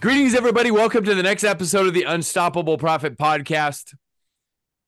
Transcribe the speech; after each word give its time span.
Greetings, 0.00 0.36
everybody. 0.36 0.70
Welcome 0.70 1.02
to 1.06 1.14
the 1.16 1.24
next 1.24 1.42
episode 1.42 1.88
of 1.88 1.92
the 1.92 2.04
Unstoppable 2.04 2.78
Profit 2.78 3.18
Podcast. 3.18 3.96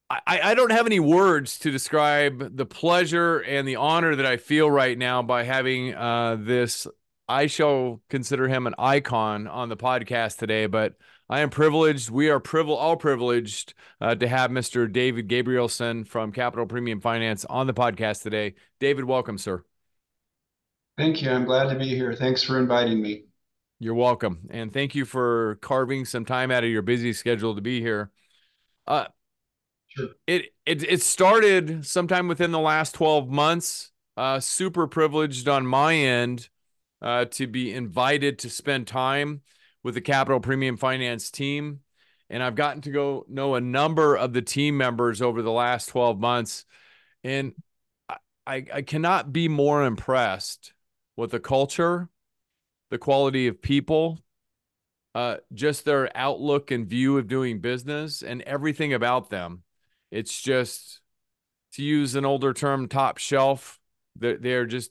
I, 0.09 0.21
I, 0.25 0.55
don't 0.55 0.71
have 0.71 0.87
any 0.87 1.01
words 1.01 1.59
to 1.61 1.73
describe 1.73 2.57
the 2.57 2.65
pleasure 2.65 3.39
and 3.39 3.67
the 3.67 3.75
honor 3.75 4.15
that 4.15 4.25
I 4.25 4.37
feel 4.37 4.71
right 4.71 4.97
now 4.97 5.21
by 5.23 5.43
having 5.43 5.97
uh, 5.97 6.37
this. 6.39 6.87
I 7.29 7.49
shall 7.49 8.01
consider 8.09 8.47
him 8.47 8.69
an 8.69 8.77
icon 8.79 9.49
on 9.49 9.69
the 9.69 9.77
podcast 9.77 10.39
today, 10.39 10.67
but 10.67 10.95
I 11.29 11.41
am 11.41 11.51
privileged. 11.51 12.09
We 12.09 12.31
are 12.31 12.39
privil- 12.39 12.77
all 12.77 12.97
privileged 12.97 13.75
uh, 14.01 14.15
to 14.15 14.29
have 14.29 14.53
Mr. 14.53 14.91
David 14.91 15.27
Gabrielsen 15.27 16.05
from 16.05 16.31
Capital 16.31 16.67
Premium 16.67 17.01
Finance 17.01 17.45
on 17.47 17.67
the 17.67 17.75
podcast 17.75 18.23
today. 18.23 18.55
David, 18.79 19.07
welcome, 19.07 19.39
sir. 19.39 19.65
Thank 20.97 21.21
you. 21.21 21.31
I'm 21.31 21.47
glad 21.47 21.69
to 21.73 21.77
be 21.77 21.89
here. 21.89 22.15
Thanks 22.15 22.45
for 22.45 22.61
inviting 22.61 23.03
me. 23.03 23.25
You're 23.83 23.95
welcome. 23.95 24.41
And 24.51 24.71
thank 24.71 24.95
you 24.95 25.07
for 25.07 25.57
carving 25.63 26.05
some 26.05 26.27
time 26.27 26.51
out 26.51 26.65
of 26.65 26.71
your 26.71 26.83
busy 26.83 27.15
schedule 27.15 27.55
to 27.55 27.63
be 27.63 27.81
here. 27.81 28.11
Uh, 28.87 29.07
sure. 29.89 30.11
It, 30.27 30.53
it, 30.67 30.83
it 30.83 31.03
started 31.03 31.87
sometime 31.87 32.29
within 32.29 32.53
the 32.53 32.61
last 32.61 32.95
12 32.95 33.31
months. 33.31 33.91
Uh, 34.19 34.39
super 34.39 34.87
privileged 34.87 35.49
on 35.49 35.67
my 35.67 35.95
end 35.95 36.51
uh, 37.01 37.25
to 37.25 37.47
be 37.47 37.73
invited 37.73 38.41
to 38.41 38.51
spend 38.51 38.87
time 38.87 39.41
with 39.83 39.95
the 39.95 40.03
Capital 40.03 40.41
Premium 40.41 40.77
Finance 40.77 41.31
team. 41.31 41.81
And 42.29 42.43
I've 42.43 42.57
gotten 42.57 42.83
to 42.83 42.91
go 42.91 43.25
know 43.31 43.55
a 43.55 43.63
number 43.63 44.15
of 44.15 44.35
the 44.35 44.43
team 44.43 44.77
members 44.77 45.23
over 45.23 45.41
the 45.41 45.51
last 45.51 45.87
12 45.87 46.21
months. 46.21 46.67
And 47.25 47.55
I, 48.47 48.67
I 48.75 48.83
cannot 48.83 49.33
be 49.33 49.49
more 49.49 49.87
impressed 49.87 50.75
with 51.17 51.31
the 51.31 51.41
culture 51.41 52.11
the 52.91 52.99
quality 52.99 53.47
of 53.47 53.63
people, 53.63 54.19
uh, 55.15 55.37
just 55.53 55.85
their 55.85 56.11
outlook 56.17 56.71
and 56.71 56.87
view 56.87 57.19
of 57.19 57.29
doing 57.29 57.61
business 57.61 58.23
and 58.23 58.43
everything 58.43 58.93
about 58.93 59.31
them. 59.31 59.63
It's 60.11 60.41
just, 60.41 61.01
to 61.73 61.83
use 61.83 62.15
an 62.15 62.25
older 62.25 62.53
term, 62.53 62.89
top 62.89 63.19
shelf. 63.19 63.79
They're, 64.17 64.37
they're 64.37 64.67
just 64.67 64.91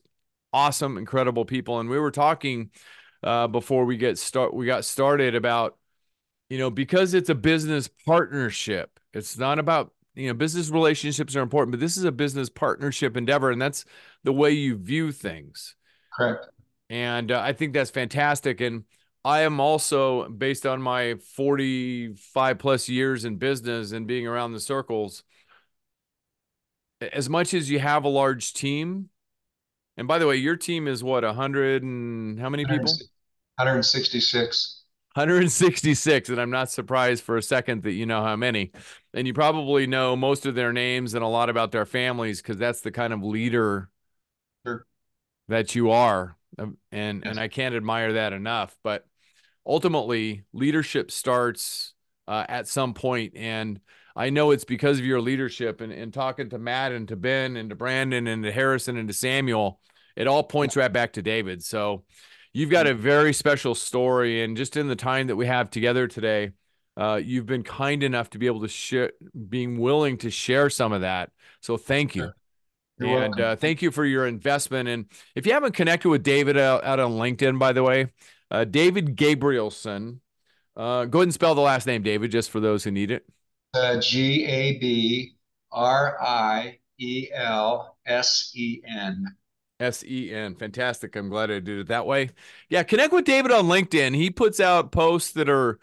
awesome, 0.54 0.98
incredible 0.98 1.46
people. 1.46 1.80
And 1.80 1.90
we 1.90 2.00
were 2.00 2.12
talking 2.12 2.72
uh, 3.24 3.48
before 3.48 3.86
we 3.86 3.98
get 3.98 4.18
start 4.18 4.54
we 4.54 4.66
got 4.66 4.86
started 4.86 5.36
about, 5.36 5.78
you 6.50 6.58
know, 6.58 6.70
because 6.70 7.14
it's 7.14 7.30
a 7.30 7.36
business 7.36 7.90
partnership. 8.06 9.00
It's 9.14 9.38
not 9.38 9.60
about 9.60 9.92
you 10.16 10.28
know 10.28 10.34
business 10.34 10.70
relationships 10.70 11.36
are 11.36 11.42
important, 11.42 11.72
but 11.72 11.80
this 11.80 11.98
is 11.98 12.04
a 12.04 12.12
business 12.12 12.50
partnership 12.50 13.18
endeavor, 13.18 13.52
and 13.52 13.62
that's 13.62 13.86
the 14.24 14.34
way 14.34 14.52
you 14.52 14.78
view 14.78 15.12
things. 15.12 15.76
Correct. 16.16 16.48
And 16.90 17.32
uh, 17.32 17.40
I 17.40 17.54
think 17.54 17.74
that's 17.74 17.92
fantastic. 17.92 18.62
And 18.62 18.84
I 19.24 19.42
am 19.42 19.60
also, 19.60 20.30
based 20.30 20.66
on 20.66 20.82
my 20.82 21.16
45 21.36 22.58
plus 22.58 22.90
years 22.90 23.26
in 23.26 23.36
business 23.36 23.92
and 23.92 24.08
being 24.08 24.26
around 24.26 24.54
the 24.54 24.60
circles, 24.60 25.24
as 27.02 27.30
much 27.30 27.54
as 27.54 27.70
you 27.70 27.80
have 27.80 28.06
a 28.06 28.10
large 28.10 28.54
team, 28.54 29.10
and 29.98 30.08
by 30.08 30.20
the 30.20 30.28
way, 30.28 30.38
your 30.38 30.56
team 30.56 30.88
is 30.88 31.04
what, 31.04 31.24
100 31.24 31.84
and 31.84 32.40
how 32.40 32.50
many 32.50 32.66
people? 32.66 32.86
166. 33.56 34.80
166 35.16 36.30
and 36.30 36.40
i'm 36.40 36.52
not 36.52 36.70
surprised 36.70 37.24
for 37.24 37.36
a 37.36 37.42
second 37.42 37.82
that 37.82 37.94
you 37.94 38.06
know 38.06 38.24
how 38.24 38.36
many 38.36 38.72
and 39.14 39.26
you 39.26 39.34
probably 39.34 39.88
know 39.88 40.16
most 40.16 40.46
of 40.46 40.54
their 40.54 40.72
names 40.72 41.16
and 41.16 41.24
a 41.24 41.28
lot 41.28 41.50
about 41.50 41.72
their 41.72 41.86
families 41.86 42.42
because 42.42 42.58
that's 42.58 42.82
the 42.82 42.92
kind 42.92 43.12
of 43.12 43.24
leader 43.24 43.90
sure. 44.66 44.86
that 45.48 45.74
you 45.74 45.90
are 45.90 46.38
and 46.92 47.24
yes. 47.24 47.32
and 47.32 47.40
I 47.40 47.48
can't 47.48 47.76
admire 47.76 48.14
that 48.14 48.34
enough. 48.34 48.76
But 48.84 49.06
ultimately, 49.66 50.44
leadership 50.54 51.12
starts 51.12 51.94
uh, 52.28 52.46
at 52.48 52.68
some 52.68 52.94
point, 52.94 53.34
and 53.36 53.80
I 54.16 54.30
know 54.30 54.52
it's 54.52 54.66
because 54.66 55.00
of 55.00 55.06
your 55.06 55.22
leadership. 55.22 55.82
And, 55.82 55.92
and 55.92 56.14
talking 56.14 56.50
to 56.50 56.60
Matt 56.60 56.92
and 56.92 57.08
to 57.08 57.16
Ben 57.16 57.58
and 57.58 57.70
to 57.70 57.76
Brandon 57.76 58.28
and 58.28 58.44
to 58.44 58.52
Harrison 58.52 58.98
and 58.98 59.08
to 59.08 59.14
Samuel, 59.14 59.80
it 60.16 60.28
all 60.28 60.44
points 60.44 60.76
right 60.76 60.92
back 60.92 61.14
to 61.14 61.22
David. 61.22 61.64
So 61.64 62.04
you've 62.54 62.70
got 62.70 62.88
a 62.88 62.94
very 62.94 63.34
special 63.34 63.76
story, 63.76 64.44
and 64.44 64.58
just 64.58 64.78
in 64.78 64.88
the 64.88 64.96
time 64.96 65.28
that 65.28 65.36
we 65.36 65.48
have 65.48 65.70
together 65.70 66.08
today. 66.08 66.52
Uh, 66.98 67.16
you've 67.16 67.46
been 67.46 67.64
kind 67.64 68.04
enough 68.04 68.30
to 68.30 68.38
be 68.38 68.46
able 68.46 68.60
to 68.60 68.68
share, 68.68 69.14
being 69.48 69.80
willing 69.80 70.18
to 70.18 70.30
share 70.30 70.70
some 70.70 70.92
of 70.92 71.00
that. 71.00 71.32
So 71.62 71.78
thank 71.78 72.14
you. 72.14 72.34
You're 73.00 73.24
and 73.24 73.40
uh, 73.40 73.56
thank 73.56 73.82
you 73.82 73.92
for 73.92 74.06
your 74.06 74.28
investment. 74.28 74.90
And 74.90 75.06
if 75.36 75.46
you 75.46 75.54
haven't 75.54 75.74
connected 75.74 76.10
with 76.10 76.24
David 76.24 76.58
out, 76.58 76.84
out 76.84 77.00
on 77.00 77.14
LinkedIn, 77.14 77.58
by 77.58 77.72
the 77.72 77.84
way, 77.84 78.08
uh, 78.52 78.66
David 78.66 79.16
Gabrielsen. 79.16 80.22
Uh, 80.76 81.06
go 81.06 81.20
ahead 81.20 81.28
and 81.28 81.34
spell 81.34 81.56
the 81.56 81.62
last 81.62 81.88
name, 81.88 82.04
David, 82.04 82.32
just 82.32 82.50
for 82.50 82.60
those 82.60 82.84
who 82.84 82.92
need 82.92 83.12
it. 83.12 83.26
Uh, 83.74 84.00
G 84.00 84.46
A 84.46 84.78
B 84.80 85.36
R 85.72 86.18
I 86.22 86.80
E 86.98 87.30
L 87.34 87.98
S 88.06 88.52
E 88.56 88.82
N. 88.88 89.26
S 89.80 90.04
E 90.04 90.34
N. 90.34 90.56
Fantastic. 90.56 91.16
I'm 91.16 91.30
glad 91.30 91.52
I 91.52 91.60
did 91.60 91.80
it 91.80 91.88
that 91.88 92.06
way. 92.06 92.32
Yeah, 92.70 92.84
connect 92.84 93.14
with 93.14 93.26
David 93.26 93.52
on 93.52 93.66
LinkedIn. 93.66 94.16
He 94.16 94.30
puts 94.30 94.60
out 94.60 94.92
posts 94.92 95.32
that 95.34 95.50
are 95.50 95.80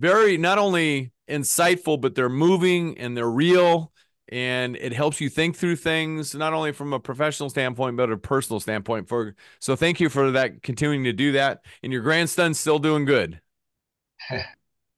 very 0.00 0.36
not 0.36 0.58
only 0.58 1.12
insightful, 1.28 2.00
but 2.00 2.14
they're 2.14 2.28
moving 2.28 2.98
and 2.98 3.16
they're 3.16 3.30
real 3.30 3.92
and 4.28 4.76
it 4.76 4.92
helps 4.92 5.20
you 5.20 5.28
think 5.28 5.56
through 5.56 5.76
things 5.76 6.34
not 6.34 6.52
only 6.52 6.72
from 6.72 6.92
a 6.92 7.00
professional 7.00 7.50
standpoint 7.50 7.96
but 7.96 8.10
a 8.10 8.16
personal 8.16 8.60
standpoint 8.60 9.08
for 9.08 9.34
so 9.58 9.76
thank 9.76 10.00
you 10.00 10.08
for 10.08 10.30
that 10.30 10.62
continuing 10.62 11.04
to 11.04 11.12
do 11.12 11.32
that 11.32 11.64
and 11.82 11.92
your 11.92 12.02
grandson's 12.02 12.58
still 12.58 12.78
doing 12.78 13.04
good. 13.04 13.40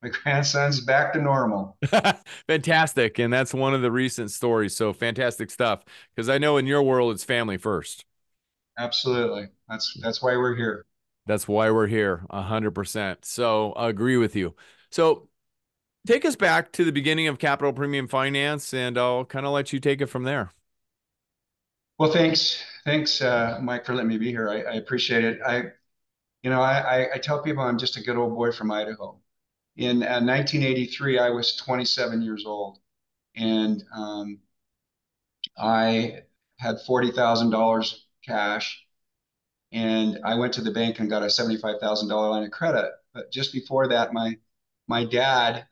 My 0.02 0.10
grandson's 0.10 0.80
back 0.80 1.14
to 1.14 1.20
normal. 1.20 1.76
Fantastic 2.48 3.18
and 3.18 3.32
that's 3.32 3.52
one 3.54 3.74
of 3.74 3.82
the 3.82 3.90
recent 3.90 4.30
stories 4.30 4.76
so 4.76 4.92
fantastic 4.92 5.50
stuff 5.50 5.82
because 6.14 6.28
i 6.28 6.38
know 6.38 6.58
in 6.58 6.66
your 6.66 6.82
world 6.82 7.12
it's 7.14 7.24
family 7.24 7.56
first. 7.56 8.04
Absolutely. 8.78 9.48
That's 9.68 9.96
that's 10.02 10.22
why 10.22 10.36
we're 10.36 10.54
here. 10.54 10.84
That's 11.26 11.48
why 11.48 11.70
we're 11.70 11.86
here 11.86 12.24
100% 12.30 13.24
so 13.24 13.72
i 13.72 13.88
agree 13.88 14.16
with 14.16 14.36
you. 14.36 14.54
So 14.90 15.28
take 16.06 16.24
us 16.24 16.36
back 16.36 16.72
to 16.72 16.84
the 16.84 16.92
beginning 16.92 17.28
of 17.28 17.38
Capital 17.38 17.72
Premium 17.72 18.08
Finance, 18.08 18.72
and 18.72 18.96
I'll 18.96 19.24
kind 19.24 19.44
of 19.44 19.52
let 19.52 19.72
you 19.72 19.80
take 19.80 20.00
it 20.00 20.06
from 20.06 20.22
there. 20.22 20.52
Well, 21.98 22.12
thanks, 22.12 22.62
thanks, 22.84 23.20
uh, 23.20 23.58
Mike, 23.60 23.84
for 23.84 23.94
letting 23.94 24.08
me 24.08 24.18
be 24.18 24.30
here. 24.30 24.48
I, 24.48 24.62
I 24.62 24.74
appreciate 24.74 25.24
it. 25.24 25.40
I, 25.44 25.64
you 26.42 26.50
know, 26.50 26.60
I, 26.60 27.08
I, 27.14 27.18
tell 27.18 27.42
people 27.42 27.62
I'm 27.62 27.78
just 27.78 27.96
a 27.96 28.02
good 28.02 28.16
old 28.16 28.34
boy 28.34 28.52
from 28.52 28.70
Idaho. 28.70 29.18
In 29.76 30.02
uh, 30.02 30.20
1983, 30.20 31.18
I 31.18 31.30
was 31.30 31.56
27 31.56 32.22
years 32.22 32.44
old, 32.46 32.78
and 33.34 33.82
um, 33.94 34.38
I 35.58 36.22
had 36.58 36.76
forty 36.86 37.10
thousand 37.10 37.50
dollars 37.50 38.06
cash, 38.24 38.82
and 39.72 40.18
I 40.24 40.36
went 40.36 40.54
to 40.54 40.62
the 40.62 40.70
bank 40.70 40.98
and 40.98 41.10
got 41.10 41.22
a 41.22 41.30
seventy-five 41.30 41.80
thousand 41.80 42.08
dollar 42.08 42.30
line 42.30 42.44
of 42.44 42.50
credit. 42.50 42.90
But 43.12 43.32
just 43.32 43.52
before 43.52 43.88
that, 43.88 44.12
my 44.12 44.36
my 44.86 45.04
dad 45.04 45.66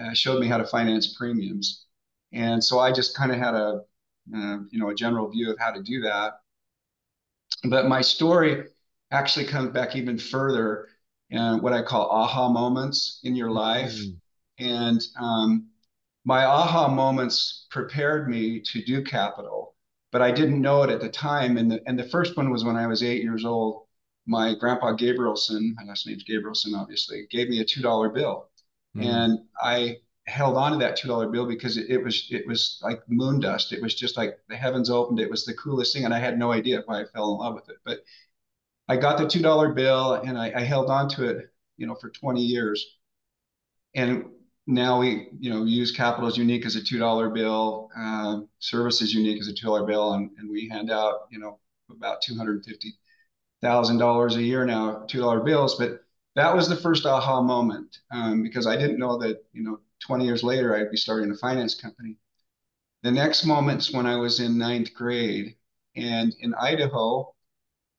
uh, 0.00 0.14
showed 0.14 0.40
me 0.40 0.46
how 0.46 0.56
to 0.56 0.66
finance 0.66 1.14
premiums. 1.16 1.86
And 2.32 2.62
so 2.62 2.78
I 2.78 2.92
just 2.92 3.16
kind 3.16 3.32
of 3.32 3.38
had 3.38 3.54
a, 3.54 3.82
uh, 4.34 4.58
you 4.70 4.78
know, 4.78 4.90
a 4.90 4.94
general 4.94 5.28
view 5.28 5.50
of 5.50 5.58
how 5.58 5.72
to 5.72 5.82
do 5.82 6.00
that. 6.02 6.34
But 7.64 7.88
my 7.88 8.00
story 8.00 8.64
actually 9.10 9.46
comes 9.46 9.70
back 9.70 9.96
even 9.96 10.18
further, 10.18 10.88
uh, 11.36 11.58
what 11.58 11.72
I 11.72 11.82
call 11.82 12.08
aha 12.10 12.48
moments 12.48 13.20
in 13.24 13.34
your 13.34 13.50
life. 13.50 13.94
Mm-hmm. 13.94 14.64
And 14.64 15.00
um, 15.18 15.68
my 16.24 16.44
aha 16.44 16.88
moments 16.88 17.66
prepared 17.70 18.28
me 18.28 18.60
to 18.60 18.82
do 18.84 19.02
capital, 19.02 19.74
but 20.12 20.22
I 20.22 20.30
didn't 20.30 20.60
know 20.60 20.82
it 20.82 20.90
at 20.90 21.00
the 21.00 21.08
time. 21.08 21.56
And 21.56 21.72
the, 21.72 21.82
and 21.86 21.98
the 21.98 22.08
first 22.08 22.36
one 22.36 22.50
was 22.50 22.64
when 22.64 22.76
I 22.76 22.86
was 22.86 23.02
eight 23.02 23.22
years 23.22 23.44
old. 23.44 23.86
My 24.26 24.54
grandpa 24.54 24.92
Gabrielsen, 24.92 25.74
my 25.76 25.84
last 25.84 26.06
name's 26.06 26.24
Gabrielsen, 26.24 26.74
obviously, 26.74 27.26
gave 27.30 27.48
me 27.48 27.60
a 27.60 27.64
$2 27.64 28.14
bill 28.14 28.49
Mm-hmm. 28.96 29.08
And 29.08 29.38
I 29.60 29.96
held 30.26 30.56
on 30.56 30.72
to 30.72 30.78
that 30.78 30.96
two 30.96 31.08
dollar 31.08 31.28
bill 31.28 31.46
because 31.46 31.76
it, 31.76 31.90
it, 31.90 32.02
was 32.02 32.26
it 32.30 32.46
was 32.46 32.78
like 32.82 33.02
moon 33.08 33.40
dust. 33.40 33.72
It 33.72 33.82
was 33.82 33.94
just 33.94 34.16
like 34.16 34.38
the 34.48 34.56
heavens 34.56 34.90
opened. 34.90 35.20
It 35.20 35.30
was 35.30 35.44
the 35.44 35.54
coolest 35.54 35.94
thing, 35.94 36.04
and 36.04 36.14
I 36.14 36.18
had 36.18 36.38
no 36.38 36.52
idea 36.52 36.82
why 36.86 37.00
I 37.00 37.04
fell 37.06 37.32
in 37.32 37.38
love 37.38 37.54
with 37.54 37.68
it. 37.68 37.76
But 37.84 38.00
I 38.88 38.96
got 38.96 39.18
the 39.18 39.28
two 39.28 39.42
dollar 39.42 39.72
bill, 39.72 40.14
and 40.14 40.38
I, 40.38 40.52
I 40.54 40.60
held 40.62 40.90
on 40.90 41.08
to 41.10 41.28
it, 41.28 41.50
you 41.76 41.86
know, 41.86 41.94
for 41.94 42.10
twenty 42.10 42.42
years. 42.42 42.84
And 43.94 44.26
now 44.66 45.00
we 45.00 45.28
you 45.38 45.50
know 45.50 45.64
use 45.64 45.92
capital 45.92 46.28
as 46.28 46.36
unique 46.36 46.64
as 46.66 46.76
a 46.76 46.82
two 46.82 46.98
dollar 46.98 47.30
bill, 47.30 47.90
uh, 47.96 48.40
service 48.58 49.02
is 49.02 49.12
unique 49.14 49.40
as 49.40 49.48
a 49.48 49.52
two 49.52 49.66
dollar 49.66 49.84
bill, 49.84 50.14
and, 50.14 50.30
and 50.38 50.50
we 50.50 50.68
hand 50.68 50.90
out 50.90 51.26
you 51.30 51.38
know 51.38 51.58
about 51.90 52.22
two 52.22 52.36
hundred 52.36 52.64
fifty 52.64 52.94
thousand 53.62 53.98
dollars 53.98 54.36
a 54.36 54.42
year 54.42 54.64
now, 54.64 55.04
two 55.08 55.20
dollar 55.20 55.40
bills. 55.40 55.76
But 55.76 56.00
that 56.36 56.54
was 56.54 56.68
the 56.68 56.76
first 56.76 57.06
aha 57.06 57.42
moment 57.42 57.98
um, 58.12 58.42
because 58.42 58.66
I 58.66 58.76
didn't 58.76 58.98
know 58.98 59.18
that 59.18 59.44
you 59.52 59.62
know 59.62 59.80
20 60.06 60.24
years 60.24 60.42
later 60.42 60.74
I'd 60.74 60.90
be 60.90 60.96
starting 60.96 61.30
a 61.30 61.36
finance 61.36 61.74
company. 61.74 62.16
The 63.02 63.10
next 63.10 63.44
moment's 63.44 63.92
when 63.92 64.06
I 64.06 64.16
was 64.16 64.40
in 64.40 64.58
ninth 64.58 64.92
grade, 64.94 65.56
and 65.96 66.34
in 66.40 66.54
Idaho, 66.54 67.34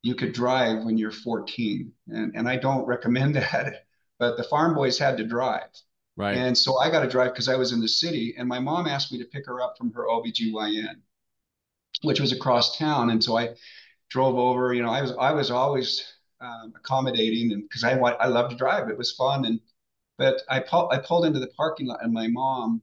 you 0.04 0.16
could 0.16 0.33
drive 0.33 0.83
when 0.83 0.98
you're 0.98 1.12
14, 1.12 1.92
and 2.07 2.36
and 2.36 2.48
I 2.48 2.57
don't 2.57 2.86
recommend 2.86 3.36
that, 3.38 3.86
but 4.19 4.38
the 4.38 4.44
farm 4.44 4.75
boys 4.75 4.98
had 4.98 5.18
to 5.18 5.25
drive. 5.25 5.69
Right. 6.18 6.36
And 6.36 6.57
so 6.57 6.78
I 6.78 6.92
got 6.92 7.01
to 7.01 7.10
drive 7.10 7.31
because 7.31 7.48
I 7.48 7.56
was 7.56 7.72
in 7.72 7.80
the 7.80 7.88
city, 7.88 8.36
and 8.38 8.48
my 8.48 8.60
mom 8.60 8.86
asked 8.88 9.12
me 9.12 9.18
to 9.19 9.25
pick 9.25 9.45
her 9.48 9.62
up 9.62 9.78
from 9.78 9.94
her 9.94 10.06
OBGYN, 10.07 11.01
which 12.04 12.19
was 12.19 12.31
across 12.31 12.78
town. 12.78 13.10
And 13.10 13.24
so 13.24 13.38
I 13.38 13.56
drove 14.10 14.36
over. 14.36 14.74
You 14.74 14.83
know, 14.83 14.92
I 14.92 15.01
was 15.01 15.13
I 15.19 15.31
was 15.31 15.50
always 15.50 16.04
um, 16.41 16.73
accommodating, 16.75 17.51
and 17.51 17.63
because 17.63 17.83
I 17.83 17.93
I 17.93 18.27
loved 18.27 18.51
to 18.51 18.57
drive, 18.57 18.89
it 18.89 18.97
was 18.97 19.11
fun. 19.11 19.45
And 19.45 19.59
but 20.17 20.41
I 20.49 20.59
I 20.59 20.97
pulled 20.99 21.25
into 21.25 21.39
the 21.39 21.47
parking 21.47 21.88
lot, 21.88 22.03
and 22.03 22.13
my 22.13 22.27
mom 22.27 22.81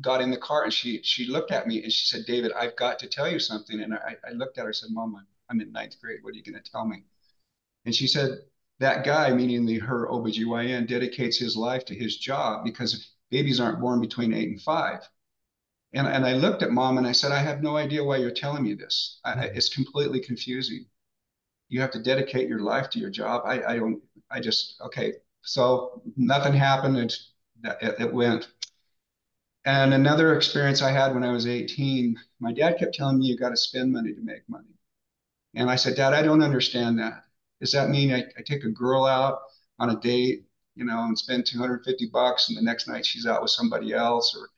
got 0.00 0.20
in 0.22 0.30
the 0.30 0.38
car, 0.38 0.64
and 0.64 0.72
she 0.72 1.02
she 1.02 1.26
looked 1.26 1.52
at 1.52 1.66
me 1.68 1.82
and 1.82 1.92
she 1.92 2.06
said, 2.06 2.26
"David, 2.26 2.52
I've 2.52 2.76
got 2.76 2.98
to 3.00 3.08
tell 3.08 3.30
you 3.30 3.38
something." 3.38 3.80
And 3.80 3.94
I, 3.94 4.16
I 4.28 4.32
looked 4.32 4.58
at 4.58 4.62
her, 4.62 4.68
and 4.68 4.76
said, 4.76 4.90
"Mom, 4.92 5.16
I'm, 5.16 5.26
I'm 5.50 5.60
in 5.60 5.72
ninth 5.72 6.00
grade. 6.00 6.20
What 6.22 6.34
are 6.34 6.36
you 6.36 6.44
going 6.44 6.62
to 6.62 6.70
tell 6.70 6.86
me?" 6.86 7.04
And 7.84 7.94
she 7.94 8.06
said, 8.06 8.42
"That 8.80 9.04
guy, 9.04 9.32
meaning 9.32 9.66
the 9.66 9.78
her 9.80 10.08
OBGYN, 10.08 10.86
dedicates 10.88 11.38
his 11.38 11.56
life 11.56 11.84
to 11.86 11.94
his 11.94 12.16
job 12.18 12.64
because 12.64 13.14
babies 13.30 13.60
aren't 13.60 13.80
born 13.80 14.00
between 14.00 14.32
eight 14.32 14.48
and 14.48 14.62
five. 14.62 15.08
And, 15.92 16.06
and 16.06 16.24
I 16.26 16.34
looked 16.34 16.62
at 16.62 16.70
mom 16.70 16.98
and 16.98 17.06
I 17.06 17.12
said, 17.12 17.32
I 17.32 17.40
have 17.40 17.62
no 17.62 17.76
idea 17.76 18.04
why 18.04 18.16
you're 18.18 18.30
telling 18.30 18.62
me 18.62 18.74
this. 18.74 19.20
I, 19.24 19.46
it's 19.46 19.68
completely 19.74 20.20
confusing. 20.20 20.86
You 21.68 21.80
have 21.80 21.90
to 21.92 22.02
dedicate 22.02 22.48
your 22.48 22.60
life 22.60 22.90
to 22.90 22.98
your 22.98 23.10
job. 23.10 23.42
I, 23.44 23.62
I 23.62 23.76
don't, 23.76 24.02
I 24.30 24.40
just, 24.40 24.80
okay. 24.80 25.14
So 25.42 26.02
nothing 26.16 26.52
happened. 26.52 26.96
It, 26.98 27.20
it, 28.00 28.12
went. 28.12 28.48
And 29.64 29.92
another 29.92 30.34
experience 30.36 30.80
I 30.80 30.92
had 30.92 31.12
when 31.12 31.24
I 31.24 31.32
was 31.32 31.46
18, 31.46 32.16
my 32.40 32.52
dad 32.52 32.78
kept 32.78 32.94
telling 32.94 33.18
me, 33.18 33.26
you 33.26 33.36
got 33.36 33.50
to 33.50 33.56
spend 33.56 33.92
money 33.92 34.14
to 34.14 34.20
make 34.20 34.48
money. 34.48 34.78
And 35.54 35.68
I 35.68 35.76
said, 35.76 35.96
Dad, 35.96 36.14
I 36.14 36.22
don't 36.22 36.42
understand 36.42 36.98
that. 36.98 37.24
Does 37.60 37.72
that 37.72 37.90
mean 37.90 38.12
I, 38.12 38.24
I 38.38 38.42
take 38.46 38.64
a 38.64 38.70
girl 38.70 39.04
out 39.04 39.40
on 39.78 39.90
a 39.90 40.00
date, 40.00 40.44
you 40.76 40.84
know, 40.84 41.02
and 41.04 41.18
spend 41.18 41.46
250 41.46 42.10
bucks 42.12 42.48
and 42.48 42.56
the 42.56 42.62
next 42.62 42.86
night 42.86 43.04
she's 43.04 43.26
out 43.26 43.42
with 43.42 43.50
somebody 43.50 43.92
else? 43.92 44.36
Or 44.36 44.48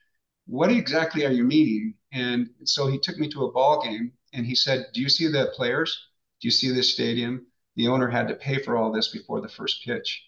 what 0.47 0.71
exactly 0.71 1.25
are 1.25 1.33
you 1.33 1.45
meaning? 1.45 1.95
And 2.13 2.51
so 2.65 2.89
he 2.89 2.99
took 2.99 3.19
me 3.19 3.29
to 3.31 3.45
a 3.45 3.53
ball 3.53 3.83
game 3.83 4.13
and 4.35 4.45
he 4.45 4.55
said, 4.55 4.87
Do 4.93 5.01
you 5.01 5.09
see 5.09 5.29
the 5.29 5.53
players? 5.55 6.10
Do 6.41 6.49
you 6.49 6.51
see 6.53 6.71
this 6.71 6.93
stadium? 6.93 7.47
The 7.77 7.89
owner 7.89 8.09
had 8.09 8.29
to 8.29 8.35
pay 8.35 8.59
for 8.63 8.77
all 8.77 8.93
this 8.93 9.09
before 9.09 9.41
the 9.41 9.49
first 9.49 9.85
pitch. 9.85 10.25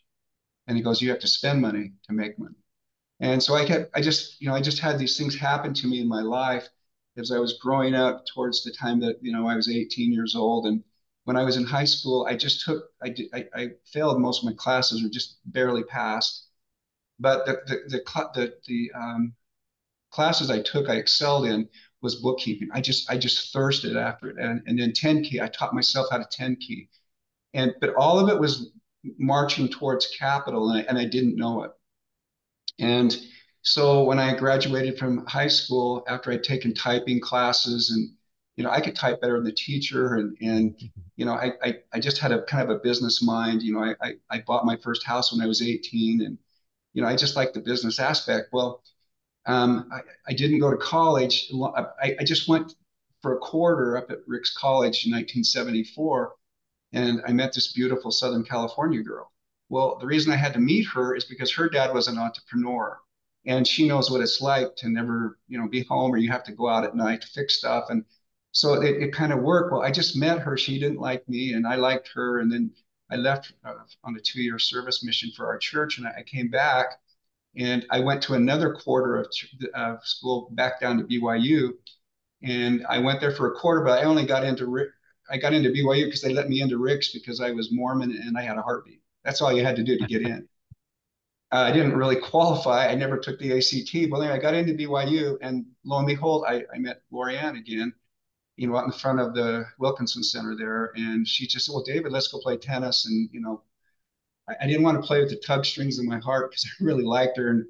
And 0.66 0.76
he 0.76 0.82
goes, 0.82 1.02
You 1.02 1.10
have 1.10 1.20
to 1.20 1.28
spend 1.28 1.60
money 1.60 1.92
to 2.08 2.12
make 2.12 2.38
money. 2.38 2.56
And 3.20 3.42
so 3.42 3.54
I 3.54 3.64
kept, 3.64 3.90
I 3.94 4.00
just, 4.00 4.40
you 4.40 4.48
know, 4.48 4.54
I 4.54 4.60
just 4.60 4.80
had 4.80 4.98
these 4.98 5.16
things 5.16 5.36
happen 5.36 5.74
to 5.74 5.86
me 5.86 6.00
in 6.00 6.08
my 6.08 6.22
life 6.22 6.68
as 7.16 7.30
I 7.30 7.38
was 7.38 7.58
growing 7.58 7.94
up 7.94 8.24
towards 8.26 8.64
the 8.64 8.72
time 8.72 9.00
that, 9.00 9.18
you 9.22 9.32
know, 9.32 9.46
I 9.46 9.56
was 9.56 9.68
18 9.68 10.12
years 10.12 10.34
old. 10.34 10.66
And 10.66 10.82
when 11.24 11.36
I 11.36 11.44
was 11.44 11.56
in 11.56 11.64
high 11.64 11.84
school, 11.84 12.26
I 12.28 12.36
just 12.36 12.64
took, 12.64 12.90
I, 13.02 13.10
did, 13.10 13.28
I, 13.32 13.46
I 13.54 13.70
failed 13.92 14.20
most 14.20 14.40
of 14.40 14.46
my 14.46 14.54
classes 14.54 15.04
or 15.04 15.08
just 15.08 15.38
barely 15.46 15.84
passed. 15.84 16.46
But 17.20 17.46
the, 17.46 17.60
the, 17.66 17.76
the, 17.88 18.30
the, 18.34 18.54
the 18.66 18.90
um, 18.94 19.34
classes 20.10 20.50
I 20.50 20.60
took, 20.62 20.88
I 20.88 20.96
excelled 20.96 21.46
in 21.46 21.68
was 22.02 22.16
bookkeeping. 22.16 22.68
I 22.72 22.80
just 22.80 23.10
I 23.10 23.16
just 23.18 23.52
thirsted 23.52 23.96
after 23.96 24.28
it. 24.30 24.38
And, 24.38 24.62
and 24.66 24.78
then 24.78 24.92
10 24.92 25.22
key, 25.24 25.40
I 25.40 25.48
taught 25.48 25.74
myself 25.74 26.08
how 26.10 26.18
to 26.18 26.26
10 26.30 26.56
key. 26.56 26.88
And 27.54 27.74
but 27.80 27.94
all 27.96 28.18
of 28.18 28.28
it 28.28 28.40
was 28.40 28.70
marching 29.18 29.68
towards 29.68 30.08
capital 30.18 30.70
and 30.70 30.80
I, 30.80 30.82
and 30.88 30.98
I 30.98 31.06
didn't 31.06 31.36
know 31.36 31.64
it. 31.64 31.72
And 32.78 33.16
so 33.62 34.04
when 34.04 34.18
I 34.18 34.34
graduated 34.36 34.98
from 34.98 35.24
high 35.26 35.48
school, 35.48 36.04
after 36.08 36.32
I'd 36.32 36.42
taken 36.44 36.74
typing 36.74 37.20
classes 37.20 37.90
and 37.90 38.10
you 38.56 38.64
know, 38.64 38.70
I 38.70 38.82
could 38.82 38.94
type 38.94 39.20
better 39.22 39.36
than 39.36 39.44
the 39.44 39.52
teacher 39.52 40.16
and 40.16 40.36
and 40.42 40.78
you 41.16 41.24
know, 41.24 41.32
I 41.34 41.52
I, 41.62 41.78
I 41.92 42.00
just 42.00 42.18
had 42.18 42.32
a 42.32 42.42
kind 42.44 42.62
of 42.68 42.76
a 42.76 42.80
business 42.80 43.22
mind. 43.22 43.62
You 43.62 43.74
know, 43.74 43.80
I, 43.84 43.94
I 44.02 44.14
I 44.30 44.40
bought 44.46 44.66
my 44.66 44.76
first 44.76 45.04
house 45.04 45.32
when 45.32 45.40
I 45.42 45.46
was 45.46 45.62
18 45.62 46.22
and 46.22 46.38
you 46.94 47.02
know, 47.02 47.08
I 47.08 47.16
just 47.16 47.36
like 47.36 47.52
the 47.54 47.60
business 47.60 47.98
aspect. 47.98 48.48
Well, 48.52 48.82
um, 49.46 49.88
I, 49.92 50.00
I, 50.28 50.34
didn't 50.34 50.60
go 50.60 50.70
to 50.70 50.76
college. 50.76 51.50
I, 51.52 52.16
I, 52.20 52.24
just 52.24 52.48
went 52.48 52.74
for 53.22 53.34
a 53.34 53.38
quarter 53.38 53.96
up 53.96 54.10
at 54.10 54.18
Ricks 54.26 54.56
College 54.56 55.04
in 55.04 55.12
1974, 55.12 56.32
and 56.92 57.22
I 57.26 57.32
met 57.32 57.52
this 57.52 57.72
beautiful 57.72 58.12
Southern 58.12 58.44
California 58.44 59.02
girl. 59.02 59.32
Well, 59.68 59.98
the 59.98 60.06
reason 60.06 60.32
I 60.32 60.36
had 60.36 60.52
to 60.52 60.60
meet 60.60 60.86
her 60.94 61.16
is 61.16 61.24
because 61.24 61.52
her 61.54 61.68
dad 61.68 61.92
was 61.92 62.06
an 62.06 62.18
entrepreneur, 62.18 63.00
and 63.44 63.66
she 63.66 63.88
knows 63.88 64.10
what 64.10 64.20
it's 64.20 64.40
like 64.40 64.76
to 64.76 64.88
never, 64.88 65.38
you 65.48 65.58
know, 65.58 65.68
be 65.68 65.82
home 65.82 66.12
or 66.12 66.18
you 66.18 66.30
have 66.30 66.44
to 66.44 66.52
go 66.52 66.68
out 66.68 66.84
at 66.84 66.94
night 66.94 67.22
to 67.22 67.28
fix 67.28 67.58
stuff. 67.58 67.86
And 67.88 68.04
so 68.52 68.74
it, 68.74 69.02
it 69.02 69.12
kind 69.12 69.32
of 69.32 69.40
worked. 69.40 69.72
Well, 69.72 69.82
I 69.82 69.90
just 69.90 70.16
met 70.16 70.40
her. 70.40 70.56
She 70.56 70.78
didn't 70.78 71.00
like 71.00 71.28
me, 71.28 71.54
and 71.54 71.66
I 71.66 71.76
liked 71.76 72.10
her. 72.14 72.38
And 72.38 72.52
then 72.52 72.70
I 73.10 73.16
left 73.16 73.54
uh, 73.64 73.74
on 74.04 74.14
a 74.14 74.20
two-year 74.20 74.58
service 74.58 75.02
mission 75.02 75.30
for 75.34 75.46
our 75.46 75.58
church, 75.58 75.98
and 75.98 76.06
I, 76.06 76.18
I 76.18 76.22
came 76.22 76.48
back 76.48 77.00
and 77.56 77.86
I 77.90 78.00
went 78.00 78.22
to 78.24 78.34
another 78.34 78.72
quarter 78.72 79.16
of 79.16 79.26
uh, 79.74 79.96
school 80.02 80.48
back 80.52 80.80
down 80.80 80.98
to 80.98 81.04
BYU. 81.04 81.72
And 82.42 82.84
I 82.88 82.98
went 82.98 83.20
there 83.20 83.32
for 83.32 83.52
a 83.52 83.56
quarter, 83.56 83.84
but 83.84 83.98
I 83.98 84.04
only 84.04 84.26
got 84.26 84.44
into 84.44 84.88
I 85.30 85.36
got 85.38 85.52
into 85.52 85.70
BYU 85.70 86.06
because 86.06 86.22
they 86.22 86.32
let 86.32 86.48
me 86.48 86.60
into 86.60 86.78
Ricks 86.78 87.12
because 87.12 87.40
I 87.40 87.52
was 87.52 87.70
Mormon 87.70 88.10
and 88.10 88.36
I 88.36 88.42
had 88.42 88.58
a 88.58 88.62
heartbeat. 88.62 89.00
That's 89.24 89.40
all 89.40 89.52
you 89.52 89.64
had 89.64 89.76
to 89.76 89.84
do 89.84 89.96
to 89.98 90.06
get 90.06 90.22
in. 90.22 90.48
Uh, 91.52 91.66
I 91.68 91.72
didn't 91.72 91.96
really 91.96 92.16
qualify. 92.16 92.88
I 92.88 92.94
never 92.94 93.18
took 93.18 93.38
the 93.38 93.58
ACT. 93.58 94.10
But 94.10 94.20
anyway, 94.20 94.34
I 94.34 94.38
got 94.38 94.54
into 94.54 94.72
BYU, 94.72 95.36
and 95.42 95.66
lo 95.84 95.98
and 95.98 96.06
behold, 96.06 96.44
I, 96.48 96.64
I 96.74 96.78
met 96.78 97.02
Lorianne 97.12 97.58
again, 97.58 97.92
you 98.56 98.66
know, 98.66 98.76
out 98.76 98.86
in 98.86 98.92
front 98.92 99.20
of 99.20 99.34
the 99.34 99.66
Wilkinson 99.78 100.22
Center 100.22 100.56
there. 100.56 100.92
And 100.96 101.28
she 101.28 101.46
just 101.46 101.66
said, 101.66 101.74
Well, 101.74 101.84
David, 101.84 102.10
let's 102.10 102.28
go 102.28 102.40
play 102.40 102.56
tennis. 102.56 103.04
And, 103.04 103.28
you 103.32 103.40
know, 103.42 103.62
I, 104.48 104.66
didn't 104.66 104.82
want 104.82 105.00
to 105.00 105.06
play 105.06 105.20
with 105.20 105.30
the 105.30 105.36
tug 105.36 105.64
strings 105.64 105.98
in 105.98 106.06
my 106.06 106.18
heart 106.18 106.50
because 106.50 106.66
I 106.80 106.84
really 106.84 107.04
liked 107.04 107.36
her. 107.36 107.50
And 107.50 107.64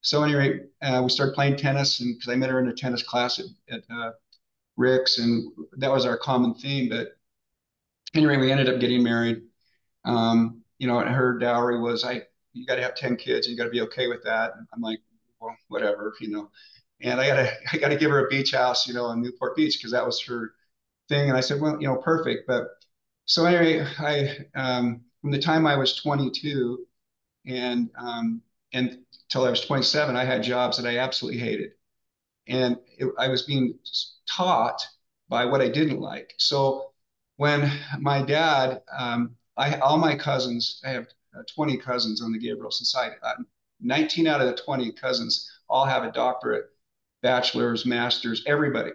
so 0.00 0.22
anyway, 0.22 0.60
uh, 0.82 1.00
we 1.02 1.10
started 1.10 1.34
playing 1.34 1.56
tennis, 1.56 2.00
and 2.00 2.14
because 2.14 2.32
I 2.32 2.36
met 2.36 2.50
her 2.50 2.60
in 2.60 2.68
a 2.68 2.74
tennis 2.74 3.02
class 3.02 3.38
at, 3.38 3.46
at 3.70 3.82
uh, 3.90 4.12
Rick's, 4.76 5.18
and 5.18 5.50
that 5.78 5.90
was 5.90 6.04
our 6.06 6.18
common 6.18 6.54
theme. 6.54 6.88
But 6.88 7.16
anyway, 8.14 8.36
we 8.36 8.52
ended 8.52 8.68
up 8.68 8.80
getting 8.80 9.02
married. 9.02 9.42
Um, 10.04 10.62
you 10.78 10.86
know, 10.86 10.98
and 10.98 11.14
her 11.14 11.38
dowry 11.38 11.80
was 11.80 12.04
I. 12.04 12.22
You 12.52 12.66
got 12.66 12.76
to 12.76 12.82
have 12.82 12.94
ten 12.94 13.16
kids. 13.16 13.46
And 13.46 13.52
you 13.52 13.58
got 13.58 13.64
to 13.64 13.70
be 13.70 13.80
okay 13.82 14.06
with 14.06 14.22
that. 14.24 14.52
And 14.56 14.66
I'm 14.72 14.80
like, 14.80 15.00
well, 15.40 15.56
whatever, 15.68 16.14
you 16.20 16.28
know. 16.28 16.50
And 17.00 17.20
I 17.20 17.26
gotta, 17.26 17.52
I 17.72 17.78
gotta 17.78 17.96
give 17.96 18.10
her 18.10 18.26
a 18.26 18.28
beach 18.28 18.52
house, 18.52 18.86
you 18.86 18.94
know, 18.94 19.10
in 19.10 19.22
Newport 19.22 19.56
Beach 19.56 19.78
because 19.78 19.92
that 19.92 20.06
was 20.06 20.20
her 20.22 20.54
thing. 21.08 21.28
And 21.28 21.36
I 21.36 21.40
said, 21.40 21.60
well, 21.60 21.80
you 21.80 21.88
know, 21.88 21.96
perfect. 21.96 22.46
But 22.46 22.68
so 23.26 23.44
anyway, 23.46 23.86
I 23.98 24.46
um, 24.54 25.02
from 25.24 25.30
the 25.30 25.38
time 25.38 25.66
I 25.66 25.74
was 25.74 25.96
22 25.96 26.86
and 27.46 27.88
um, 27.96 28.42
and 28.74 28.98
till 29.30 29.46
I 29.46 29.50
was 29.50 29.62
27, 29.62 30.14
I 30.16 30.22
had 30.22 30.42
jobs 30.42 30.76
that 30.76 30.86
I 30.86 30.98
absolutely 30.98 31.40
hated, 31.40 31.70
and 32.46 32.76
it, 32.98 33.08
I 33.18 33.28
was 33.28 33.40
being 33.44 33.78
taught 34.28 34.86
by 35.30 35.46
what 35.46 35.62
I 35.62 35.70
didn't 35.70 35.98
like. 35.98 36.34
So 36.36 36.92
when 37.36 37.72
my 38.00 38.20
dad, 38.20 38.82
um, 38.94 39.34
I 39.56 39.78
all 39.78 39.96
my 39.96 40.14
cousins, 40.14 40.82
I 40.84 40.90
have 40.90 41.06
uh, 41.34 41.42
20 41.54 41.78
cousins 41.78 42.20
on 42.20 42.30
the 42.30 42.38
Gabrielsen 42.38 42.84
side. 42.84 43.12
Uh, 43.22 43.44
19 43.80 44.26
out 44.26 44.42
of 44.42 44.46
the 44.48 44.62
20 44.62 44.92
cousins 44.92 45.50
all 45.70 45.86
have 45.86 46.04
a 46.04 46.12
doctorate, 46.12 46.66
bachelor's, 47.22 47.86
master's, 47.86 48.42
everybody, 48.46 48.90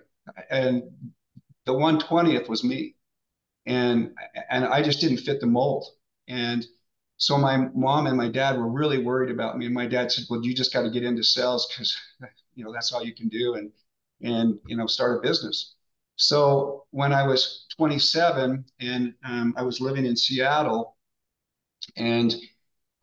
and 0.51 0.83
the 1.65 1.73
120th 1.73 2.47
was 2.47 2.63
me, 2.63 2.97
and 3.65 4.13
and 4.51 4.65
I 4.65 4.83
just 4.83 5.01
didn't 5.01 5.17
fit 5.21 5.41
the 5.41 5.47
mold. 5.47 5.87
And 6.29 6.65
so 7.17 7.37
my 7.37 7.57
mom 7.75 8.07
and 8.07 8.17
my 8.17 8.29
dad 8.29 8.57
were 8.57 8.69
really 8.71 8.99
worried 9.03 9.31
about 9.31 9.57
me. 9.57 9.65
And 9.65 9.75
my 9.75 9.87
dad 9.87 10.11
said, 10.11 10.25
"Well, 10.29 10.43
you 10.43 10.53
just 10.55 10.73
got 10.73 10.83
to 10.83 10.89
get 10.91 11.03
into 11.03 11.23
sales 11.23 11.67
because 11.67 11.97
you 12.55 12.63
know 12.63 12.71
that's 12.73 12.93
all 12.93 13.03
you 13.03 13.13
can 13.15 13.29
do, 13.29 13.55
and 13.55 13.71
and 14.21 14.59
you 14.67 14.77
know 14.77 14.87
start 14.87 15.17
a 15.19 15.21
business." 15.27 15.75
So 16.17 16.85
when 16.91 17.13
I 17.13 17.27
was 17.27 17.65
27 17.77 18.65
and 18.79 19.15
um, 19.25 19.53
I 19.57 19.63
was 19.63 19.81
living 19.81 20.05
in 20.05 20.15
Seattle, 20.15 20.97
and 21.97 22.35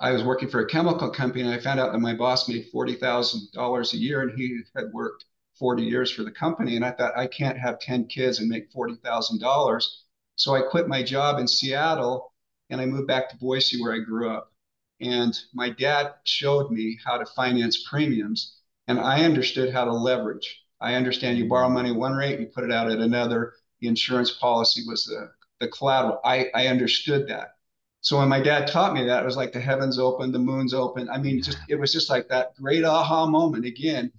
I 0.00 0.12
was 0.12 0.24
working 0.24 0.48
for 0.50 0.60
a 0.60 0.66
chemical 0.68 1.10
company, 1.10 1.42
and 1.44 1.52
I 1.52 1.58
found 1.58 1.80
out 1.80 1.92
that 1.92 1.98
my 2.00 2.14
boss 2.14 2.48
made 2.48 2.68
forty 2.72 2.94
thousand 2.96 3.50
dollars 3.52 3.94
a 3.94 3.98
year, 3.98 4.22
and 4.22 4.38
he 4.38 4.60
had 4.76 4.92
worked 4.92 5.24
40 5.58 5.84
years 5.84 6.10
for 6.10 6.24
the 6.24 6.32
company. 6.32 6.76
And 6.76 6.84
I 6.84 6.92
thought 6.92 7.16
I 7.18 7.26
can't 7.28 7.58
have 7.58 7.80
10 7.80 8.06
kids 8.08 8.40
and 8.40 8.48
make 8.48 8.72
forty 8.72 8.96
thousand 8.96 9.40
dollars. 9.40 10.04
So 10.36 10.54
I 10.54 10.62
quit 10.62 10.88
my 10.88 11.02
job 11.02 11.38
in 11.40 11.48
Seattle 11.48 12.32
and 12.70 12.80
I 12.80 12.86
moved 12.86 13.06
back 13.06 13.28
to 13.30 13.36
Boise 13.36 13.80
where 13.80 13.92
I 13.92 13.98
grew 13.98 14.30
up. 14.30 14.52
And 15.00 15.38
my 15.52 15.70
dad 15.70 16.14
showed 16.24 16.70
me 16.70 16.98
how 17.04 17.18
to 17.18 17.26
finance 17.26 17.84
premiums, 17.88 18.56
and 18.88 18.98
I 18.98 19.24
understood 19.24 19.72
how 19.72 19.84
to 19.84 19.92
leverage. 19.92 20.62
I 20.80 20.94
understand 20.94 21.38
you 21.38 21.48
borrow 21.48 21.68
money 21.68 21.90
at 21.90 21.96
one 21.96 22.14
rate, 22.14 22.40
you 22.40 22.46
put 22.46 22.64
it 22.64 22.72
out 22.72 22.90
at 22.90 22.98
another. 22.98 23.54
The 23.80 23.88
insurance 23.88 24.30
policy 24.30 24.82
was 24.86 25.04
the, 25.04 25.30
the 25.60 25.68
collateral. 25.68 26.20
I, 26.24 26.50
I 26.54 26.68
understood 26.68 27.28
that. 27.28 27.56
So 28.00 28.18
when 28.18 28.28
my 28.28 28.40
dad 28.40 28.68
taught 28.68 28.94
me 28.94 29.04
that, 29.04 29.22
it 29.22 29.26
was 29.26 29.36
like 29.36 29.52
the 29.52 29.60
heavens 29.60 29.98
open, 29.98 30.32
the 30.32 30.38
moon's 30.38 30.72
open. 30.72 31.08
I 31.10 31.18
mean, 31.18 31.42
just 31.42 31.58
it 31.68 31.76
was 31.76 31.92
just 31.92 32.08
like 32.08 32.28
that 32.28 32.54
great 32.54 32.84
aha 32.84 33.26
moment 33.26 33.64
again. 33.64 34.12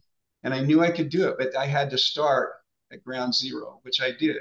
And 0.43 0.53
I 0.53 0.59
knew 0.61 0.81
I 0.81 0.91
could 0.91 1.09
do 1.09 1.27
it, 1.29 1.37
but 1.39 1.55
I 1.55 1.65
had 1.65 1.89
to 1.91 1.97
start 1.97 2.53
at 2.91 3.03
ground 3.03 3.33
zero, 3.33 3.79
which 3.83 4.01
I 4.01 4.11
did. 4.11 4.37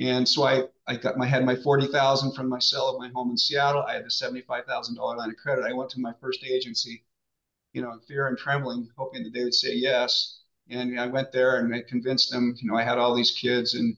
And 0.00 0.26
so 0.26 0.44
I, 0.44 0.62
I 0.86 0.96
got 0.96 1.18
my 1.18 1.26
had 1.26 1.44
my 1.44 1.54
40,000 1.54 2.32
from 2.32 2.48
my 2.48 2.58
sale 2.58 2.88
of 2.88 2.98
my 2.98 3.10
home 3.10 3.30
in 3.30 3.36
Seattle. 3.36 3.82
I 3.82 3.94
had 3.94 4.04
the 4.04 4.08
$75,000 4.08 4.96
line 4.96 5.28
of 5.28 5.36
credit. 5.36 5.64
I 5.64 5.74
went 5.74 5.90
to 5.90 6.00
my 6.00 6.14
first 6.20 6.42
agency, 6.42 7.04
you 7.74 7.82
know, 7.82 7.92
in 7.92 8.00
fear 8.00 8.26
and 8.26 8.38
trembling, 8.38 8.88
hoping 8.96 9.22
that 9.24 9.34
they 9.34 9.44
would 9.44 9.54
say 9.54 9.74
yes. 9.74 10.40
And 10.70 10.98
I 10.98 11.06
went 11.06 11.32
there 11.32 11.58
and 11.58 11.74
I 11.74 11.82
convinced 11.82 12.30
them, 12.30 12.54
you 12.58 12.70
know, 12.70 12.78
I 12.78 12.82
had 12.82 12.96
all 12.96 13.14
these 13.14 13.32
kids 13.32 13.74
and 13.74 13.96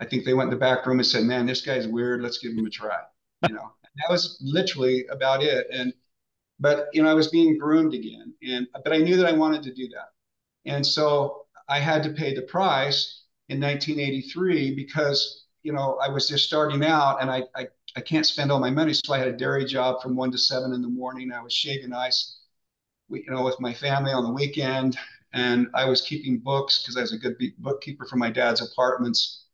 I 0.00 0.04
think 0.04 0.24
they 0.24 0.34
went 0.34 0.48
in 0.48 0.54
the 0.54 0.60
back 0.60 0.84
room 0.84 0.98
and 0.98 1.06
said, 1.06 1.24
man, 1.24 1.46
this 1.46 1.62
guy's 1.62 1.88
weird. 1.88 2.20
Let's 2.22 2.38
give 2.38 2.52
him 2.52 2.66
a 2.66 2.70
try. 2.70 3.00
You 3.48 3.54
know, 3.54 3.72
that 3.96 4.10
was 4.10 4.38
literally 4.42 5.06
about 5.06 5.42
it. 5.42 5.66
And, 5.72 5.94
but, 6.60 6.88
you 6.92 7.02
know, 7.02 7.10
I 7.10 7.14
was 7.14 7.28
being 7.28 7.56
groomed 7.56 7.94
again. 7.94 8.34
And, 8.46 8.66
but 8.84 8.92
I 8.92 8.98
knew 8.98 9.16
that 9.16 9.26
I 9.26 9.32
wanted 9.32 9.62
to 9.62 9.72
do 9.72 9.88
that. 9.88 10.10
And 10.70 10.86
so 10.86 11.46
I 11.68 11.78
had 11.78 12.02
to 12.02 12.10
pay 12.10 12.34
the 12.34 12.42
price 12.42 13.17
in 13.48 13.60
1983 13.60 14.74
because 14.74 15.46
you 15.62 15.72
know 15.72 15.98
I 16.02 16.08
was 16.08 16.28
just 16.28 16.46
starting 16.46 16.84
out 16.84 17.20
and 17.22 17.30
I, 17.30 17.44
I 17.54 17.68
I 17.96 18.00
can't 18.00 18.26
spend 18.26 18.52
all 18.52 18.60
my 18.60 18.70
money, 18.70 18.92
so 18.92 19.12
I 19.14 19.18
had 19.18 19.28
a 19.28 19.36
dairy 19.36 19.64
job 19.64 20.02
from 20.02 20.14
one 20.16 20.30
to 20.32 20.38
seven 20.38 20.72
in 20.72 20.82
the 20.82 20.88
morning. 20.88 21.32
I 21.32 21.42
was 21.42 21.52
shaving 21.52 21.92
ice, 21.92 22.40
you 23.10 23.24
know, 23.30 23.44
with 23.44 23.60
my 23.60 23.74
family 23.74 24.12
on 24.12 24.24
the 24.24 24.32
weekend, 24.32 24.98
and 25.32 25.68
I 25.74 25.86
was 25.88 26.02
keeping 26.02 26.38
books 26.38 26.82
because 26.82 26.96
I 26.96 27.00
was 27.02 27.12
a 27.12 27.18
good 27.18 27.36
bookkeeper 27.58 28.06
for 28.06 28.16
my 28.16 28.30
dad's 28.30 28.60
apartments. 28.60 29.46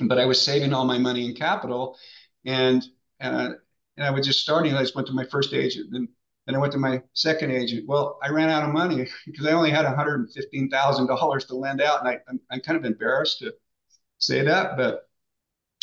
But 0.00 0.18
I 0.18 0.24
was 0.24 0.40
saving 0.40 0.72
all 0.72 0.84
my 0.84 0.98
money 0.98 1.26
in 1.26 1.34
capital, 1.34 1.98
and 2.44 2.84
and, 3.20 3.56
and 3.96 4.06
I 4.06 4.10
was 4.10 4.26
just 4.26 4.40
starting. 4.40 4.74
I 4.74 4.80
just 4.82 4.94
went 4.94 5.08
to 5.08 5.14
my 5.14 5.24
first 5.24 5.52
agent, 5.54 5.94
and 5.94 6.08
then 6.50 6.56
I 6.56 6.58
went 6.58 6.72
to 6.72 6.78
my 6.78 7.00
second 7.12 7.52
agent. 7.52 7.86
Well, 7.86 8.18
I 8.22 8.30
ran 8.30 8.50
out 8.50 8.64
of 8.64 8.70
money 8.70 9.06
because 9.26 9.46
I 9.46 9.52
only 9.52 9.70
had 9.70 9.86
$115,000 9.86 11.46
to 11.46 11.54
lend 11.54 11.80
out. 11.80 12.00
And 12.00 12.08
I, 12.08 12.18
I'm, 12.28 12.40
I'm 12.50 12.60
kind 12.60 12.76
of 12.76 12.84
embarrassed 12.84 13.38
to 13.38 13.54
say 14.18 14.42
that, 14.42 14.76
but 14.76 15.08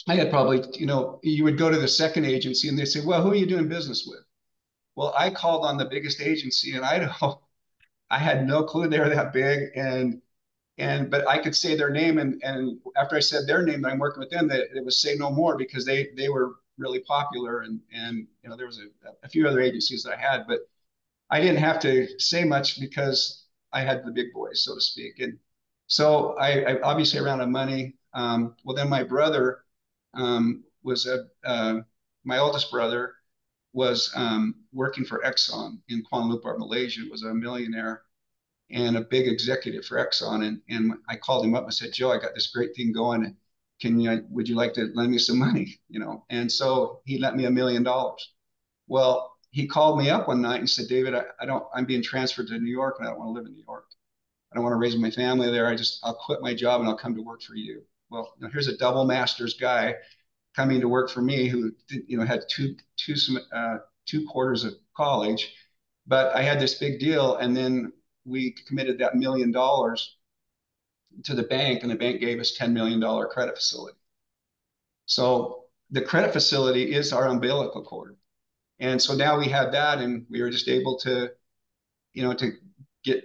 I 0.09 0.15
had 0.15 0.29
probably, 0.29 0.63
you 0.77 0.85
know, 0.85 1.19
you 1.23 1.45
would 1.45 1.57
go 1.57 1.69
to 1.69 1.77
the 1.77 1.87
second 1.87 2.25
agency 2.25 2.67
and 2.67 2.77
they 2.77 2.85
say, 2.85 2.99
well, 3.03 3.23
who 3.23 3.31
are 3.31 3.35
you 3.35 3.45
doing 3.45 3.69
business 3.69 4.05
with? 4.05 4.19
Well, 4.95 5.13
I 5.17 5.29
called 5.29 5.65
on 5.65 5.77
the 5.77 5.85
biggest 5.85 6.21
agency 6.21 6.75
in 6.75 6.83
Idaho. 6.83 7.41
I 8.09 8.19
had 8.19 8.45
no 8.45 8.63
clue 8.63 8.87
they 8.87 8.99
were 8.99 9.09
that 9.09 9.33
big. 9.33 9.69
And, 9.75 10.21
and, 10.77 11.09
but 11.09 11.27
I 11.27 11.37
could 11.37 11.55
say 11.55 11.75
their 11.75 11.89
name. 11.89 12.17
And, 12.17 12.41
and 12.43 12.79
after 12.97 13.15
I 13.15 13.21
said 13.21 13.47
their 13.47 13.63
name, 13.63 13.85
I'm 13.85 13.99
working 13.99 14.19
with 14.19 14.31
them, 14.31 14.49
that 14.49 14.67
it 14.75 14.83
was 14.83 15.01
say 15.01 15.15
no 15.15 15.31
more 15.31 15.57
because 15.57 15.85
they, 15.85 16.09
they 16.15 16.27
were 16.27 16.55
really 16.77 16.99
popular 16.99 17.61
and 17.61 17.79
and 17.91 18.27
you 18.43 18.49
know 18.49 18.55
there 18.55 18.67
was 18.67 18.79
a, 18.79 19.09
a 19.25 19.29
few 19.29 19.47
other 19.47 19.61
agencies 19.61 20.03
that 20.03 20.17
I 20.17 20.21
had, 20.21 20.45
but 20.47 20.61
I 21.29 21.41
didn't 21.41 21.57
have 21.57 21.79
to 21.81 22.07
say 22.19 22.43
much 22.43 22.79
because 22.79 23.45
I 23.73 23.81
had 23.81 24.05
the 24.05 24.11
big 24.11 24.33
boys, 24.33 24.63
so 24.63 24.75
to 24.75 24.81
speak. 24.81 25.19
And 25.19 25.37
so 25.87 26.37
I, 26.37 26.73
I 26.73 26.81
obviously 26.81 27.19
ran 27.19 27.39
out 27.39 27.43
of 27.43 27.49
money. 27.49 27.95
Um, 28.13 28.55
well, 28.63 28.75
then 28.75 28.89
my 28.89 29.03
brother 29.03 29.59
um, 30.13 30.63
was 30.83 31.05
a 31.05 31.27
uh, 31.45 31.81
my 32.23 32.37
oldest 32.39 32.71
brother 32.71 33.13
was 33.73 34.11
um, 34.15 34.55
working 34.73 35.05
for 35.05 35.21
Exxon 35.23 35.79
in 35.89 36.03
Kuala 36.03 36.39
Lumpur, 36.41 36.57
Malaysia. 36.57 37.01
Was 37.11 37.23
a 37.23 37.33
millionaire 37.33 38.03
and 38.69 38.97
a 38.97 39.01
big 39.01 39.27
executive 39.27 39.85
for 39.85 39.97
Exxon. 39.97 40.45
And 40.47 40.61
and 40.69 40.93
I 41.09 41.15
called 41.17 41.45
him 41.45 41.55
up 41.55 41.63
and 41.63 41.73
said, 41.73 41.93
Joe, 41.93 42.11
I 42.11 42.19
got 42.19 42.33
this 42.35 42.47
great 42.47 42.75
thing 42.75 42.91
going 42.93 43.35
can 43.79 43.99
you 43.99 44.25
would 44.29 44.47
you 44.47 44.55
like 44.55 44.73
to 44.73 44.89
lend 44.93 45.11
me 45.11 45.17
some 45.17 45.37
money 45.37 45.79
you 45.89 45.99
know? 45.99 46.25
And 46.29 46.51
so 46.51 47.01
he 47.05 47.19
lent 47.19 47.35
me 47.35 47.45
a 47.45 47.51
million 47.51 47.83
dollars. 47.83 48.33
Well 48.87 49.33
he 49.51 49.67
called 49.67 49.97
me 49.97 50.09
up 50.09 50.27
one 50.27 50.41
night 50.41 50.59
and 50.59 50.69
said 50.69 50.87
david 50.87 51.15
I, 51.15 51.23
I, 51.39 51.45
don't 51.45 51.63
i'm 51.73 51.85
being 51.85 52.03
transferred 52.03 52.47
to 52.47 52.59
new 52.59 52.69
york 52.69 52.97
and 52.99 53.07
i 53.07 53.11
don't 53.11 53.19
want 53.19 53.29
to 53.29 53.33
live 53.33 53.45
in 53.45 53.53
new 53.53 53.63
york. 53.65 53.85
I 54.51 54.55
don't 54.55 54.63
want 54.63 54.73
to 54.73 54.77
raise 54.77 54.95
my 54.95 55.11
family 55.11 55.51
there. 55.51 55.67
I 55.67 55.75
just 55.75 55.99
i'll 56.03 56.15
quit 56.15 56.41
my 56.41 56.53
job 56.53 56.81
and 56.81 56.89
i'll 56.89 56.97
come 56.97 57.15
to 57.15 57.21
work 57.21 57.41
for 57.41 57.55
you. 57.55 57.83
Well 58.09 58.33
you 58.37 58.45
know, 58.45 58.51
here's 58.51 58.67
a 58.67 58.77
double 58.77 59.05
masters 59.05 59.55
guy 59.59 59.95
coming 60.57 60.81
to 60.81 60.89
work 60.89 61.09
for 61.09 61.21
me 61.21 61.47
who 61.47 61.71
you 62.07 62.17
know 62.17 62.25
had 62.25 62.41
two 62.49 62.75
two 62.97 63.15
uh, 63.53 63.77
two 64.05 64.25
quarters 64.27 64.63
of 64.63 64.73
college 64.95 65.53
but 66.07 66.35
i 66.35 66.41
had 66.41 66.59
this 66.59 66.75
big 66.75 66.99
deal 66.99 67.35
and 67.37 67.55
then 67.55 67.93
we 68.25 68.55
committed 68.67 68.97
that 68.97 69.15
million 69.15 69.51
dollars 69.51 70.16
to 71.23 71.33
the 71.33 71.43
bank, 71.43 71.81
and 71.81 71.91
the 71.91 71.95
bank 71.95 72.19
gave 72.19 72.39
us 72.39 72.57
$10 72.57 72.71
million 72.71 73.01
credit 73.29 73.55
facility. 73.55 73.97
So 75.05 75.63
the 75.89 76.01
credit 76.01 76.33
facility 76.33 76.93
is 76.93 77.13
our 77.13 77.27
umbilical 77.27 77.83
cord. 77.83 78.17
And 78.79 79.01
so 79.01 79.15
now 79.15 79.39
we 79.39 79.47
had 79.47 79.71
that, 79.73 79.99
and 79.99 80.25
we 80.29 80.41
were 80.41 80.49
just 80.49 80.67
able 80.67 80.97
to, 80.99 81.31
you 82.13 82.23
know, 82.23 82.33
to 82.33 82.51
get, 83.03 83.23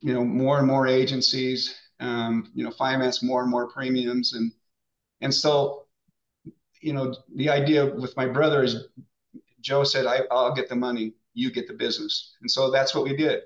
you 0.00 0.14
know, 0.14 0.24
more 0.24 0.58
and 0.58 0.66
more 0.66 0.86
agencies, 0.86 1.74
um, 2.00 2.50
you 2.54 2.64
know, 2.64 2.70
finance 2.70 3.22
more 3.22 3.42
and 3.42 3.50
more 3.50 3.68
premiums, 3.68 4.34
and 4.34 4.52
and 5.20 5.32
so, 5.32 5.86
you 6.80 6.92
know, 6.92 7.14
the 7.34 7.48
idea 7.48 7.86
with 7.86 8.16
my 8.16 8.26
brother 8.26 8.62
is, 8.62 8.88
Joe 9.60 9.82
said, 9.82 10.06
I, 10.06 10.20
I'll 10.30 10.54
get 10.54 10.68
the 10.68 10.76
money, 10.76 11.14
you 11.34 11.50
get 11.50 11.66
the 11.66 11.74
business, 11.74 12.36
and 12.40 12.50
so 12.50 12.70
that's 12.70 12.94
what 12.94 13.04
we 13.04 13.16
did, 13.16 13.42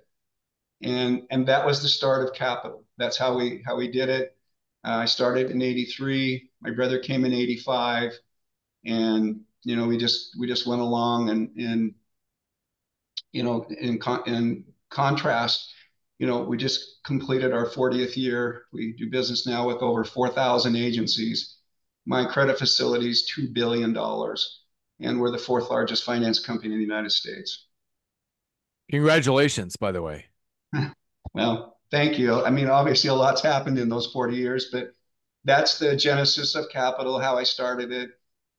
and 0.82 1.22
and 1.30 1.46
that 1.46 1.64
was 1.66 1.82
the 1.82 1.88
start 1.88 2.26
of 2.26 2.34
capital 2.34 2.84
that's 3.00 3.16
how 3.16 3.36
we 3.36 3.62
how 3.66 3.76
we 3.76 3.90
did 3.90 4.08
it. 4.08 4.36
Uh, 4.84 4.98
I 4.98 5.06
started 5.06 5.50
in 5.50 5.60
'83. 5.62 6.50
My 6.60 6.70
brother 6.70 7.00
came 7.00 7.24
in 7.24 7.32
'85, 7.32 8.12
and 8.84 9.40
you 9.64 9.74
know 9.74 9.88
we 9.88 9.96
just 9.96 10.36
we 10.38 10.46
just 10.46 10.66
went 10.66 10.82
along 10.82 11.30
and 11.30 11.50
and 11.56 11.94
you 13.32 13.42
know 13.42 13.66
in 13.80 13.98
con- 13.98 14.22
in 14.26 14.64
contrast, 14.90 15.72
you 16.18 16.26
know 16.26 16.42
we 16.42 16.56
just 16.56 17.02
completed 17.04 17.52
our 17.52 17.66
40th 17.66 18.16
year. 18.16 18.64
We 18.72 18.92
do 18.92 19.10
business 19.10 19.46
now 19.46 19.66
with 19.66 19.78
over 19.78 20.04
4,000 20.04 20.76
agencies. 20.76 21.56
My 22.06 22.24
credit 22.24 22.58
facility 22.58 23.08
is 23.10 23.26
two 23.26 23.48
billion 23.48 23.92
dollars, 23.92 24.60
and 25.00 25.20
we're 25.20 25.30
the 25.30 25.38
fourth 25.38 25.70
largest 25.70 26.04
finance 26.04 26.38
company 26.38 26.74
in 26.74 26.78
the 26.78 26.84
United 26.84 27.12
States. 27.12 27.66
Congratulations, 28.90 29.76
by 29.76 29.92
the 29.92 30.02
way. 30.02 30.29
well, 31.34 31.70
Thank 31.90 32.18
you. 32.18 32.44
I 32.44 32.50
mean, 32.50 32.68
obviously, 32.68 33.10
a 33.10 33.14
lot's 33.14 33.42
happened 33.42 33.78
in 33.78 33.88
those 33.88 34.12
40 34.12 34.36
years, 34.36 34.68
but 34.70 34.94
that's 35.44 35.78
the 35.78 35.96
genesis 35.96 36.54
of 36.54 36.68
capital, 36.70 37.18
how 37.18 37.36
I 37.36 37.42
started 37.42 37.90
it. 37.90 38.10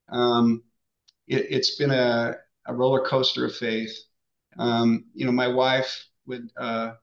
Um, 0.10 0.64
it 1.28 1.50
has 1.52 1.76
been 1.78 1.92
a, 1.92 2.36
a, 2.66 2.74
roller 2.74 3.06
coaster 3.06 3.46
of 3.46 3.56
faith. 3.56 3.98
Um, 4.58 5.06
you 5.14 5.26
know, 5.26 5.32
my 5.32 5.48
wife 5.48 6.08
would 6.26 6.52
uh, 6.58 6.96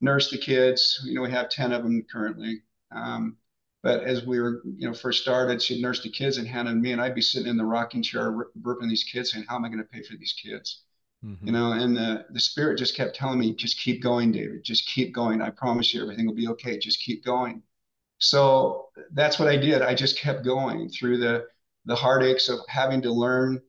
nurse 0.00 0.30
the 0.30 0.38
kids. 0.38 1.00
You 1.04 1.14
know, 1.14 1.22
we 1.22 1.32
have 1.32 1.48
10 1.48 1.72
of 1.72 1.82
them 1.82 2.06
currently. 2.10 2.62
Um, 2.92 3.36
but 3.82 4.04
as 4.04 4.24
we 4.24 4.40
were, 4.40 4.62
you 4.64 4.86
know, 4.86 4.94
first 4.94 5.22
started, 5.22 5.60
she'd 5.60 5.82
nurse 5.82 6.02
the 6.04 6.10
kids 6.10 6.38
and 6.38 6.46
hand 6.46 6.68
them 6.68 6.80
me, 6.80 6.92
and 6.92 7.00
I'd 7.00 7.16
be 7.16 7.20
sitting 7.20 7.48
in 7.48 7.56
the 7.56 7.64
rocking 7.64 8.02
chair 8.02 8.46
burping 8.60 8.88
these 8.88 9.04
kids, 9.04 9.32
saying, 9.32 9.46
"How 9.48 9.56
am 9.56 9.64
I 9.64 9.68
going 9.68 9.78
to 9.78 9.84
pay 9.84 10.02
for 10.02 10.16
these 10.16 10.32
kids?" 10.32 10.84
Mm-hmm. 11.24 11.46
You 11.46 11.52
know, 11.52 11.72
and 11.72 11.96
the, 11.96 12.26
the 12.30 12.40
spirit 12.40 12.78
just 12.78 12.96
kept 12.96 13.16
telling 13.16 13.38
me, 13.38 13.54
just 13.54 13.78
keep 13.78 14.02
going, 14.02 14.30
David, 14.30 14.62
just 14.62 14.86
keep 14.86 15.14
going. 15.14 15.40
I 15.40 15.50
promise 15.50 15.94
you 15.94 16.02
everything 16.02 16.26
will 16.26 16.34
be 16.34 16.48
okay. 16.48 16.78
Just 16.78 17.00
keep 17.00 17.24
going. 17.24 17.62
So 18.18 18.88
that's 19.12 19.38
what 19.38 19.48
I 19.48 19.56
did. 19.56 19.82
I 19.82 19.94
just 19.94 20.18
kept 20.18 20.44
going 20.44 20.88
through 20.88 21.18
the 21.18 21.46
the 21.86 21.94
heartaches 21.94 22.48
of 22.48 22.60
having 22.68 23.02
to 23.02 23.12
learn, 23.12 23.60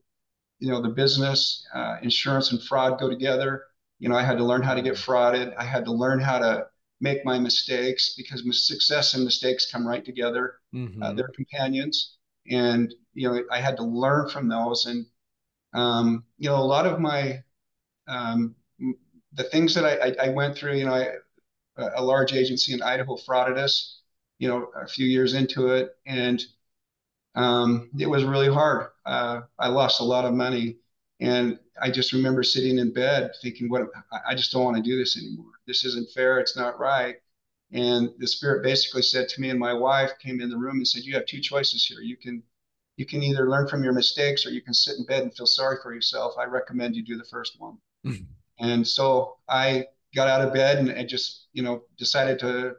you 0.58 0.70
know, 0.70 0.80
the 0.80 0.88
business, 0.88 1.66
uh, 1.74 1.96
insurance 2.02 2.50
and 2.50 2.62
fraud 2.62 2.98
go 2.98 3.10
together. 3.10 3.64
You 3.98 4.08
know, 4.08 4.16
I 4.16 4.22
had 4.22 4.38
to 4.38 4.44
learn 4.44 4.62
how 4.62 4.74
to 4.74 4.82
get 4.82 4.94
frauded. 4.94 5.54
I 5.58 5.64
had 5.64 5.84
to 5.86 5.92
learn 5.92 6.20
how 6.20 6.38
to 6.38 6.66
make 7.00 7.24
my 7.24 7.38
mistakes 7.38 8.14
because 8.16 8.42
success 8.66 9.14
and 9.14 9.24
mistakes 9.24 9.70
come 9.70 9.86
right 9.86 10.04
together. 10.04 10.54
Mm-hmm. 10.74 11.02
Uh, 11.02 11.12
they're 11.12 11.28
companions, 11.34 12.16
and 12.50 12.94
you 13.14 13.30
know, 13.30 13.42
I 13.50 13.60
had 13.60 13.76
to 13.78 13.82
learn 13.82 14.28
from 14.28 14.48
those. 14.48 14.86
And 14.86 15.06
um, 15.74 16.24
you 16.38 16.48
know, 16.48 16.56
a 16.56 16.64
lot 16.64 16.86
of 16.86 17.00
my 17.00 17.42
um, 18.08 18.54
the 19.32 19.44
things 19.44 19.74
that 19.74 19.84
I, 19.84 20.26
I, 20.26 20.28
went 20.30 20.56
through, 20.56 20.74
you 20.74 20.86
know, 20.86 20.94
I, 20.94 21.08
a 21.96 22.02
large 22.02 22.32
agency 22.32 22.72
in 22.72 22.82
Idaho 22.82 23.16
frauded 23.16 23.58
us, 23.58 24.00
you 24.38 24.48
know, 24.48 24.70
a 24.74 24.86
few 24.86 25.06
years 25.06 25.34
into 25.34 25.68
it, 25.68 25.96
and 26.06 26.42
um, 27.34 27.90
it 27.98 28.06
was 28.06 28.24
really 28.24 28.48
hard. 28.48 28.88
Uh, 29.04 29.42
I 29.58 29.68
lost 29.68 30.00
a 30.00 30.04
lot 30.04 30.24
of 30.24 30.32
money, 30.32 30.76
and 31.20 31.58
I 31.80 31.90
just 31.90 32.12
remember 32.12 32.42
sitting 32.42 32.78
in 32.78 32.92
bed 32.92 33.32
thinking, 33.42 33.68
"What? 33.68 33.88
I 34.26 34.34
just 34.34 34.52
don't 34.52 34.64
want 34.64 34.76
to 34.76 34.82
do 34.82 34.98
this 34.98 35.18
anymore. 35.18 35.52
This 35.66 35.84
isn't 35.84 36.10
fair. 36.12 36.38
It's 36.38 36.56
not 36.56 36.78
right." 36.78 37.16
And 37.72 38.10
the 38.18 38.26
spirit 38.26 38.62
basically 38.62 39.02
said 39.02 39.28
to 39.28 39.40
me, 39.40 39.50
and 39.50 39.58
my 39.58 39.74
wife 39.74 40.12
came 40.22 40.40
in 40.40 40.48
the 40.48 40.56
room 40.56 40.76
and 40.76 40.88
said, 40.88 41.02
"You 41.02 41.14
have 41.14 41.26
two 41.26 41.40
choices 41.40 41.84
here. 41.84 42.00
You 42.00 42.16
can." 42.16 42.42
You 42.98 43.04
can 43.04 43.22
either 43.22 43.50
learn 43.50 43.68
from 43.68 43.84
your 43.84 43.92
mistakes 43.92 44.46
or 44.46 44.50
you 44.50 44.62
can 44.62 44.72
sit 44.72 44.96
in 44.96 45.04
bed 45.04 45.22
and 45.22 45.36
feel 45.36 45.44
sorry 45.44 45.76
for 45.82 45.92
yourself. 45.92 46.32
I 46.38 46.44
recommend 46.44 46.96
you 46.96 47.04
do 47.04 47.18
the 47.18 47.24
first 47.24 47.60
one. 47.60 47.76
And 48.58 48.86
so 48.86 49.36
I 49.48 49.86
got 50.14 50.28
out 50.28 50.46
of 50.46 50.54
bed 50.54 50.78
and 50.78 50.90
I 50.90 51.04
just, 51.04 51.48
you 51.52 51.62
know, 51.62 51.82
decided 51.98 52.38
to 52.40 52.74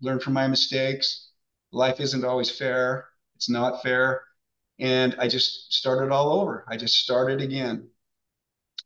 learn 0.00 0.20
from 0.20 0.32
my 0.32 0.46
mistakes. 0.46 1.30
Life 1.72 2.00
isn't 2.00 2.24
always 2.24 2.50
fair. 2.50 3.06
It's 3.36 3.48
not 3.48 3.82
fair. 3.82 4.22
And 4.78 5.14
I 5.18 5.28
just 5.28 5.72
started 5.72 6.12
all 6.12 6.40
over. 6.40 6.64
I 6.68 6.76
just 6.76 6.98
started 6.98 7.40
again. 7.40 7.88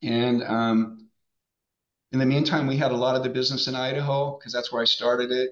And 0.02 0.42
um, 0.44 1.08
in 2.12 2.18
the 2.18 2.26
meantime, 2.26 2.66
we 2.66 2.76
had 2.76 2.92
a 2.92 2.96
lot 2.96 3.16
of 3.16 3.22
the 3.22 3.28
business 3.30 3.68
in 3.68 3.74
Idaho 3.74 4.38
because 4.38 4.52
that's 4.52 4.72
where 4.72 4.82
I 4.82 4.86
started 4.86 5.30
it. 5.30 5.50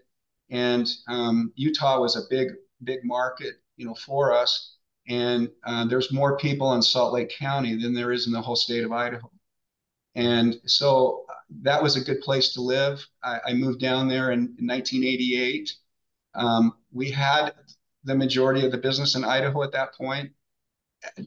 And 0.50 0.88
um, 1.08 1.52
Utah 1.56 2.00
was 2.00 2.16
a 2.16 2.28
big, 2.30 2.48
big 2.84 3.00
market, 3.02 3.54
you 3.76 3.86
know, 3.86 3.94
for 3.94 4.32
us. 4.32 4.76
And 5.08 5.50
uh, 5.64 5.86
there's 5.86 6.12
more 6.12 6.36
people 6.36 6.74
in 6.74 6.82
Salt 6.82 7.12
Lake 7.12 7.30
County 7.30 7.80
than 7.80 7.94
there 7.94 8.12
is 8.12 8.26
in 8.26 8.32
the 8.32 8.42
whole 8.42 8.56
state 8.56 8.84
of 8.84 8.92
Idaho. 8.92 9.30
And 10.16 10.58
so 10.64 11.26
that 11.62 11.82
was 11.82 11.96
a 11.96 12.00
good 12.00 12.22
place 12.22 12.54
to 12.54 12.62
live. 12.62 13.06
I, 13.22 13.38
I 13.48 13.52
moved 13.52 13.80
down 13.80 14.08
there 14.08 14.32
in, 14.32 14.56
in 14.58 14.66
1988. 14.66 15.72
Um, 16.34 16.72
we 16.90 17.10
had 17.10 17.52
the 18.04 18.14
majority 18.16 18.64
of 18.64 18.72
the 18.72 18.78
business 18.78 19.14
in 19.14 19.24
Idaho 19.24 19.62
at 19.62 19.72
that 19.72 19.94
point, 19.94 20.32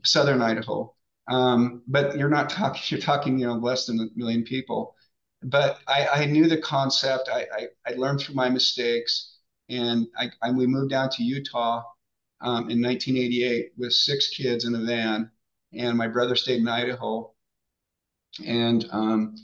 southern 0.03 0.41
Idaho. 0.41 0.93
Um, 1.29 1.83
but 1.87 2.17
you're 2.17 2.29
not 2.29 2.49
talking, 2.49 2.81
you're 2.87 2.99
talking, 2.99 3.37
you 3.37 3.45
know, 3.45 3.53
less 3.53 3.85
than 3.85 3.99
a 3.99 4.07
million 4.15 4.43
people. 4.43 4.95
But 5.43 5.79
I, 5.87 6.07
I 6.07 6.25
knew 6.25 6.47
the 6.47 6.57
concept. 6.57 7.29
I, 7.31 7.45
I, 7.55 7.67
I, 7.87 7.93
learned 7.93 8.21
through 8.21 8.35
my 8.35 8.49
mistakes. 8.49 9.37
And 9.69 10.07
I, 10.17 10.31
I 10.41 10.51
we 10.51 10.65
moved 10.65 10.89
down 10.89 11.11
to 11.11 11.23
Utah 11.23 11.83
um, 12.41 12.71
in 12.71 12.81
1988 12.81 13.73
with 13.77 13.93
six 13.93 14.29
kids 14.29 14.65
in 14.65 14.73
a 14.73 14.83
van. 14.83 15.29
And 15.73 15.95
my 15.95 16.07
brother 16.07 16.35
stayed 16.35 16.61
in 16.61 16.67
Idaho 16.67 17.31
and 18.45 18.85
um, 18.91 19.35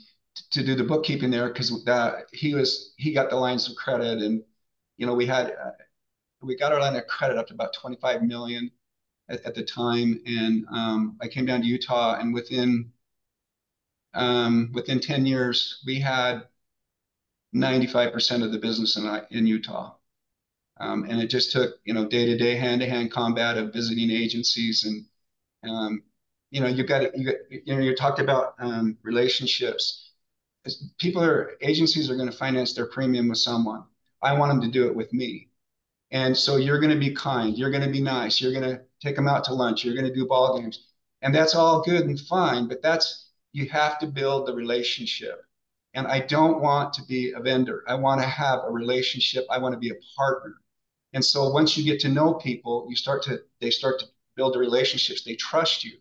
to 0.52 0.64
do 0.64 0.76
the 0.76 0.84
bookkeeping 0.84 1.32
there 1.32 1.48
because 1.48 1.72
he 2.34 2.54
was 2.54 2.94
he 2.98 3.14
got 3.14 3.30
the 3.30 3.36
lines 3.36 3.70
of 3.70 3.76
credit 3.76 4.22
and 4.22 4.44
you 4.98 5.06
know 5.06 5.14
we 5.14 5.26
had 5.26 5.52
uh, 5.52 5.72
we 6.42 6.56
got 6.56 6.72
our 6.72 6.80
line 6.80 6.96
of 6.96 7.08
credit 7.08 7.38
up 7.38 7.48
to 7.48 7.54
about 7.54 7.74
25 7.74 8.24
million 8.24 8.72
at, 9.30 9.42
at 9.46 9.56
the 9.56 9.64
time. 9.64 10.20
And 10.26 10.66
um, 10.72 11.18
I 11.22 11.28
came 11.28 11.46
down 11.46 11.62
to 11.62 11.68
Utah 11.68 12.18
and 12.20 12.34
within 12.34 12.92
um, 14.14 14.72
within 14.74 15.00
10 15.00 15.26
years 15.26 15.82
we 15.86 16.00
had 16.00 16.48
95% 17.54 18.44
of 18.44 18.52
the 18.52 18.60
business 18.60 18.98
in 18.98 19.22
in 19.32 19.48
Utah. 19.48 19.96
Um, 20.78 21.06
and 21.10 21.22
it 21.22 21.28
just 21.28 21.52
took 21.52 21.80
you 21.86 21.94
know 21.94 22.08
day 22.08 22.26
to 22.26 22.38
day 22.38 22.56
hand 22.56 22.82
to 22.82 22.90
hand 22.90 23.12
combat 23.12 23.58
of 23.58 23.74
visiting 23.74 24.12
agencies 24.12 24.84
and 24.84 25.06
um, 25.70 26.04
you 26.52 26.62
know, 26.62 26.68
you've 26.68 26.88
got 26.88 27.18
you 27.18 27.34
you 27.50 27.76
know 27.76 27.82
you 27.82 27.96
talked 27.96 28.20
about 28.20 28.56
um, 28.60 28.98
relationships. 29.04 30.12
People 30.98 31.24
are 31.24 31.54
agencies 31.62 32.10
are 32.10 32.16
going 32.16 32.30
to 32.30 32.36
finance 32.38 32.74
their 32.74 32.88
premium 32.88 33.30
with 33.30 33.38
someone. 33.38 33.84
I 34.22 34.34
want 34.38 34.52
them 34.52 34.62
to 34.62 34.72
do 34.80 34.88
it 34.88 34.96
with 34.96 35.14
me, 35.14 35.50
and 36.12 36.36
so 36.38 36.58
you're 36.58 36.80
going 36.80 36.94
to 36.94 37.00
be 37.00 37.14
kind. 37.14 37.58
You're 37.58 37.72
going 37.72 37.84
to 37.84 37.92
be 37.92 38.02
nice. 38.02 38.42
You're 38.42 38.54
going 38.54 38.70
to 38.76 38.82
take 39.02 39.16
them 39.16 39.28
out 39.28 39.44
to 39.46 39.54
lunch. 39.54 39.84
You're 39.84 39.96
going 39.96 40.08
to 40.08 40.14
do 40.14 40.26
ball 40.28 40.60
games, 40.60 40.88
and 41.22 41.34
that's 41.34 41.56
all 41.56 41.82
good 41.84 42.06
and 42.06 42.20
fine. 42.20 42.68
But 42.68 42.82
that's 42.82 43.30
you 43.54 43.70
have 43.70 44.00
to 44.00 44.08
build 44.08 44.48
the 44.48 44.54
relationship. 44.54 45.42
And 45.94 46.08
I 46.08 46.20
don't 46.20 46.62
want 46.62 46.94
to 46.96 47.04
be 47.04 47.32
a 47.32 47.40
vendor. 47.40 47.84
I 47.88 47.96
want 47.96 48.22
to 48.22 48.28
have 48.28 48.60
a 48.66 48.72
relationship. 48.72 49.46
I 49.50 49.58
want 49.60 49.74
to 49.74 49.80
be 49.80 49.92
a 49.92 50.00
partner. 50.18 50.56
And 51.14 51.24
so 51.24 51.50
once 51.50 51.78
you 51.78 51.86
get 51.86 52.02
to 52.02 52.10
know 52.10 52.34
people, 52.34 52.86
you 52.90 52.98
start 52.98 53.24
to 53.24 53.40
they 53.62 53.70
start 53.70 54.00
to 54.02 54.06
build 54.36 54.54
the 54.54 54.60
relationships. 54.60 55.24
They 55.24 55.36
trust 55.36 55.86
you. 55.86 55.98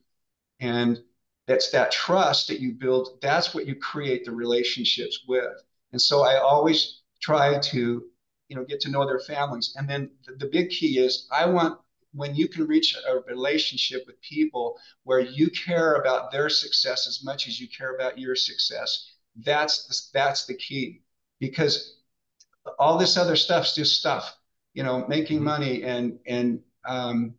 And 0.64 0.99
that's 1.47 1.71
that 1.73 1.92
trust 1.92 2.49
that 2.49 2.61
you 2.61 2.73
build. 2.73 3.18
That's 3.21 3.54
what 3.54 3.66
you 3.66 3.75
create 3.76 4.25
the 4.25 4.33
relationships 4.33 5.25
with. 5.28 5.62
And 5.92 6.00
so 6.00 6.23
I 6.25 6.38
always 6.38 7.02
try 7.21 7.59
to, 7.59 8.02
you 8.49 8.56
know, 8.56 8.64
get 8.64 8.80
to 8.80 8.90
know 8.90 9.06
their 9.06 9.21
families. 9.21 9.75
And 9.76 9.88
then 9.88 10.11
the, 10.26 10.37
the 10.37 10.47
big 10.47 10.70
key 10.70 10.98
is 10.98 11.29
I 11.31 11.46
want 11.46 11.79
when 12.12 12.35
you 12.35 12.48
can 12.48 12.66
reach 12.66 12.96
a 12.96 13.18
relationship 13.31 14.05
with 14.07 14.20
people 14.22 14.79
where 15.03 15.20
you 15.20 15.50
care 15.50 15.94
about 15.96 16.31
their 16.31 16.48
success 16.48 17.07
as 17.07 17.22
much 17.24 17.46
as 17.46 17.61
you 17.61 17.68
care 17.68 17.94
about 17.94 18.18
your 18.18 18.37
success, 18.37 19.11
that's 19.44 19.87
the, 19.87 20.18
that's 20.18 20.46
the 20.46 20.55
key. 20.55 21.03
Because 21.40 21.98
all 22.79 22.96
this 22.96 23.16
other 23.18 23.37
stuff's 23.37 23.74
just 23.74 23.98
stuff. 23.98 24.35
You 24.72 24.83
know, 24.83 25.07
making 25.09 25.38
mm-hmm. 25.38 25.44
money 25.44 25.83
and 25.85 26.18
and 26.27 26.61
um, 26.87 27.35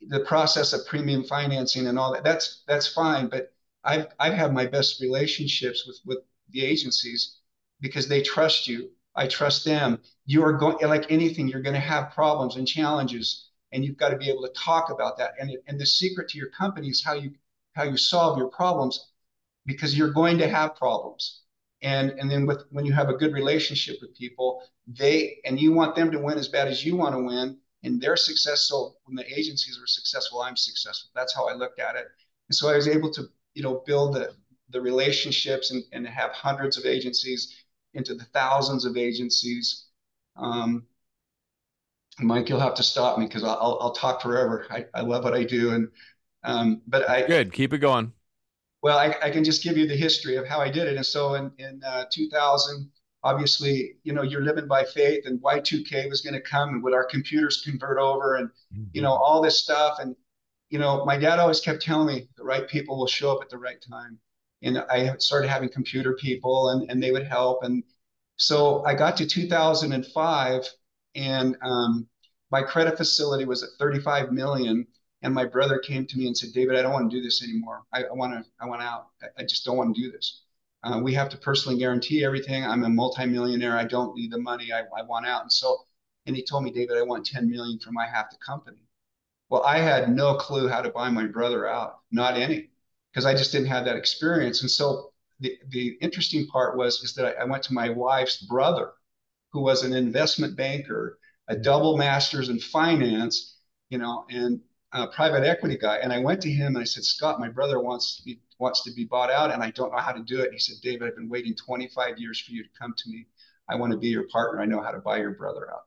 the 0.00 0.20
process 0.20 0.72
of 0.72 0.86
premium 0.86 1.24
financing 1.24 1.86
and 1.86 1.98
all 1.98 2.12
that 2.12 2.24
that's 2.24 2.62
that's 2.68 2.86
fine 2.86 3.26
but 3.26 3.52
i've 3.84 4.06
i've 4.20 4.34
had 4.34 4.52
my 4.52 4.64
best 4.64 5.00
relationships 5.00 5.84
with 5.86 6.00
with 6.06 6.18
the 6.50 6.64
agencies 6.64 7.38
because 7.80 8.08
they 8.08 8.22
trust 8.22 8.66
you. 8.66 8.90
I 9.14 9.26
trust 9.26 9.64
them. 9.64 10.00
You 10.26 10.44
are 10.44 10.52
going 10.52 10.78
like 10.86 11.10
anything 11.10 11.48
you're 11.48 11.62
going 11.62 11.74
to 11.74 11.80
have 11.80 12.12
problems 12.12 12.56
and 12.56 12.66
challenges 12.66 13.48
and 13.72 13.84
you've 13.84 13.96
got 13.96 14.10
to 14.10 14.16
be 14.16 14.30
able 14.30 14.42
to 14.42 14.52
talk 14.54 14.90
about 14.90 15.18
that. 15.18 15.32
And 15.40 15.56
and 15.66 15.80
the 15.80 15.86
secret 15.86 16.28
to 16.30 16.38
your 16.38 16.50
company 16.50 16.88
is 16.88 17.04
how 17.04 17.14
you 17.14 17.32
how 17.74 17.84
you 17.84 17.96
solve 17.96 18.38
your 18.38 18.48
problems 18.48 19.10
because 19.66 19.96
you're 19.96 20.12
going 20.12 20.38
to 20.38 20.48
have 20.48 20.76
problems. 20.76 21.42
And 21.82 22.10
and 22.12 22.30
then 22.30 22.46
with 22.46 22.64
when 22.70 22.84
you 22.84 22.92
have 22.92 23.08
a 23.08 23.16
good 23.16 23.32
relationship 23.32 23.96
with 24.00 24.16
people 24.16 24.62
they 24.86 25.38
and 25.44 25.60
you 25.60 25.72
want 25.72 25.94
them 25.94 26.10
to 26.10 26.18
win 26.18 26.38
as 26.38 26.48
bad 26.48 26.68
as 26.68 26.84
you 26.84 26.96
want 26.96 27.14
to 27.14 27.22
win 27.22 27.58
and 27.84 28.00
they're 28.00 28.16
successful 28.16 29.00
when 29.04 29.16
the 29.16 29.26
agencies 29.26 29.78
are 29.80 29.86
successful 29.86 30.40
i'm 30.40 30.56
successful. 30.56 31.10
That's 31.14 31.34
how 31.34 31.48
i 31.48 31.54
looked 31.54 31.80
at 31.80 31.96
it. 31.96 32.06
And 32.48 32.56
so 32.56 32.68
i 32.68 32.76
was 32.76 32.88
able 32.88 33.10
to 33.12 33.24
you 33.54 33.62
know 33.62 33.82
build 33.86 34.14
the, 34.14 34.34
the 34.70 34.80
relationships 34.80 35.70
and, 35.70 35.82
and 35.92 36.06
have 36.06 36.32
hundreds 36.32 36.76
of 36.76 36.84
agencies 36.84 37.54
into 37.94 38.14
the 38.14 38.24
thousands 38.24 38.84
of 38.84 38.96
agencies. 38.96 39.86
Um, 40.36 40.86
mike 42.20 42.48
you'll 42.48 42.60
have 42.60 42.74
to 42.74 42.82
stop 42.82 43.18
me 43.18 43.26
because 43.26 43.44
I'll, 43.44 43.78
I'll 43.80 43.92
talk 43.92 44.20
forever. 44.22 44.66
I, 44.70 44.86
I 44.94 45.02
love 45.02 45.24
what 45.24 45.34
i 45.34 45.44
do 45.44 45.72
and 45.72 45.88
um, 46.44 46.82
but 46.86 47.08
i 47.08 47.26
good. 47.26 47.52
Keep 47.52 47.72
it 47.72 47.78
going. 47.78 48.12
Well 48.82 48.98
I, 48.98 49.14
I 49.22 49.30
can 49.30 49.44
just 49.44 49.62
give 49.62 49.76
you 49.76 49.86
the 49.86 49.96
history 49.96 50.36
of 50.36 50.46
how 50.46 50.60
i 50.60 50.70
did 50.70 50.88
it. 50.88 50.96
And 50.96 51.06
so 51.06 51.34
in, 51.34 51.52
in 51.58 51.82
uh, 51.84 52.04
2000 52.12 52.90
obviously, 53.28 53.96
you 54.04 54.12
know, 54.12 54.22
you're 54.22 54.42
living 54.42 54.66
by 54.66 54.84
faith 54.84 55.26
and 55.26 55.40
Y2K 55.42 56.08
was 56.08 56.22
going 56.22 56.34
to 56.34 56.40
come 56.40 56.70
and 56.70 56.82
would 56.82 56.94
our 56.94 57.04
computers 57.04 57.62
convert 57.62 57.98
over 57.98 58.36
and, 58.36 58.48
mm-hmm. 58.72 58.84
you 58.92 59.02
know, 59.02 59.12
all 59.12 59.42
this 59.42 59.58
stuff. 59.58 59.98
And, 60.00 60.16
you 60.70 60.78
know, 60.78 61.04
my 61.04 61.18
dad 61.18 61.38
always 61.38 61.60
kept 61.60 61.82
telling 61.82 62.06
me 62.06 62.28
the 62.36 62.44
right 62.44 62.66
people 62.66 62.98
will 62.98 63.06
show 63.06 63.30
up 63.34 63.42
at 63.42 63.50
the 63.50 63.58
right 63.58 63.80
time. 63.90 64.18
And 64.62 64.78
I 64.78 65.14
started 65.18 65.48
having 65.48 65.68
computer 65.68 66.14
people 66.14 66.70
and, 66.70 66.90
and 66.90 67.02
they 67.02 67.12
would 67.12 67.26
help. 67.26 67.62
And 67.62 67.84
so 68.36 68.84
I 68.86 68.94
got 68.94 69.16
to 69.18 69.26
2005 69.26 70.62
and 71.14 71.56
um, 71.62 72.08
my 72.50 72.62
credit 72.62 72.96
facility 72.96 73.44
was 73.44 73.62
at 73.62 73.70
35 73.78 74.32
million. 74.32 74.86
And 75.22 75.34
my 75.34 75.44
brother 75.44 75.78
came 75.78 76.06
to 76.06 76.16
me 76.16 76.28
and 76.28 76.36
said, 76.36 76.50
David, 76.54 76.76
I 76.76 76.82
don't 76.82 76.92
want 76.92 77.10
to 77.10 77.16
do 77.16 77.22
this 77.22 77.42
anymore. 77.42 77.82
I, 77.92 78.04
I 78.04 78.12
want 78.12 78.32
to, 78.32 78.50
I 78.60 78.66
want 78.66 78.82
out. 78.82 79.08
I, 79.20 79.42
I 79.42 79.44
just 79.44 79.64
don't 79.64 79.76
want 79.76 79.94
to 79.94 80.00
do 80.00 80.12
this. 80.12 80.42
Uh, 80.84 81.00
we 81.02 81.12
have 81.12 81.28
to 81.28 81.36
personally 81.36 81.78
guarantee 81.78 82.24
everything. 82.24 82.64
I'm 82.64 82.84
a 82.84 82.88
multimillionaire. 82.88 83.76
I 83.76 83.84
don't 83.84 84.14
need 84.14 84.30
the 84.30 84.38
money. 84.38 84.72
I, 84.72 84.80
I 84.96 85.02
want 85.02 85.26
out. 85.26 85.42
And 85.42 85.52
so, 85.52 85.78
and 86.26 86.36
he 86.36 86.44
told 86.44 86.64
me, 86.64 86.70
David, 86.70 86.96
I 86.96 87.02
want 87.02 87.26
10 87.26 87.50
million 87.50 87.78
for 87.80 87.90
my 87.90 88.06
half 88.06 88.30
the 88.30 88.36
company. 88.44 88.78
Well, 89.48 89.62
I 89.64 89.78
had 89.78 90.14
no 90.14 90.36
clue 90.36 90.68
how 90.68 90.82
to 90.82 90.90
buy 90.90 91.08
my 91.08 91.26
brother 91.26 91.66
out, 91.66 92.00
not 92.12 92.36
any, 92.36 92.70
because 93.10 93.24
I 93.24 93.34
just 93.34 93.50
didn't 93.50 93.68
have 93.68 93.86
that 93.86 93.96
experience. 93.96 94.60
And 94.60 94.70
so 94.70 95.12
the, 95.40 95.58
the 95.68 95.96
interesting 96.00 96.46
part 96.46 96.76
was 96.76 97.02
is 97.02 97.14
that 97.14 97.38
I, 97.38 97.42
I 97.42 97.44
went 97.44 97.62
to 97.64 97.74
my 97.74 97.88
wife's 97.88 98.42
brother, 98.42 98.92
who 99.52 99.62
was 99.62 99.82
an 99.82 99.94
investment 99.94 100.56
banker, 100.56 101.18
a 101.48 101.56
double 101.56 101.96
master's 101.96 102.50
in 102.50 102.60
finance, 102.60 103.56
you 103.88 103.98
know, 103.98 104.26
and 104.30 104.60
a 104.92 105.06
private 105.08 105.44
equity 105.44 105.76
guy. 105.76 105.96
And 105.96 106.12
I 106.12 106.18
went 106.18 106.40
to 106.42 106.50
him 106.50 106.68
and 106.68 106.78
I 106.78 106.84
said, 106.84 107.04
Scott, 107.04 107.40
my 107.40 107.48
brother 107.48 107.80
wants 107.80 108.22
me 108.24 108.40
wants 108.58 108.82
to 108.82 108.92
be 108.92 109.04
bought 109.04 109.30
out 109.30 109.52
and 109.52 109.62
I 109.62 109.70
don't 109.70 109.92
know 109.92 109.98
how 109.98 110.10
to 110.10 110.22
do 110.22 110.40
it. 110.40 110.52
He 110.52 110.58
said, 110.58 110.76
David, 110.82 111.06
I've 111.06 111.16
been 111.16 111.28
waiting 111.28 111.54
25 111.54 112.18
years 112.18 112.40
for 112.40 112.50
you 112.50 112.64
to 112.64 112.68
come 112.76 112.92
to 112.96 113.10
me. 113.10 113.26
I 113.68 113.76
want 113.76 113.92
to 113.92 113.98
be 113.98 114.08
your 114.08 114.26
partner. 114.28 114.60
I 114.60 114.66
know 114.66 114.82
how 114.82 114.90
to 114.90 114.98
buy 114.98 115.18
your 115.18 115.30
brother 115.32 115.70
out. 115.72 115.82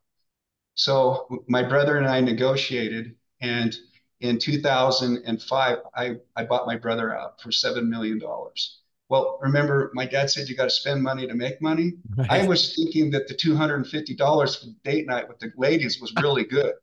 So 0.76 1.44
my 1.48 1.64
brother 1.64 1.98
and 1.98 2.08
I 2.08 2.22
negotiated, 2.22 3.16
and 3.42 3.76
in 4.22 4.40
2005, 4.40 5.78
I, 5.96 6.16
I 6.36 6.44
bought 6.46 6.66
my 6.66 6.78
brother 6.78 7.16
out 7.16 7.42
for 7.42 7.50
$7 7.50 7.88
million. 7.88 8.22
Well, 9.10 9.40
remember, 9.42 9.92
my 9.94 10.06
dad 10.06 10.30
said 10.30 10.48
you 10.48 10.56
got 10.56 10.66
to 10.66 10.70
spend 10.70 11.04
money 11.04 11.28
to 11.28 11.34
make 11.34 11.62
money. 11.62 11.94
Right. 12.16 12.32
I 12.32 12.48
was 12.48 12.74
thinking 12.76 13.12
that 13.12 13.28
the 13.28 13.34
$250 13.34 14.62
for 14.62 14.68
date 14.86 15.08
night 15.08 15.28
with 15.28 15.40
the 15.40 15.52
ladies 15.58 16.00
was 16.00 16.14
really 16.22 16.46
good. 16.46 16.74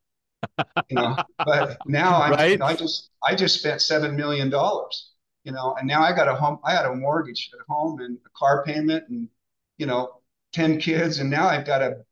You 0.88 0.96
know, 0.96 1.16
but 1.44 1.78
now 1.86 2.16
I, 2.16 2.30
right? 2.30 2.50
you 2.52 2.58
know, 2.58 2.66
I 2.66 2.74
just 2.74 3.10
I 3.26 3.34
just 3.34 3.58
spent 3.58 3.82
seven 3.82 4.16
million 4.16 4.50
dollars 4.50 5.12
you 5.48 5.54
know, 5.54 5.74
and 5.78 5.88
now 5.88 6.02
I 6.02 6.14
got 6.14 6.28
a 6.28 6.34
home, 6.34 6.58
I 6.62 6.72
had 6.72 6.84
a 6.84 6.94
mortgage 6.94 7.50
at 7.54 7.60
home 7.66 8.00
and 8.00 8.18
a 8.18 8.28
car 8.38 8.62
payment 8.64 9.04
and, 9.08 9.30
you 9.78 9.86
know, 9.86 10.20
10 10.52 10.78
kids. 10.78 11.20
And 11.20 11.30
now 11.30 11.48
I've 11.48 11.66
got 11.66 11.80
a, 11.80 12.04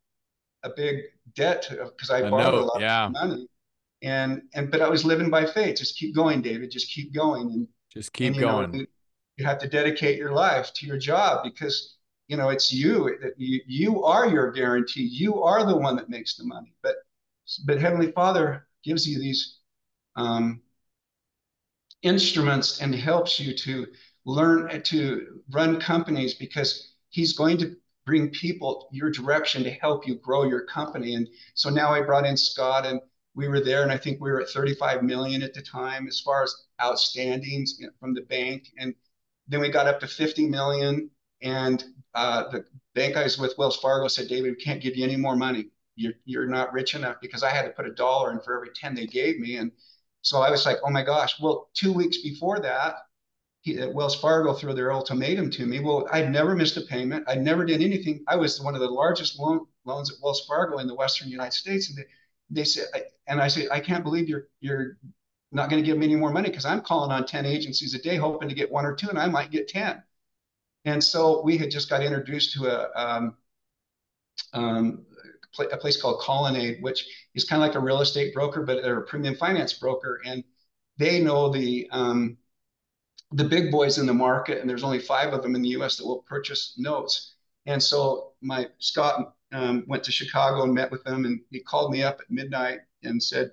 a 0.62 0.70
big 0.70 1.02
debt 1.34 1.68
because 1.70 2.08
I, 2.08 2.30
borrowed 2.30 2.54
a 2.54 2.64
lot 2.64 2.80
yeah. 2.80 3.04
of 3.04 3.12
money. 3.12 3.46
And, 4.02 4.40
and, 4.54 4.70
but 4.70 4.80
I 4.80 4.88
was 4.88 5.04
living 5.04 5.28
by 5.28 5.44
faith. 5.44 5.76
Just 5.76 5.98
keep 5.98 6.14
going, 6.14 6.40
David, 6.40 6.70
just 6.70 6.90
keep 6.90 7.12
going. 7.12 7.50
And 7.50 7.68
just 7.92 8.14
keep 8.14 8.32
and, 8.32 8.40
going. 8.40 8.72
Know, 8.72 8.86
You 9.36 9.44
have 9.44 9.58
to 9.58 9.68
dedicate 9.68 10.16
your 10.16 10.32
life 10.32 10.72
to 10.72 10.86
your 10.86 10.96
job 10.96 11.44
because 11.44 11.96
you 12.28 12.38
know 12.38 12.48
it's 12.48 12.72
you 12.72 13.18
that 13.20 13.34
you, 13.36 13.60
you 13.66 14.02
are 14.02 14.26
your 14.28 14.50
guarantee. 14.50 15.02
You 15.02 15.42
are 15.42 15.66
the 15.66 15.76
one 15.76 15.96
that 15.96 16.08
makes 16.08 16.36
the 16.36 16.44
money. 16.44 16.72
But 16.82 16.94
but 17.64 17.80
Heavenly 17.80 18.12
Father 18.12 18.66
gives 18.84 19.06
you 19.06 19.18
these 19.18 19.58
um, 20.16 20.62
instruments 22.02 22.80
and 22.80 22.94
helps 22.94 23.38
you 23.38 23.54
to 23.56 23.86
learn 24.24 24.82
to 24.82 25.42
run 25.50 25.80
companies 25.80 26.34
because 26.34 26.92
He's 27.10 27.32
going 27.32 27.58
to 27.58 27.76
bring 28.04 28.30
people 28.30 28.88
your 28.92 29.10
direction 29.10 29.64
to 29.64 29.70
help 29.70 30.06
you 30.06 30.16
grow 30.16 30.44
your 30.44 30.64
company. 30.64 31.14
And 31.14 31.28
so 31.54 31.70
now 31.70 31.92
I 31.92 32.02
brought 32.02 32.26
in 32.26 32.36
Scott 32.36 32.86
and 32.86 33.00
we 33.34 33.48
were 33.48 33.60
there 33.60 33.82
and 33.82 33.92
I 33.92 33.98
think 33.98 34.20
we 34.20 34.30
were 34.30 34.40
at 34.40 34.48
35 34.48 35.02
million 35.02 35.42
at 35.42 35.54
the 35.54 35.62
time 35.62 36.06
as 36.06 36.20
far 36.20 36.42
as 36.42 36.54
outstandings 36.80 37.70
from 38.00 38.14
the 38.14 38.22
bank. 38.22 38.68
And 38.78 38.94
then 39.48 39.60
we 39.60 39.68
got 39.68 39.88
up 39.88 40.00
to 40.00 40.06
50 40.06 40.46
million 40.48 41.10
and 41.42 41.84
uh, 42.14 42.48
the 42.50 42.64
bank 42.94 43.16
I 43.16 43.24
was 43.24 43.38
with, 43.38 43.58
Wells 43.58 43.76
Fargo, 43.76 44.08
said, 44.08 44.28
David, 44.28 44.56
we 44.56 44.64
can't 44.64 44.80
give 44.80 44.96
you 44.96 45.04
any 45.04 45.16
more 45.16 45.36
money. 45.36 45.66
You're, 45.96 46.14
you're 46.24 46.46
not 46.46 46.72
rich 46.72 46.94
enough 46.94 47.16
because 47.20 47.42
I 47.42 47.50
had 47.50 47.62
to 47.62 47.70
put 47.70 47.86
a 47.86 47.92
dollar 47.92 48.30
in 48.32 48.40
for 48.40 48.54
every 48.54 48.70
10 48.74 48.94
they 48.94 49.06
gave 49.06 49.38
me. 49.38 49.56
And 49.56 49.72
so 50.22 50.40
I 50.40 50.50
was 50.50 50.66
like, 50.66 50.78
oh 50.84 50.90
my 50.90 51.02
gosh. 51.02 51.40
Well, 51.40 51.70
two 51.74 51.92
weeks 51.92 52.18
before 52.18 52.60
that, 52.60 52.96
he, 53.62 53.84
Wells 53.86 54.14
Fargo 54.20 54.52
threw 54.52 54.74
their 54.74 54.92
ultimatum 54.92 55.50
to 55.52 55.66
me. 55.66 55.80
Well, 55.80 56.06
I'd 56.12 56.30
never 56.30 56.54
missed 56.54 56.76
a 56.76 56.82
payment. 56.82 57.24
I 57.26 57.34
never 57.34 57.64
did 57.64 57.82
anything. 57.82 58.24
I 58.28 58.36
was 58.36 58.60
one 58.60 58.74
of 58.74 58.80
the 58.80 58.88
largest 58.88 59.38
loan, 59.38 59.66
loans 59.84 60.10
at 60.10 60.18
Wells 60.22 60.44
Fargo 60.46 60.78
in 60.78 60.86
the 60.86 60.94
Western 60.94 61.28
United 61.28 61.54
States. 61.54 61.88
And 61.88 61.98
they, 61.98 62.04
they 62.50 62.64
said, 62.64 62.86
and 63.26 63.40
I 63.40 63.48
said, 63.48 63.68
I 63.72 63.80
can't 63.80 64.04
believe 64.04 64.28
you're, 64.28 64.48
you're 64.60 64.98
not 65.50 65.70
going 65.70 65.82
to 65.82 65.86
give 65.86 65.98
me 65.98 66.06
any 66.06 66.16
more 66.16 66.30
money 66.30 66.48
because 66.48 66.64
I'm 66.64 66.80
calling 66.80 67.10
on 67.10 67.26
10 67.26 67.46
agencies 67.46 67.94
a 67.94 67.98
day, 67.98 68.16
hoping 68.16 68.48
to 68.48 68.54
get 68.54 68.70
one 68.70 68.84
or 68.84 68.94
two, 68.94 69.08
and 69.08 69.18
I 69.18 69.26
might 69.26 69.50
get 69.50 69.68
10. 69.68 70.02
And 70.84 71.02
so 71.02 71.42
we 71.42 71.58
had 71.58 71.70
just 71.70 71.90
got 71.90 72.02
introduced 72.02 72.52
to 72.54 72.66
a, 72.66 72.90
um, 72.94 73.36
um, 74.52 75.06
a 75.58 75.76
place 75.76 76.00
called 76.00 76.20
Colonnade, 76.20 76.82
which 76.82 77.06
is 77.34 77.44
kind 77.44 77.62
of 77.62 77.68
like 77.68 77.76
a 77.76 77.80
real 77.80 78.00
estate 78.00 78.34
broker, 78.34 78.62
but 78.62 78.82
they're 78.82 78.98
a 78.98 79.06
premium 79.06 79.36
finance 79.36 79.72
broker. 79.72 80.20
And 80.24 80.44
they 80.98 81.20
know 81.20 81.50
the, 81.50 81.88
um, 81.90 82.38
the 83.32 83.44
big 83.44 83.70
boys 83.70 83.98
in 83.98 84.06
the 84.06 84.14
market, 84.14 84.60
and 84.60 84.68
there's 84.68 84.84
only 84.84 84.98
five 84.98 85.32
of 85.32 85.42
them 85.42 85.54
in 85.54 85.62
the 85.62 85.70
U.S. 85.70 85.96
that 85.96 86.06
will 86.06 86.22
purchase 86.22 86.74
notes. 86.78 87.34
And 87.66 87.82
so 87.82 88.32
my 88.40 88.68
Scott 88.78 89.34
um, 89.52 89.84
went 89.88 90.04
to 90.04 90.12
Chicago 90.12 90.62
and 90.62 90.74
met 90.74 90.90
with 90.90 91.02
them, 91.04 91.24
and 91.24 91.40
he 91.50 91.60
called 91.60 91.92
me 91.92 92.02
up 92.02 92.20
at 92.20 92.30
midnight 92.30 92.80
and 93.02 93.22
said, 93.22 93.50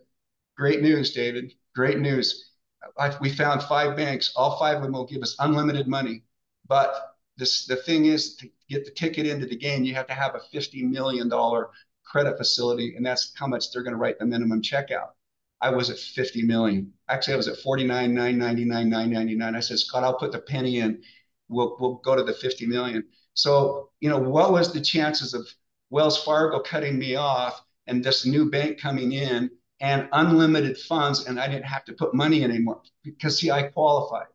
"Great 0.55 0.81
news, 0.81 1.13
David. 1.13 1.53
Great 1.75 1.99
news. 1.99 2.51
I, 2.97 3.17
we 3.19 3.29
found 3.29 3.63
five 3.63 3.97
banks. 3.97 4.33
All 4.35 4.59
five 4.59 4.77
of 4.77 4.83
them 4.83 4.93
will 4.93 5.05
give 5.05 5.23
us 5.23 5.35
unlimited 5.39 5.87
money, 5.87 6.23
but 6.67 7.15
this 7.37 7.65
the 7.65 7.75
thing 7.75 8.05
is 8.05 8.35
to 8.37 8.49
get 8.69 8.85
the 8.85 8.91
ticket 8.91 9.25
into 9.25 9.45
the 9.45 9.55
game, 9.55 9.83
you 9.83 9.95
have 9.95 10.07
to 10.07 10.13
have 10.13 10.35
a 10.35 10.39
fifty 10.51 10.83
million 10.83 11.29
dollar 11.29 11.69
credit 12.03 12.37
facility, 12.37 12.95
and 12.95 13.05
that's 13.05 13.33
how 13.35 13.47
much 13.47 13.71
they're 13.71 13.83
going 13.83 13.93
to 13.93 13.99
write 13.99 14.19
the 14.19 14.25
minimum 14.25 14.61
check 14.61 14.91
out." 14.91 15.15
I 15.63 15.69
was 15.69 15.89
at 15.89 15.97
50 15.97 16.41
million. 16.43 16.91
Actually, 17.07 17.35
I 17.35 17.37
was 17.37 17.47
at 17.47 17.57
49, 17.57 18.13
999, 18.13 18.89
999. 18.89 19.55
I 19.55 19.59
said, 19.61 19.79
Scott, 19.79 20.03
I'll 20.03 20.17
put 20.17 20.33
the 20.33 20.39
penny 20.39 20.79
in. 20.79 21.01
We'll, 21.47 21.77
we'll 21.79 21.95
go 22.03 22.17
to 22.17 22.23
the 22.23 22.33
50 22.33 22.65
million. 22.65 23.05
So, 23.33 23.89
you 24.01 24.09
know, 24.09 24.19
what 24.19 24.51
was 24.51 24.73
the 24.73 24.81
chances 24.81 25.33
of 25.33 25.47
Wells 25.89 26.21
Fargo 26.21 26.59
cutting 26.59 26.99
me 26.99 27.15
off 27.15 27.63
and 27.87 28.03
this 28.03 28.25
new 28.25 28.51
bank 28.51 28.77
coming 28.77 29.13
in 29.13 29.49
and 29.79 30.09
unlimited 30.11 30.77
funds 30.77 31.27
and 31.27 31.39
I 31.39 31.47
didn't 31.47 31.65
have 31.65 31.85
to 31.85 31.93
put 31.93 32.13
money 32.13 32.43
in 32.43 32.51
anymore 32.51 32.81
because 33.03 33.39
see, 33.39 33.49
I 33.49 33.63
qualified. 33.63 34.27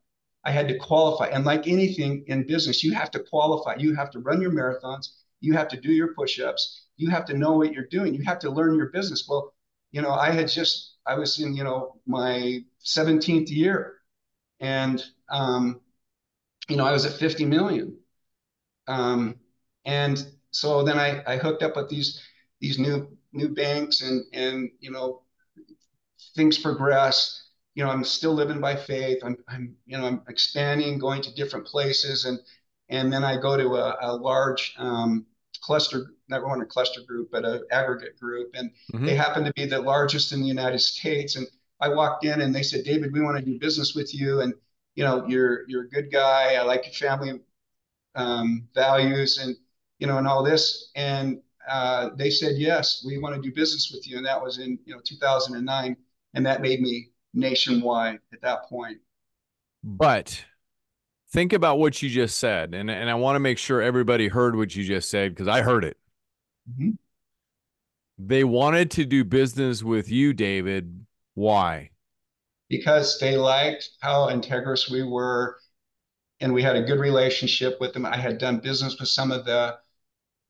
I 0.45 0.51
had 0.51 0.69
to 0.69 0.79
qualify. 0.79 1.27
And 1.27 1.45
like 1.45 1.69
anything 1.69 2.25
in 2.29 2.47
business, 2.47 2.83
you 2.83 2.95
have 2.95 3.11
to 3.11 3.21
qualify. 3.21 3.77
You 3.77 3.95
have 3.95 4.11
to 4.13 4.21
run 4.21 4.41
your 4.41 4.53
marathons. 4.53 5.09
You 5.41 5.53
have 5.53 5.69
to 5.69 5.81
do 5.81 5.93
your 5.93 6.15
push-ups. 6.15 6.87
You 6.99 7.09
have 7.11 7.25
to 7.27 7.35
know 7.35 7.53
what 7.53 7.73
you're 7.73 7.87
doing. 7.87 8.15
You 8.15 8.25
have 8.25 8.41
to 8.41 8.51
learn 8.51 8.77
your 8.77 8.91
business. 8.91 9.27
Well, 9.29 9.55
you 9.93 10.03
know, 10.03 10.11
I 10.13 10.31
had 10.31 10.49
just 10.49 10.97
I 11.09 11.15
was 11.19 11.41
in, 11.41 11.55
you 11.55 11.65
know, 11.65 11.97
my 12.07 12.61
17th 12.85 13.51
year. 13.51 13.95
And, 14.61 15.03
um, 15.31 15.81
you 16.69 16.77
know, 16.77 16.85
I 16.85 16.93
was 16.93 17.07
at 17.07 17.13
50 17.13 17.47
million. 17.47 17.97
Um, 18.87 19.37
and 19.87 20.27
so 20.51 20.83
then 20.83 20.99
I, 20.99 21.23
I 21.27 21.37
hooked 21.39 21.63
up 21.63 21.77
with 21.77 21.89
these, 21.89 22.21
these 22.61 22.79
new, 22.79 23.09
new 23.33 23.49
banks 23.49 24.03
and, 24.03 24.25
and, 24.35 24.71
you 24.81 24.91
know, 24.91 25.23
things 26.37 26.59
progress. 26.59 27.45
You 27.75 27.85
know, 27.85 27.91
I'm 27.91 28.05
still 28.05 28.35
living 28.35 28.61
by 28.61 28.77
faith. 28.77 29.19
I'm, 29.25 29.37
I'm, 29.49 29.77
you 29.87 29.97
know, 29.97 30.07
I'm 30.07 30.23
expanding, 30.29 30.99
going 30.99 31.23
to 31.23 31.35
different 31.35 31.67
places. 31.67 32.25
And, 32.25 32.39
and 32.89 33.13
then 33.13 33.25
I 33.25 33.41
go 33.41 33.57
to 33.57 33.77
a, 33.77 33.97
a 34.01 34.17
large, 34.17 34.75
um, 34.79 35.27
cluster, 35.61 36.13
not 36.29 36.45
one 36.45 36.61
a 36.61 36.67
cluster 36.67 37.01
group, 37.07 37.31
but 37.31 37.45
an 37.45 37.63
aggregate 37.71 38.19
group. 38.19 38.51
And 38.55 38.71
mm-hmm. 38.93 39.07
they 39.07 39.15
happen 39.15 39.45
to 39.45 39.53
be 39.53 39.67
the 39.67 39.81
largest 39.81 40.33
in 40.33 40.41
the 40.41 40.47
United 40.47 40.81
States. 40.81 41.37
And 41.37 41.47
I 41.81 41.89
walked 41.89 42.25
in 42.25 42.41
and 42.41 42.55
they 42.55 42.63
said, 42.63 42.85
David, 42.85 43.13
we 43.13 43.21
want 43.21 43.39
to 43.39 43.45
do 43.45 43.59
business 43.59 43.95
with 43.95 44.15
you. 44.15 44.41
And, 44.41 44.55
you 44.95 45.05
know, 45.05 45.27
you're, 45.27 45.69
you're 45.69 45.85
a 45.85 45.89
good 45.89 46.11
guy. 46.11 46.55
I 46.55 46.63
like 46.63 46.85
your 46.85 46.95
family 46.95 47.41
um, 48.15 48.69
values 48.75 49.39
and, 49.39 49.57
you 49.99 50.07
know, 50.07 50.19
and 50.19 50.27
all 50.27 50.43
this. 50.43 50.91
And 50.97 51.41
uh, 51.69 52.11
they 52.17 52.31
said, 52.31 52.57
yes, 52.57 53.05
we 53.07 53.19
want 53.19 53.35
to 53.37 53.43
do 53.43 53.55
business 53.55 53.91
with 53.93 54.09
you. 54.09 54.17
And 54.17 54.27
that 54.27 54.43
was 54.43 54.59
in, 54.59 54.79
you 54.85 54.95
know, 54.95 55.01
2009. 55.05 55.97
And 56.35 56.47
that 56.47 56.61
made 56.61 56.81
me 56.81 57.11
nationwide 57.35 58.19
at 58.33 58.41
that 58.43 58.69
point. 58.69 58.99
But 59.85 60.45
think 61.31 61.53
about 61.53 61.79
what 61.79 62.03
you 62.03 62.09
just 62.09 62.39
said 62.39 62.75
and, 62.75 62.91
and 62.91 63.11
i 63.11 63.15
want 63.15 63.37
to 63.37 63.41
make 63.41 63.59
sure 63.59 63.83
everybody 63.83 64.29
heard 64.29 64.57
what 64.57 64.75
you 64.75 64.85
just 64.85 65.11
said 65.11 65.35
because 65.35 65.49
i 65.49 65.63
heard 65.63 65.85
it. 65.85 65.97
Mm-hmm. 66.71 66.91
they 68.19 68.45
wanted 68.45 68.91
to 68.93 69.05
do 69.05 69.25
business 69.25 69.83
with 69.83 70.11
you 70.11 70.33
david. 70.33 71.07
Why? 71.39 71.91
Because 72.69 73.21
they 73.21 73.37
liked 73.37 73.91
how 74.01 74.29
integrous 74.29 74.91
we 74.91 75.05
were 75.05 75.61
and 76.41 76.53
we 76.53 76.63
had 76.65 76.75
a 76.75 76.83
good 76.83 76.99
relationship 76.99 77.81
with 77.81 77.93
them. 77.93 78.05
I 78.05 78.17
had 78.17 78.39
done 78.39 78.59
business 78.59 78.99
with 78.99 79.09
some 79.09 79.31
of 79.31 79.45
the 79.45 79.79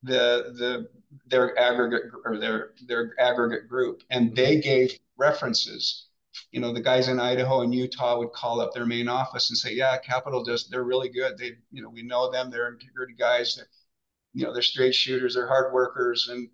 the 0.01 0.55
the 0.57 0.89
their 1.27 1.57
aggregate 1.59 2.11
or 2.25 2.39
their 2.39 2.71
their 2.87 3.13
aggregate 3.19 3.69
group 3.69 4.01
and 4.09 4.27
mm-hmm. 4.27 4.35
they 4.35 4.59
gave 4.59 4.97
references 5.15 6.07
you 6.51 6.59
know, 6.59 6.73
the 6.73 6.81
guys 6.81 7.07
in 7.07 7.19
Idaho 7.19 7.61
and 7.61 7.73
Utah 7.73 8.17
would 8.17 8.31
call 8.31 8.61
up 8.61 8.73
their 8.73 8.85
main 8.85 9.07
office 9.07 9.49
and 9.49 9.57
say, 9.57 9.73
yeah, 9.73 9.97
Capital 9.97 10.43
does, 10.43 10.67
they're 10.69 10.83
really 10.83 11.09
good. 11.09 11.37
They, 11.37 11.53
you 11.71 11.81
know, 11.81 11.89
we 11.89 12.03
know 12.03 12.31
them, 12.31 12.49
they're 12.49 12.67
integrity 12.69 13.13
guys. 13.17 13.55
They're, 13.55 13.67
you 14.33 14.45
know, 14.45 14.53
they're 14.53 14.61
straight 14.61 14.93
shooters, 14.93 15.35
they're 15.35 15.47
hard 15.47 15.73
workers 15.73 16.29
and, 16.31 16.49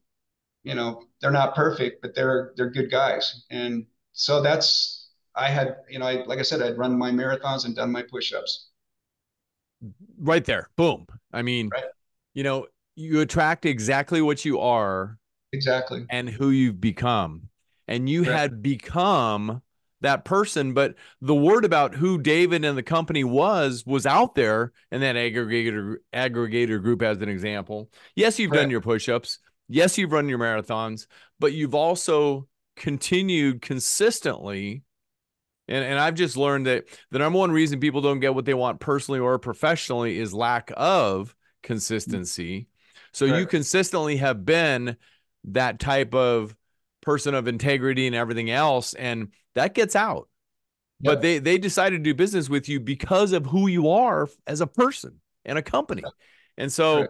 you 0.63 0.75
know, 0.75 1.03
they're 1.21 1.31
not 1.31 1.55
perfect, 1.55 2.01
but 2.01 2.15
they're, 2.15 2.53
they're 2.55 2.69
good 2.69 2.89
guys. 2.89 3.45
And 3.49 3.85
so 4.13 4.41
that's, 4.41 5.09
I 5.35 5.49
had, 5.49 5.75
you 5.89 5.99
know, 5.99 6.05
I, 6.05 6.23
like 6.25 6.39
I 6.39 6.43
said, 6.43 6.61
I'd 6.61 6.77
run 6.77 6.97
my 6.97 7.11
marathons 7.11 7.65
and 7.65 7.75
done 7.75 7.91
my 7.91 8.01
push-ups. 8.01 8.69
Right 10.17 10.45
there. 10.45 10.69
Boom. 10.77 11.05
I 11.33 11.41
mean, 11.41 11.69
right. 11.73 11.83
you 12.33 12.43
know, 12.43 12.67
you 12.95 13.19
attract 13.19 13.65
exactly 13.65 14.21
what 14.21 14.45
you 14.45 14.59
are. 14.59 15.19
Exactly. 15.51 16.05
And 16.09 16.29
who 16.29 16.49
you've 16.49 16.79
become. 16.79 17.49
And 17.87 18.09
you 18.09 18.23
right. 18.23 18.31
had 18.31 18.63
become 18.63 19.61
that 20.05 20.25
person 20.25 20.73
but 20.73 20.95
the 21.21 21.35
word 21.35 21.65
about 21.65 21.93
who 21.93 22.17
david 22.17 22.63
and 22.63 22.77
the 22.77 22.83
company 22.83 23.23
was 23.23 23.83
was 23.85 24.05
out 24.05 24.35
there 24.35 24.71
in 24.91 25.01
that 25.01 25.15
aggregator 25.15 25.97
aggregator 26.13 26.81
group 26.81 27.01
as 27.01 27.21
an 27.21 27.29
example 27.29 27.89
yes 28.15 28.39
you've 28.39 28.51
done 28.51 28.69
your 28.69 28.81
push-ups 28.81 29.39
yes 29.67 29.97
you've 29.97 30.11
run 30.11 30.29
your 30.29 30.39
marathons 30.39 31.07
but 31.39 31.53
you've 31.53 31.75
also 31.75 32.47
continued 32.75 33.61
consistently 33.61 34.83
and, 35.67 35.83
and 35.83 35.99
I've 35.99 36.15
just 36.15 36.37
learned 36.37 36.67
that 36.67 36.85
the 37.11 37.19
number 37.19 37.39
one 37.39 37.51
reason 37.51 37.79
people 37.79 38.01
don't 38.01 38.19
get 38.19 38.35
what 38.35 38.45
they 38.45 38.53
want 38.53 38.79
personally 38.79 39.19
or 39.19 39.39
professionally 39.39 40.19
is 40.19 40.33
lack 40.33 40.71
of 40.75 41.35
consistency. 41.63 42.67
So 43.13 43.25
right. 43.25 43.39
you 43.39 43.45
consistently 43.47 44.17
have 44.17 44.45
been 44.45 44.97
that 45.45 45.79
type 45.79 46.13
of 46.13 46.55
person 47.05 47.35
of 47.35 47.47
integrity 47.47 48.07
and 48.07 48.15
everything 48.15 48.49
else. 48.49 48.93
And 48.93 49.29
that 49.53 49.73
gets 49.73 49.95
out. 49.95 50.27
But 51.01 51.21
they 51.21 51.39
they 51.39 51.57
decided 51.57 51.97
to 51.97 52.03
do 52.03 52.15
business 52.15 52.49
with 52.49 52.69
you 52.69 52.79
because 52.79 53.31
of 53.31 53.45
who 53.45 53.67
you 53.67 53.89
are 53.89 54.27
as 54.47 54.61
a 54.61 54.67
person 54.67 55.19
and 55.43 55.57
a 55.57 55.61
company. 55.61 56.03
And 56.57 56.71
so 56.71 57.01
right. 57.01 57.09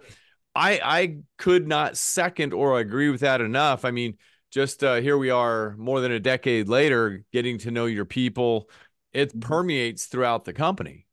I 0.55 0.79
I 0.83 1.17
could 1.37 1.67
not 1.67 1.95
second 1.95 2.53
or 2.53 2.79
agree 2.79 3.09
with 3.09 3.21
that 3.21 3.41
enough. 3.41 3.85
I 3.85 3.91
mean, 3.91 4.17
just 4.51 4.83
uh, 4.83 4.95
here 4.95 5.17
we 5.17 5.29
are 5.29 5.75
more 5.77 6.01
than 6.01 6.11
a 6.11 6.19
decade 6.19 6.67
later 6.67 7.23
getting 7.31 7.57
to 7.59 7.71
know 7.71 7.85
your 7.85 8.05
people. 8.05 8.69
It 9.13 9.29
mm-hmm. 9.29 9.39
permeates 9.39 10.05
throughout 10.07 10.45
the 10.45 10.53
company. 10.53 11.05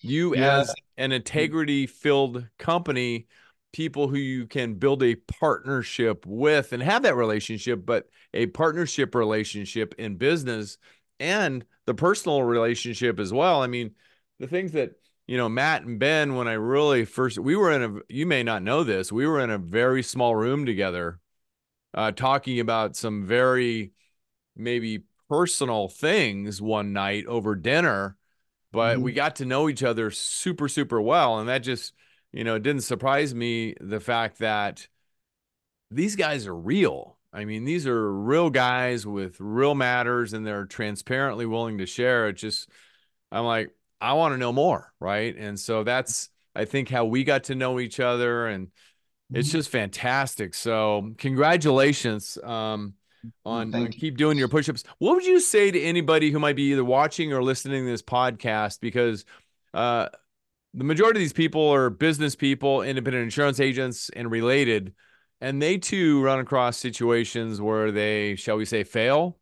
You 0.00 0.34
yeah. 0.34 0.58
as 0.58 0.74
an 0.96 1.12
integrity 1.12 1.86
filled 1.86 2.48
company 2.58 3.28
people 3.72 4.08
who 4.08 4.16
you 4.16 4.46
can 4.46 4.74
build 4.74 5.02
a 5.02 5.14
partnership 5.14 6.24
with 6.26 6.72
and 6.72 6.82
have 6.82 7.02
that 7.02 7.16
relationship, 7.16 7.84
but 7.84 8.08
a 8.34 8.46
partnership 8.46 9.14
relationship 9.14 9.94
in 9.98 10.16
business 10.16 10.78
and 11.18 11.64
the 11.86 11.94
personal 11.94 12.42
relationship 12.42 13.18
as 13.18 13.32
well. 13.32 13.62
I 13.62 13.66
mean, 13.66 13.92
the 14.38 14.46
things 14.46 14.72
that 14.72 14.92
you 15.26 15.36
know, 15.36 15.48
Matt 15.48 15.84
and 15.84 15.98
Ben, 15.98 16.34
when 16.34 16.48
I 16.48 16.54
really 16.54 17.04
first, 17.04 17.38
we 17.38 17.56
were 17.56 17.70
in 17.70 17.82
a, 17.82 18.00
you 18.08 18.26
may 18.26 18.42
not 18.42 18.62
know 18.62 18.84
this, 18.84 19.12
we 19.12 19.26
were 19.26 19.40
in 19.40 19.50
a 19.50 19.58
very 19.58 20.02
small 20.02 20.34
room 20.34 20.66
together, 20.66 21.20
uh, 21.94 22.10
talking 22.10 22.60
about 22.60 22.96
some 22.96 23.24
very 23.24 23.92
maybe 24.56 25.04
personal 25.28 25.88
things 25.88 26.60
one 26.60 26.92
night 26.92 27.24
over 27.26 27.54
dinner, 27.54 28.16
but 28.72 28.96
mm-hmm. 28.96 29.04
we 29.04 29.12
got 29.12 29.36
to 29.36 29.46
know 29.46 29.68
each 29.68 29.82
other 29.82 30.10
super, 30.10 30.68
super 30.68 31.00
well. 31.00 31.38
And 31.38 31.48
that 31.48 31.60
just, 31.60 31.94
you 32.32 32.44
know, 32.44 32.54
it 32.54 32.62
didn't 32.62 32.82
surprise 32.82 33.34
me 33.34 33.74
the 33.80 34.00
fact 34.00 34.38
that 34.38 34.88
these 35.90 36.16
guys 36.16 36.46
are 36.46 36.56
real. 36.56 37.18
I 37.32 37.44
mean, 37.44 37.64
these 37.64 37.86
are 37.86 38.12
real 38.12 38.50
guys 38.50 39.06
with 39.06 39.36
real 39.38 39.74
matters 39.74 40.32
and 40.32 40.46
they're 40.46 40.66
transparently 40.66 41.46
willing 41.46 41.78
to 41.78 41.86
share. 41.86 42.28
It 42.28 42.34
just, 42.34 42.68
I'm 43.30 43.44
like, 43.44 43.74
I 44.00 44.14
want 44.14 44.32
to 44.32 44.38
know 44.38 44.52
more. 44.52 44.92
Right. 45.00 45.36
And 45.36 45.58
so 45.58 45.84
that's, 45.84 46.28
I 46.54 46.64
think, 46.64 46.88
how 46.88 47.04
we 47.04 47.24
got 47.24 47.44
to 47.44 47.54
know 47.54 47.80
each 47.80 48.00
other. 48.00 48.46
And 48.46 48.68
it's 49.32 49.48
mm-hmm. 49.48 49.58
just 49.58 49.70
fantastic. 49.70 50.54
So, 50.54 51.14
congratulations 51.16 52.36
um, 52.42 52.94
on, 53.46 53.74
on 53.74 53.88
keep 53.88 54.18
doing 54.18 54.36
your 54.36 54.48
push 54.48 54.68
ups. 54.68 54.84
What 54.98 55.14
would 55.14 55.24
you 55.24 55.40
say 55.40 55.70
to 55.70 55.80
anybody 55.80 56.30
who 56.30 56.38
might 56.38 56.56
be 56.56 56.64
either 56.72 56.84
watching 56.84 57.32
or 57.32 57.42
listening 57.42 57.84
to 57.84 57.90
this 57.90 58.02
podcast? 58.02 58.80
Because, 58.80 59.24
uh, 59.72 60.08
the 60.74 60.84
majority 60.84 61.18
of 61.18 61.22
these 61.22 61.32
people 61.32 61.68
are 61.68 61.90
business 61.90 62.34
people, 62.34 62.82
independent 62.82 63.24
insurance 63.24 63.60
agents, 63.60 64.10
and 64.14 64.30
related. 64.30 64.94
And 65.40 65.60
they 65.60 65.76
too 65.78 66.22
run 66.22 66.38
across 66.38 66.78
situations 66.78 67.60
where 67.60 67.90
they, 67.90 68.36
shall 68.36 68.56
we 68.56 68.64
say, 68.64 68.84
fail 68.84 69.38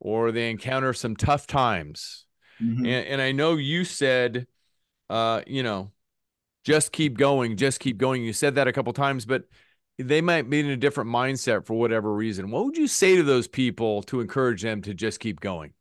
or 0.00 0.32
they 0.32 0.50
encounter 0.50 0.92
some 0.92 1.16
tough 1.16 1.46
times. 1.46 2.26
Mm-hmm. 2.62 2.84
And, 2.84 3.06
and 3.06 3.22
I 3.22 3.32
know 3.32 3.56
you 3.56 3.84
said, 3.84 4.46
uh, 5.08 5.42
you 5.46 5.62
know, 5.62 5.92
just 6.64 6.92
keep 6.92 7.16
going, 7.16 7.56
just 7.56 7.80
keep 7.80 7.98
going. 7.98 8.22
You 8.22 8.32
said 8.32 8.56
that 8.56 8.68
a 8.68 8.72
couple 8.72 8.92
times, 8.92 9.24
but 9.24 9.44
they 9.98 10.20
might 10.20 10.50
be 10.50 10.60
in 10.60 10.66
a 10.66 10.76
different 10.76 11.10
mindset 11.10 11.64
for 11.66 11.74
whatever 11.74 12.12
reason. 12.12 12.50
What 12.50 12.64
would 12.64 12.76
you 12.76 12.86
say 12.86 13.16
to 13.16 13.22
those 13.22 13.48
people 13.48 14.02
to 14.04 14.20
encourage 14.20 14.62
them 14.62 14.82
to 14.82 14.94
just 14.94 15.18
keep 15.18 15.40
going? 15.40 15.72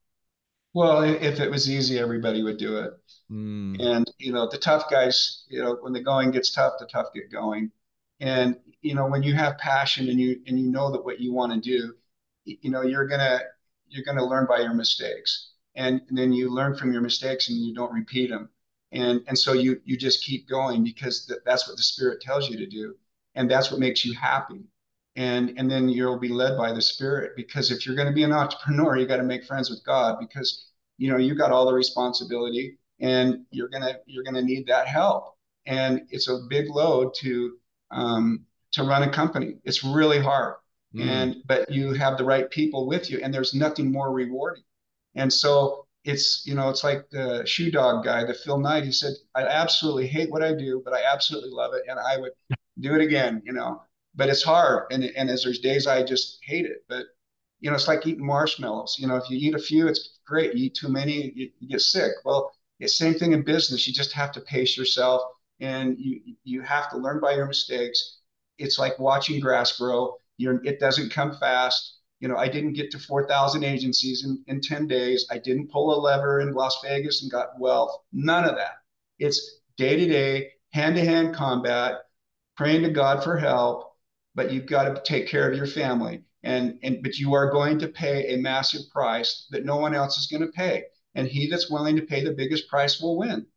Well, 0.78 1.02
if 1.02 1.40
it 1.40 1.50
was 1.50 1.68
easy, 1.68 1.98
everybody 1.98 2.44
would 2.44 2.60
do 2.60 2.78
it. 2.78 2.94
Mm. 3.32 3.82
And 3.84 4.12
you 4.20 4.32
know, 4.32 4.48
the 4.48 4.60
tough 4.60 4.92
guys, 4.92 5.44
you 5.50 5.60
know, 5.60 5.80
when 5.82 5.92
the 5.92 6.04
going 6.04 6.30
gets 6.30 6.52
tough, 6.52 6.74
the 6.78 6.86
tough 6.86 7.08
get 7.16 7.32
going. 7.32 7.72
And 8.20 8.58
you 8.84 8.94
know, 8.94 9.08
when 9.08 9.24
you 9.24 9.34
have 9.34 9.58
passion 9.58 10.08
and 10.08 10.20
you 10.20 10.40
and 10.46 10.60
you 10.60 10.70
know 10.70 10.92
that 10.92 11.04
what 11.04 11.20
you 11.20 11.34
want 11.34 11.52
to 11.52 11.60
do, 11.60 11.96
you 12.46 12.70
know, 12.70 12.84
you're 12.84 13.08
gonna 13.08 13.40
you're 13.90 14.06
gonna 14.06 14.24
learn 14.24 14.46
by 14.46 14.60
your 14.60 14.76
mistakes, 14.76 15.50
and, 15.74 16.00
and 16.10 16.16
then 16.16 16.32
you 16.32 16.54
learn 16.54 16.78
from 16.78 16.94
your 16.94 17.02
mistakes 17.02 17.50
and 17.50 17.58
you 17.58 17.74
don't 17.74 17.92
repeat 17.92 18.30
them. 18.30 18.50
And 18.92 19.24
and 19.28 19.36
so 19.36 19.54
you 19.54 19.82
you 19.84 19.98
just 19.98 20.24
keep 20.24 20.48
going 20.48 20.84
because 20.84 21.26
th- 21.26 21.40
that's 21.44 21.68
what 21.68 21.78
the 21.78 21.82
Spirit 21.82 22.22
tells 22.22 22.52
you 22.52 22.58
to 22.58 22.68
do, 22.68 22.96
and 23.34 23.50
that's 23.50 23.72
what 23.72 23.80
makes 23.80 24.06
you 24.06 24.14
happy. 24.14 24.62
And 25.18 25.54
and 25.58 25.70
then 25.70 25.90
you'll 25.90 26.20
be 26.20 26.30
led 26.30 26.58
by 26.58 26.72
the 26.72 26.82
Spirit 26.82 27.34
because 27.36 27.72
if 27.72 27.86
you're 27.86 27.96
going 27.96 28.08
to 28.08 28.14
be 28.14 28.24
an 28.24 28.32
entrepreneur, 28.32 28.96
you 28.96 29.06
got 29.06 29.18
to 29.18 29.24
make 29.24 29.44
friends 29.44 29.70
with 29.70 29.84
God 29.84 30.18
because 30.20 30.70
you 30.98 31.12
know 31.12 31.18
you 31.18 31.36
got 31.36 31.52
all 31.52 31.66
the 31.66 31.74
responsibility 31.74 32.78
and 33.00 33.46
you're 33.52 33.68
gonna 33.68 33.98
you're 34.06 34.24
gonna 34.24 34.42
need 34.42 34.68
that 34.68 34.88
help. 34.88 35.36
And 35.66 36.04
it's 36.10 36.30
a 36.30 36.40
big 36.50 36.70
load 36.70 37.14
to 37.22 37.58
um, 37.92 38.46
to 38.74 38.84
run 38.84 39.04
a 39.04 39.12
company. 39.12 39.56
It's 39.64 39.84
really 39.84 40.20
hard. 40.20 40.56
Mm. 40.96 41.08
And 41.08 41.36
but 41.46 41.70
you 41.72 41.94
have 41.94 42.18
the 42.18 42.24
right 42.24 42.50
people 42.50 42.88
with 42.88 43.10
you, 43.10 43.20
and 43.22 43.34
there's 43.34 43.54
nothing 43.54 43.92
more 43.92 44.12
rewarding. 44.12 44.64
And 45.16 45.32
so 45.32 45.86
it's 46.04 46.44
you 46.46 46.56
know 46.56 46.70
it's 46.70 46.84
like 46.84 47.10
the 47.10 47.46
shoe 47.46 47.72
dog 47.72 48.04
guy, 48.04 48.24
the 48.24 48.34
Phil 48.34 48.58
Knight. 48.60 48.84
He 48.84 48.92
said, 48.92 49.14
"I 49.36 49.44
absolutely 49.44 50.08
hate 50.08 50.32
what 50.32 50.44
I 50.44 50.54
do, 50.54 50.82
but 50.84 50.94
I 50.94 51.02
absolutely 51.12 51.52
love 51.52 51.74
it, 51.74 51.84
and 51.88 52.00
I 52.00 52.18
would 52.18 52.32
do 52.80 52.96
it 52.96 53.02
again." 53.02 53.42
You 53.46 53.54
know, 53.54 53.82
but 54.18 54.30
it's 54.30 54.44
hard, 54.44 54.92
and 54.92 55.04
and 55.04 55.30
as 55.30 55.44
there's 55.44 55.60
days 55.60 55.88
I 55.88 56.04
just 56.04 56.40
hate 56.44 56.66
it, 56.66 56.84
but 56.90 57.06
you 57.60 57.70
know 57.70 57.76
it's 57.76 57.88
like 57.88 58.06
eating 58.06 58.26
marshmallows. 58.26 58.98
You 59.00 59.08
know, 59.08 59.16
if 59.16 59.30
you 59.30 59.38
eat 59.38 59.56
a 59.56 59.60
few, 59.60 59.88
it's 59.88 60.20
great. 60.26 60.56
You 60.56 60.66
eat 60.66 60.76
too 60.76 60.90
many, 60.90 61.32
you, 61.36 61.50
you 61.60 61.70
get 61.70 61.82
sick. 61.82 62.12
Well, 62.26 62.52
it's 62.80 62.98
same 62.98 63.14
thing 63.14 63.32
in 63.32 63.44
business. 63.44 63.88
You 63.88 63.94
just 63.94 64.14
have 64.14 64.32
to 64.34 64.42
pace 64.42 64.78
yourself 64.78 65.22
and 65.60 65.98
you 65.98 66.22
you 66.44 66.62
have 66.62 66.90
to 66.92 66.98
learn 66.98 67.20
by 67.20 67.34
your 67.36 67.46
mistakes. 67.46 68.20
It's 68.58 68.80
like 68.80 69.00
watching 69.00 69.40
grass 69.40 69.78
grow. 69.78 70.16
You're, 70.38 70.64
it 70.64 70.80
doesn't 70.80 71.12
come 71.12 71.38
fast. 71.38 72.00
You 72.20 72.28
know, 72.28 72.38
I 72.38 72.48
didn't 72.48 72.74
get 72.74 72.90
to 72.92 73.00
4,000 73.00 73.64
agencies 73.64 74.26
in, 74.26 74.44
in 74.48 74.62
10 74.62 74.88
days. 74.88 75.28
I 75.30 75.38
didn't 75.38 75.70
pull 75.70 75.94
a 75.94 76.02
lever 76.02 76.42
in 76.42 76.54
Las 76.54 76.80
Vegas 76.84 77.22
and 77.22 77.32
got 77.32 77.60
wealth. 77.60 77.92
None 78.12 78.46
of 78.46 78.56
that. 78.56 78.78
It's 79.20 79.60
day 79.78 79.96
to 79.96 80.08
day, 80.08 80.52
hand 80.72 80.96
to 80.96 81.06
hand 81.06 81.36
combat, 81.36 82.02
praying 82.56 82.82
to 82.84 82.90
God 82.90 83.24
for 83.24 83.38
help, 83.38 83.94
but 84.38 84.52
you've 84.54 84.68
got 84.68 84.84
to 84.96 85.02
take 85.04 85.28
care 85.28 85.50
of 85.50 85.58
your 85.58 85.68
family. 85.68 86.24
And, 86.44 86.80
and 86.84 87.04
but 87.04 87.18
you 87.18 87.34
are 87.34 87.52
going 87.52 87.80
to 87.80 87.90
pay 87.90 88.34
a 88.34 88.38
massive 88.38 88.90
price 88.90 89.48
that 89.52 89.66
no 89.66 89.76
one 89.76 89.94
else 89.94 90.18
is 90.18 90.28
going 90.28 90.46
to 90.46 90.54
pay 90.54 90.84
and 91.18 91.28
he 91.28 91.50
that's 91.50 91.70
willing 91.70 91.96
to 91.96 92.04
pay 92.04 92.24
the 92.24 92.32
biggest 92.32 92.70
price 92.70 93.02
will 93.02 93.18
win. 93.18 93.48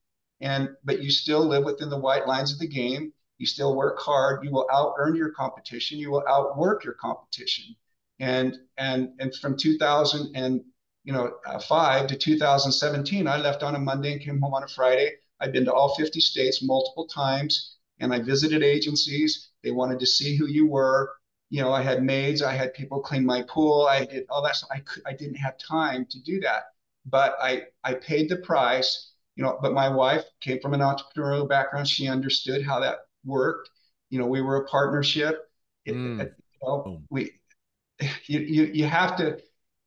And 0.40 0.70
but 0.82 1.02
you 1.02 1.10
still 1.10 1.46
live 1.46 1.64
within 1.64 1.90
the 1.90 1.98
white 1.98 2.26
lines 2.26 2.52
of 2.52 2.58
the 2.58 2.66
game. 2.66 3.12
You 3.36 3.46
still 3.46 3.76
work 3.76 3.98
hard. 4.00 4.42
You 4.42 4.50
will 4.50 4.66
out 4.72 4.94
earn 4.98 5.14
your 5.14 5.30
competition. 5.30 5.98
You 5.98 6.10
will 6.10 6.24
outwork 6.26 6.82
your 6.84 6.94
competition. 6.94 7.76
And 8.18 8.56
and 8.78 9.10
and 9.20 9.34
from 9.36 9.58
2000 9.58 10.34
and 10.34 10.62
you 11.04 11.12
know 11.12 11.34
uh, 11.46 11.58
five 11.58 12.06
to 12.08 12.16
2017, 12.16 13.28
I 13.28 13.36
left 13.36 13.62
on 13.62 13.74
a 13.74 13.78
Monday 13.78 14.12
and 14.12 14.22
came 14.22 14.40
home 14.40 14.54
on 14.54 14.64
a 14.64 14.68
Friday. 14.68 15.12
I've 15.38 15.52
been 15.52 15.66
to 15.66 15.72
all 15.72 15.94
50 15.94 16.18
states 16.20 16.62
multiple 16.62 17.06
times, 17.06 17.69
and 18.00 18.12
I 18.12 18.20
visited 18.20 18.62
agencies. 18.62 19.50
They 19.62 19.70
wanted 19.70 20.00
to 20.00 20.06
see 20.06 20.36
who 20.36 20.46
you 20.46 20.66
were. 20.66 21.12
You 21.50 21.62
know, 21.62 21.72
I 21.72 21.82
had 21.82 22.02
maids. 22.02 22.42
I 22.42 22.52
had 22.52 22.74
people 22.74 23.00
clean 23.00 23.24
my 23.24 23.42
pool. 23.42 23.86
I 23.86 24.04
did 24.04 24.24
all 24.28 24.42
that. 24.42 24.62
I 24.70 24.80
could, 24.80 25.02
I 25.06 25.12
didn't 25.12 25.36
have 25.36 25.56
time 25.58 26.06
to 26.10 26.22
do 26.22 26.40
that 26.40 26.64
but 27.06 27.36
I 27.40 27.64
I 27.84 27.94
paid 27.94 28.28
the 28.28 28.36
price, 28.36 29.12
you 29.36 29.44
know. 29.44 29.58
But 29.60 29.72
my 29.72 29.88
wife 29.88 30.24
came 30.40 30.60
from 30.60 30.74
an 30.74 30.80
entrepreneurial 30.80 31.48
background; 31.48 31.88
she 31.88 32.08
understood 32.08 32.64
how 32.64 32.80
that 32.80 32.98
worked. 33.24 33.70
You 34.10 34.18
know, 34.18 34.26
we 34.26 34.40
were 34.42 34.56
a 34.56 34.66
partnership. 34.66 35.50
It, 35.84 35.94
mm. 35.94 36.20
you 36.20 36.58
know, 36.62 37.02
we 37.10 37.32
you, 38.26 38.40
you 38.40 38.64
you 38.64 38.84
have 38.86 39.16
to, 39.16 39.38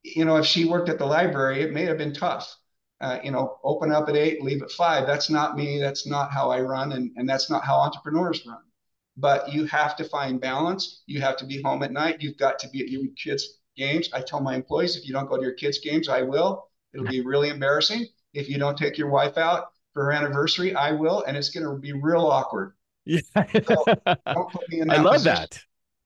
you 0.04 0.26
know, 0.26 0.38
if 0.38 0.45
she 0.45 0.65
worked 0.65 0.89
at 0.89 0.97
the 0.97 1.06
library, 1.06 1.62
it 1.62 1.71
may 1.71 1.86
have 1.86 1.97
been 1.97 2.13
tough. 2.13 2.56
Uh, 3.04 3.20
you 3.22 3.32
know, 3.32 3.60
open 3.66 3.92
up 3.92 4.08
at 4.08 4.16
eight, 4.16 4.42
leave 4.42 4.62
at 4.62 4.72
five. 4.72 5.06
That's 5.06 5.30
not 5.30 5.58
me. 5.58 5.78
That's 5.78 6.08
not 6.08 6.32
how 6.32 6.50
I 6.50 6.62
run, 6.62 6.94
and 6.94 7.12
and 7.18 7.28
that's 7.28 7.50
not 7.50 7.66
how 7.66 7.76
entrepreneurs 7.76 8.46
run. 8.48 8.62
But 9.18 9.52
you 9.52 9.66
have 9.66 9.98
to 9.98 10.06
find 10.06 10.39
balance. 10.39 11.04
You 11.06 11.20
have 11.20 11.36
to 11.38 11.46
be 11.46 11.62
home 11.62 11.84
at 11.84 11.92
night. 11.92 12.22
You've 12.22 12.38
got 12.38 12.60
to 12.60 12.70
be 12.70 12.80
at 12.80 12.88
your 12.88 13.04
kids' 13.22 13.60
games. 13.76 14.10
I 14.13 14.22
tell 14.22 14.39
my 14.39 14.56
employees, 14.56 14.96
if 14.96 15.06
you 15.06 15.12
don't 15.12 15.28
go 15.28 15.36
to 15.36 15.44
your 15.44 15.54
kids' 15.54 15.80
games, 15.80 16.08
I 16.08 16.22
will. 16.22 16.70
It'll 16.94 17.06
be 17.06 17.20
really 17.20 17.50
embarrassing 17.50 18.08
if 18.34 18.48
you 18.48 18.58
don't 18.58 18.78
take 18.78 18.98
your 18.98 19.10
wife 19.10 19.38
out 19.38 19.66
for 19.94 20.06
her 20.06 20.13
anniversary. 20.13 20.74
I 20.74 20.94
will, 20.94 21.26
and 21.28 21.36
it's 21.36 21.50
going 21.50 21.66
to 21.66 21.78
be 21.78 21.92
real 21.92 22.26
awkward. 22.26 22.74
Yeah, 23.04 23.20
so 23.68 23.84
I 24.08 24.98
love 25.02 25.16
position. 25.16 25.24
that. 25.24 25.60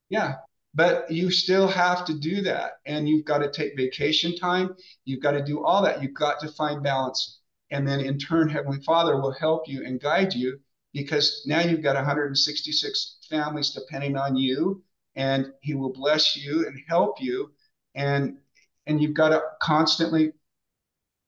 Yeah, 0.10 0.36
but 0.78 1.10
you 1.10 1.32
still 1.32 1.68
have 1.68 2.06
to 2.06 2.14
do 2.14 2.44
that, 2.44 2.74
and 2.86 3.10
you've 3.10 3.26
got 3.26 3.40
to 3.40 3.50
take 3.50 3.76
vacation 3.76 4.36
time. 4.38 4.76
You've 5.06 5.24
got 5.24 5.32
to 5.32 5.44
do 5.44 5.66
all 5.66 5.82
that. 5.82 6.04
You've 6.04 6.14
got 6.14 6.40
to 6.42 6.50
find 6.50 6.84
balance, 6.84 7.40
and 7.72 7.88
then 7.88 8.00
in 8.00 8.20
turn, 8.20 8.48
Heavenly 8.48 8.80
Father 8.84 9.20
will 9.20 9.32
help 9.32 9.68
you 9.68 9.84
and 9.84 10.00
guide 10.00 10.36
you 10.36 10.60
because 10.94 11.44
now 11.48 11.62
you've 11.62 11.82
got 11.82 11.96
166 11.96 13.18
families 13.28 13.72
depending 13.72 14.16
on 14.16 14.36
you, 14.36 14.84
and 15.16 15.52
He 15.62 15.74
will 15.74 15.92
bless 15.92 16.38
you 16.38 16.68
and 16.68 16.80
help 16.88 17.20
you, 17.20 17.52
and 17.96 18.38
and 18.86 19.02
you've 19.02 19.16
got 19.16 19.30
to 19.30 19.42
constantly 19.60 20.32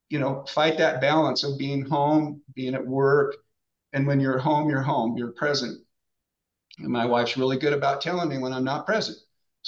you 0.10 0.20
know, 0.20 0.44
fight 0.48 0.78
that 0.78 1.02
balance 1.02 1.44
of 1.44 1.58
being 1.58 1.86
home, 1.86 2.42
being 2.56 2.76
at 2.76 2.86
work, 2.86 3.36
and 3.94 4.06
when 4.06 4.20
you're 4.20 4.40
home, 4.40 4.70
you're 4.70 4.82
home, 4.82 5.18
you're 5.18 5.32
present. 5.32 5.80
And 6.80 6.90
my 6.90 7.06
wife's 7.06 7.38
really 7.38 7.58
good 7.58 7.74
about 7.74 8.02
telling 8.02 8.30
me 8.30 8.38
when 8.38 8.54
I'm 8.54 8.64
not 8.64 8.86
present. 8.86 9.18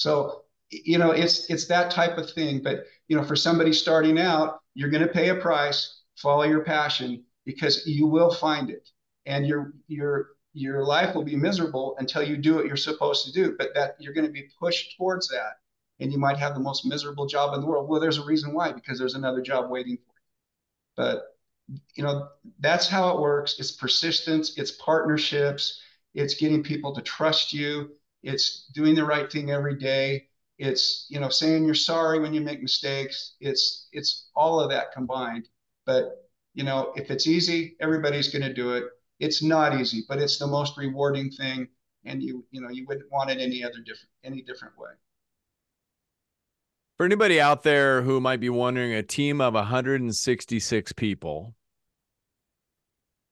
So, 0.02 0.44
you 0.70 0.98
know, 0.98 1.12
it's 1.12 1.50
it's 1.50 1.68
that 1.68 1.92
type 1.92 2.18
of 2.18 2.32
thing. 2.32 2.62
But 2.64 2.86
you 3.08 3.16
know, 3.18 3.24
for 3.24 3.36
somebody 3.36 3.74
starting 3.74 4.20
out, 4.20 4.60
you're 4.74 4.90
going 4.90 5.08
to 5.08 5.14
pay 5.14 5.30
a 5.30 5.36
price. 5.36 6.02
Follow 6.18 6.44
your 6.44 6.64
passion 6.64 7.24
because 7.46 7.86
you 7.86 8.08
will 8.08 8.32
find 8.34 8.70
it, 8.70 8.90
and 9.26 9.46
your 9.48 9.74
your 9.88 10.30
your 10.54 10.84
life 10.86 11.16
will 11.16 11.24
be 11.24 11.36
miserable 11.36 11.96
until 12.00 12.24
you 12.24 12.38
do 12.38 12.56
what 12.56 12.66
you're 12.66 12.78
supposed 12.78 13.26
to 13.26 13.32
do. 13.32 13.56
But 13.58 13.70
that 13.76 13.96
you're 14.00 14.14
going 14.14 14.28
to 14.28 14.34
be 14.34 14.50
pushed 14.60 14.96
towards 14.98 15.28
that, 15.30 15.54
and 16.00 16.12
you 16.12 16.18
might 16.20 16.38
have 16.38 16.54
the 16.54 16.60
most 16.62 16.86
miserable 16.86 17.26
job 17.28 17.54
in 17.56 17.62
the 17.62 17.68
world. 17.68 17.90
Well, 17.90 18.02
there's 18.02 18.18
a 18.20 18.26
reason 18.26 18.54
why 18.54 18.72
because 18.74 18.98
there's 19.00 19.16
another 19.16 19.42
job 19.42 19.70
waiting 19.70 19.98
for 19.98 20.14
you. 20.14 20.22
but 20.96 21.24
you 21.96 22.04
know, 22.04 22.28
that's 22.60 22.88
how 22.88 23.12
it 23.16 23.22
works. 23.22 23.56
It's 23.60 23.72
persistence, 23.72 24.58
it's 24.58 24.72
partnerships, 24.72 25.82
it's 26.14 26.36
getting 26.36 26.64
people 26.64 26.94
to 26.96 27.02
trust 27.02 27.54
you, 27.54 27.92
it's 28.24 28.68
doing 28.74 28.96
the 28.96 29.06
right 29.06 29.32
thing 29.32 29.52
every 29.52 29.78
day. 29.78 30.28
It's 30.58 31.08
you 31.10 31.20
know 31.20 31.30
saying 31.30 31.66
you're 31.66 31.74
sorry 31.74 32.20
when 32.20 32.34
you 32.34 32.42
make 32.42 32.62
mistakes. 32.62 33.36
It's 33.40 33.88
it's 33.92 34.30
all 34.36 34.60
of 34.60 34.70
that 34.70 34.92
combined. 34.92 35.48
But 35.86 36.30
you 36.54 36.64
know, 36.64 36.94
if 36.96 37.10
it's 37.10 37.28
easy, 37.28 37.76
everybody's 37.80 38.30
going 38.30 38.44
to 38.44 38.54
do 38.54 38.74
it. 38.74 38.86
It's 39.20 39.42
not 39.42 39.80
easy, 39.80 40.04
but 40.08 40.20
it's 40.20 40.38
the 40.38 40.48
most 40.48 40.78
rewarding 40.78 41.32
thing, 41.32 41.68
and 42.06 42.22
you 42.22 42.46
you 42.52 42.62
know 42.62 42.70
you 42.70 42.86
wouldn't 42.88 43.12
want 43.12 43.32
it 43.32 43.40
any 43.40 43.64
other 43.64 43.80
different 43.80 44.10
any 44.24 44.42
different 44.42 44.78
way. 44.78 44.92
For 46.98 47.06
anybody 47.06 47.42
out 47.42 47.64
there 47.64 48.04
who 48.04 48.22
might 48.22 48.40
be 48.40 48.50
wondering, 48.50 48.94
a 48.94 49.02
team 49.02 49.42
of 49.42 49.56
166 49.56 50.94
people, 50.94 51.56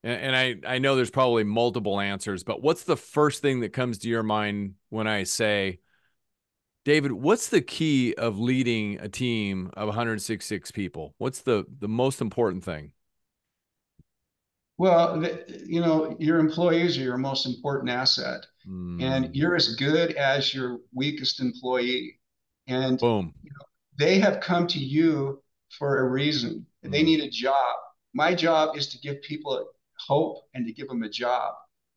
and, 0.03 0.35
and 0.35 0.35
I 0.35 0.75
I 0.75 0.79
know 0.79 0.95
there's 0.95 1.09
probably 1.09 1.43
multiple 1.43 1.99
answers, 1.99 2.43
but 2.43 2.61
what's 2.61 2.83
the 2.83 2.97
first 2.97 3.41
thing 3.41 3.61
that 3.61 3.73
comes 3.73 3.99
to 3.99 4.09
your 4.09 4.23
mind 4.23 4.75
when 4.89 5.07
I 5.07 5.23
say? 5.23 5.79
David, 6.85 7.11
what's 7.11 7.49
the 7.49 7.61
key 7.61 8.15
of 8.15 8.39
leading 8.39 8.99
a 8.99 9.09
team 9.09 9.69
of 9.75 9.87
166 9.87 10.71
people? 10.71 11.13
What's 11.17 11.41
the 11.41 11.65
the 11.79 11.89
most 11.89 12.21
important 12.21 12.63
thing? 12.63 12.93
Well, 14.77 15.19
the, 15.19 15.63
you 15.65 15.81
know, 15.81 16.15
your 16.19 16.39
employees 16.39 16.97
are 16.97 17.01
your 17.01 17.17
most 17.17 17.45
important 17.45 17.89
asset, 17.89 18.45
mm. 18.65 19.03
and 19.03 19.35
you're 19.35 19.55
as 19.55 19.75
good 19.75 20.13
as 20.13 20.53
your 20.53 20.79
weakest 20.93 21.41
employee. 21.41 22.17
And 22.67 22.97
boom, 22.97 23.33
you 23.43 23.51
know, 23.51 23.65
they 23.97 24.19
have 24.19 24.39
come 24.39 24.67
to 24.67 24.79
you 24.79 25.43
for 25.77 25.99
a 25.99 26.09
reason. 26.09 26.65
Mm. 26.85 26.91
They 26.91 27.03
need 27.03 27.19
a 27.19 27.29
job. 27.29 27.75
My 28.13 28.33
job 28.33 28.77
is 28.77 28.87
to 28.87 28.99
give 28.99 29.21
people 29.21 29.67
hope 30.05 30.37
and 30.53 30.65
to 30.65 30.73
give 30.73 30.87
them 30.87 31.03
a 31.03 31.09
job. 31.09 31.53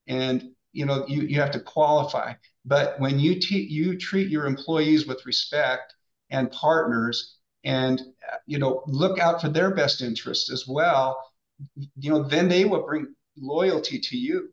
And 0.06 0.50
you 0.72 0.86
know, 0.86 1.06
you 1.06 1.22
you 1.22 1.40
have 1.40 1.50
to 1.52 1.60
qualify. 1.60 2.34
But 2.64 2.98
when 3.00 3.18
you 3.18 3.40
te- 3.40 3.68
you 3.68 3.98
treat 3.98 4.28
your 4.28 4.46
employees 4.46 5.06
with 5.06 5.26
respect 5.26 5.94
and 6.30 6.50
partners, 6.50 7.36
and 7.64 8.00
you 8.46 8.58
know, 8.58 8.82
look 8.86 9.18
out 9.18 9.40
for 9.40 9.48
their 9.48 9.74
best 9.74 10.00
interests 10.00 10.50
as 10.50 10.66
well 10.66 11.18
you 11.96 12.10
know, 12.10 12.22
then 12.22 12.48
they 12.48 12.64
will 12.64 12.82
bring 12.82 13.14
loyalty 13.36 13.98
to 13.98 14.16
you. 14.16 14.52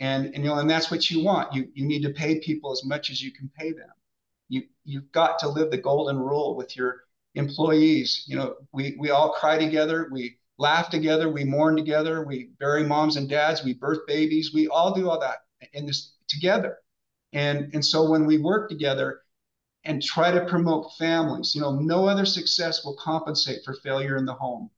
And, 0.00 0.26
and 0.26 0.36
you 0.38 0.44
know, 0.44 0.58
and 0.58 0.68
that's 0.68 0.90
what 0.90 1.10
you 1.10 1.22
want. 1.22 1.54
You 1.54 1.68
you 1.74 1.86
need 1.86 2.02
to 2.02 2.10
pay 2.10 2.40
people 2.40 2.72
as 2.72 2.84
much 2.84 3.10
as 3.10 3.22
you 3.22 3.32
can 3.32 3.50
pay 3.56 3.72
them. 3.72 3.90
You 4.48 4.62
you've 4.84 5.10
got 5.12 5.38
to 5.40 5.48
live 5.48 5.70
the 5.70 5.78
golden 5.78 6.18
rule 6.18 6.56
with 6.56 6.76
your 6.76 7.02
employees. 7.34 8.24
You 8.26 8.36
know, 8.36 8.56
we 8.72 8.96
we 8.98 9.10
all 9.10 9.32
cry 9.32 9.56
together, 9.56 10.08
we 10.10 10.38
laugh 10.58 10.90
together, 10.90 11.28
we 11.28 11.44
mourn 11.44 11.76
together, 11.76 12.24
we 12.24 12.50
bury 12.58 12.84
moms 12.84 13.16
and 13.16 13.28
dads, 13.28 13.64
we 13.64 13.74
birth 13.74 14.00
babies, 14.06 14.52
we 14.54 14.68
all 14.68 14.94
do 14.94 15.08
all 15.08 15.20
that 15.20 15.38
in 15.72 15.86
this 15.86 16.14
together. 16.28 16.78
And 17.32 17.70
and 17.74 17.84
so 17.84 18.08
when 18.08 18.26
we 18.26 18.38
work 18.38 18.68
together 18.68 19.20
and 19.84 20.02
try 20.02 20.30
to 20.30 20.46
promote 20.46 20.92
families, 20.98 21.54
you 21.54 21.60
know, 21.60 21.72
no 21.72 22.06
other 22.06 22.24
success 22.24 22.84
will 22.84 22.96
compensate 22.96 23.64
for 23.64 23.74
failure 23.82 24.16
in 24.16 24.24
the 24.24 24.34
home. 24.34 24.70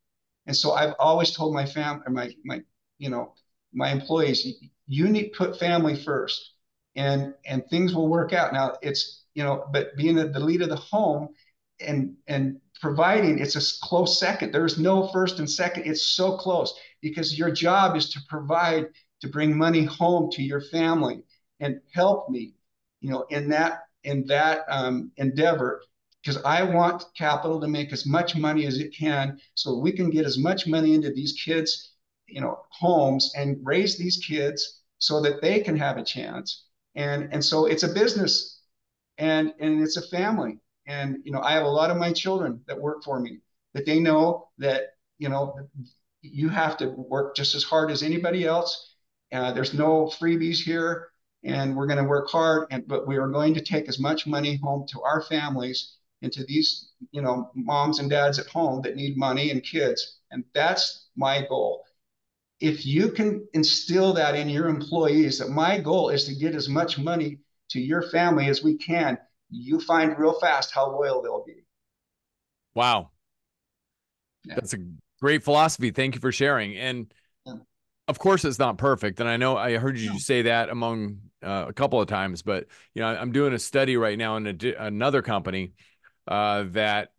And 0.47 0.57
so 0.57 0.73
I've 0.73 0.95
always 0.99 1.33
told 1.33 1.55
my 1.55 1.67
family, 1.67 2.03
my 2.09 2.35
my 2.45 2.63
you 2.99 3.11
know 3.11 3.35
my 3.73 3.91
employees, 3.91 4.47
you 4.87 5.09
need 5.09 5.31
to 5.33 5.39
put 5.39 5.59
family 5.59 5.97
first, 5.97 6.53
and 6.95 7.35
and 7.45 7.65
things 7.69 7.95
will 7.95 8.09
work 8.09 8.33
out. 8.33 8.53
Now 8.53 8.77
it's 8.83 9.25
you 9.35 9.45
know, 9.45 9.67
but 9.73 9.97
being 9.97 10.17
the 10.17 10.41
lead 10.41 10.63
of 10.63 10.71
the 10.71 10.77
home, 10.77 11.29
and 11.81 12.17
and 12.27 12.61
providing 12.81 13.39
it's 13.39 13.57
a 13.57 13.85
close 13.85 14.19
second. 14.19 14.53
There's 14.53 14.79
no 14.79 15.09
first 15.09 15.39
and 15.39 15.51
second. 15.51 15.87
It's 15.87 16.03
so 16.03 16.37
close 16.37 16.79
because 17.01 17.39
your 17.39 17.51
job 17.51 17.97
is 17.97 18.11
to 18.11 18.21
provide 18.29 18.87
to 19.21 19.29
bring 19.29 19.57
money 19.57 19.85
home 19.85 20.31
to 20.33 20.43
your 20.43 20.61
family 20.61 21.23
and 21.61 21.81
help 21.93 22.29
me, 22.29 22.55
you 23.01 23.11
know, 23.11 23.25
in 23.31 23.49
that 23.51 23.85
in 24.05 24.27
that 24.27 24.65
um, 24.69 25.11
endeavor 25.17 25.83
because 26.23 26.43
I 26.43 26.63
want 26.65 27.05
capital 27.17 27.61
to 27.61 27.69
make 27.69 27.93
as 27.93 28.05
much 28.05 28.35
money 28.37 28.67
as 28.67 28.79
it 28.79 28.95
can 28.97 29.39
so 29.55 29.79
we 29.79 29.93
can 29.93 30.11
get 30.11 30.27
as 30.27 30.39
much 30.39 30.67
money 30.67 30.95
into 30.95 31.13
these 31.13 31.33
kids, 31.33 31.93
you 32.27 32.41
know, 32.41 32.63
homes 32.71 33.33
and 33.37 33.59
raise 33.63 33.97
these 33.97 34.17
kids 34.27 34.81
so 34.99 35.21
that 35.23 35.41
they 35.41 35.61
can 35.61 35.77
have 35.77 35.99
a 35.99 36.05
chance. 36.05 36.65
And 36.95 37.33
and 37.33 37.45
so 37.45 37.67
it's 37.67 37.85
a 37.85 37.93
business 37.93 38.61
and 39.19 39.55
and 39.61 39.83
it's 39.83 39.97
a 39.97 40.09
family. 40.09 40.59
And 40.87 41.19
you 41.25 41.33
know, 41.33 41.41
I 41.41 41.53
have 41.53 41.65
a 41.65 41.69
lot 41.69 41.91
of 41.91 41.97
my 41.97 42.13
children 42.13 42.61
that 42.67 42.81
work 42.81 43.03
for 43.03 43.21
me 43.21 43.39
that 43.75 43.87
they 43.87 44.01
know 44.01 44.49
that, 44.59 44.95
you 45.19 45.29
know, 45.29 45.55
you 46.23 46.49
have 46.49 46.77
to 46.79 46.89
work 46.89 47.37
just 47.37 47.55
as 47.55 47.63
hard 47.63 47.91
as 47.91 48.03
anybody 48.03 48.45
else. 48.45 48.95
Uh, 49.33 49.53
there's 49.53 49.75
no 49.75 50.07
freebies 50.07 50.59
here 50.59 51.09
and 51.45 51.77
we're 51.77 51.87
going 51.87 52.03
to 52.03 52.09
work 52.09 52.29
hard 52.31 52.67
and 52.71 52.87
but 52.87 53.07
we 53.07 53.17
are 53.17 53.29
going 53.29 53.55
to 53.55 53.61
take 53.61 53.89
as 53.89 53.99
much 53.99 54.27
money 54.27 54.57
home 54.63 54.87
to 54.89 55.03
our 55.03 55.23
families 55.23 55.97
and 56.23 56.33
to 56.33 56.45
these, 56.45 56.91
you 57.11 57.21
know, 57.21 57.51
moms 57.55 57.99
and 57.99 58.09
dads 58.11 58.39
at 58.39 58.47
home 58.47 58.83
that 58.83 58.97
need 58.97 59.17
money 59.17 59.51
and 59.51 59.63
kids. 59.63 60.21
And 60.31 60.45
that's 60.55 61.09
my 61.17 61.47
goal. 61.47 61.85
If 62.61 62.87
you 62.87 63.11
can 63.11 63.47
instill 63.53 64.15
that 64.15 64.35
in 64.35 64.49
your 64.49 64.69
employees, 64.69 65.39
that 65.39 65.51
my 65.51 65.79
goal 65.79 66.09
is 66.09 66.25
to 66.25 66.35
get 66.35 66.55
as 66.55 66.69
much 66.69 66.99
money 66.99 67.39
to 67.71 67.81
your 67.81 68.03
family 68.11 68.49
as 68.49 68.63
we 68.63 68.77
can, 68.79 69.19
you 69.51 69.81
find 69.81 70.19
real 70.19 70.39
fast 70.39 70.73
how 70.73 70.91
loyal 70.91 71.23
they'll 71.23 71.45
be. 71.45 71.65
Wow. 72.75 73.11
Yeah. 74.45 74.55
That's 74.57 74.75
a 74.75 74.79
great 75.21 75.43
philosophy. 75.43 75.91
Thank 75.91 76.15
you 76.15 76.21
for 76.21 76.33
sharing. 76.33 76.77
And 76.77 77.13
yeah. 77.45 77.55
of 78.09 78.19
course, 78.19 78.45
it's 78.45 78.59
not 78.59 78.79
perfect. 78.79 79.21
And 79.21 79.29
I 79.29 79.37
know 79.37 79.57
I 79.57 79.77
heard 79.77 79.99
you 79.99 80.19
say 80.19 80.43
that 80.43 80.69
among 80.69 81.19
uh, 81.43 81.67
a 81.69 81.73
couple 81.73 82.01
of 82.01 82.09
times, 82.09 82.43
but 82.43 82.67
you 82.95 83.03
know, 83.03 83.09
I'm 83.09 83.33
doing 83.33 83.55
a 83.55 83.59
study 83.59 83.97
right 83.97 84.19
now 84.19 84.37
in 84.37 84.47
a, 84.47 84.75
another 84.79 85.23
company 85.23 85.73
uh, 86.29 86.65
that 86.71 87.11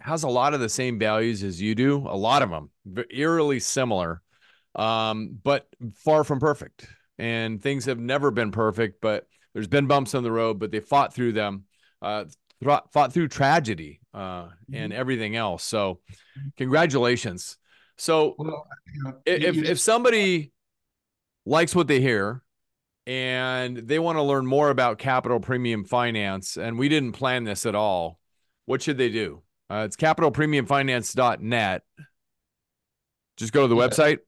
has 0.00 0.22
a 0.22 0.28
lot 0.28 0.54
of 0.54 0.60
the 0.60 0.68
same 0.68 0.98
values 0.98 1.42
as 1.42 1.60
you 1.60 1.74
do, 1.74 1.98
a 1.98 2.16
lot 2.16 2.42
of 2.42 2.50
them 2.50 2.70
eerily 3.10 3.60
similar, 3.60 4.22
um, 4.74 5.38
but 5.42 5.66
far 5.94 6.24
from 6.24 6.38
perfect. 6.38 6.86
And 7.18 7.62
things 7.62 7.86
have 7.86 7.98
never 7.98 8.30
been 8.30 8.52
perfect, 8.52 9.00
but 9.00 9.26
there's 9.54 9.68
been 9.68 9.86
bumps 9.86 10.14
on 10.14 10.22
the 10.22 10.30
road, 10.30 10.58
but 10.58 10.70
they 10.70 10.80
fought 10.80 11.14
through 11.14 11.32
them, 11.32 11.64
uh, 12.02 12.24
th- 12.62 12.80
fought 12.92 13.12
through 13.12 13.28
tragedy 13.28 14.00
uh, 14.14 14.44
mm-hmm. 14.44 14.74
and 14.74 14.92
everything 14.92 15.36
else. 15.36 15.62
So, 15.62 16.00
congratulations. 16.56 17.56
So, 17.98 18.34
well, 18.38 18.66
you 18.94 19.02
know, 19.04 19.12
if, 19.24 19.56
if 19.56 19.80
somebody 19.80 20.52
likes 21.46 21.74
what 21.74 21.86
they 21.86 22.00
hear 22.00 22.42
and 23.06 23.76
they 23.76 23.98
want 23.98 24.18
to 24.18 24.22
learn 24.22 24.46
more 24.46 24.70
about 24.70 24.98
capital 24.98 25.40
premium 25.40 25.84
finance, 25.84 26.56
and 26.56 26.78
we 26.78 26.88
didn't 26.88 27.12
plan 27.12 27.44
this 27.44 27.64
at 27.64 27.74
all, 27.74 28.18
what 28.66 28.82
should 28.82 28.98
they 28.98 29.08
do? 29.08 29.42
Uh, 29.70 29.84
it's 29.86 29.96
capitalpremiumfinance.net. 29.96 31.82
Just 33.36 33.52
go 33.52 33.62
to 33.62 33.68
the 33.68 33.76
yeah. 33.76 33.88
website. 33.88 34.18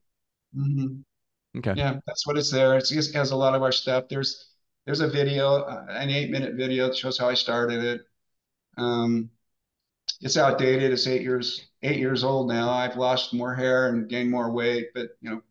Mm-hmm. 0.56 1.58
Okay. 1.58 1.74
Yeah, 1.76 1.98
that's 2.06 2.26
what 2.26 2.36
it's 2.36 2.50
there. 2.50 2.76
It 2.76 2.86
just 2.86 3.14
has 3.14 3.30
a 3.30 3.36
lot 3.36 3.54
of 3.54 3.62
our 3.62 3.72
stuff. 3.72 4.04
There's 4.08 4.47
there's 4.88 5.00
a 5.00 5.08
video, 5.08 5.56
uh, 5.56 5.84
an 5.90 6.08
eight 6.08 6.30
minute 6.30 6.54
video 6.54 6.86
that 6.86 6.96
shows 6.96 7.18
how 7.18 7.28
I 7.28 7.34
started 7.34 7.84
it. 7.84 8.00
Um, 8.78 9.28
it's 10.22 10.38
outdated. 10.38 10.92
It's 10.92 11.06
eight 11.06 11.20
years 11.20 11.68
eight 11.82 11.98
years 11.98 12.24
old 12.24 12.48
now. 12.48 12.70
I've 12.70 12.96
lost 12.96 13.34
more 13.34 13.54
hair 13.54 13.88
and 13.88 14.08
gained 14.08 14.30
more 14.30 14.50
weight, 14.50 14.88
but 14.94 15.10
you 15.20 15.30
know, 15.30 15.42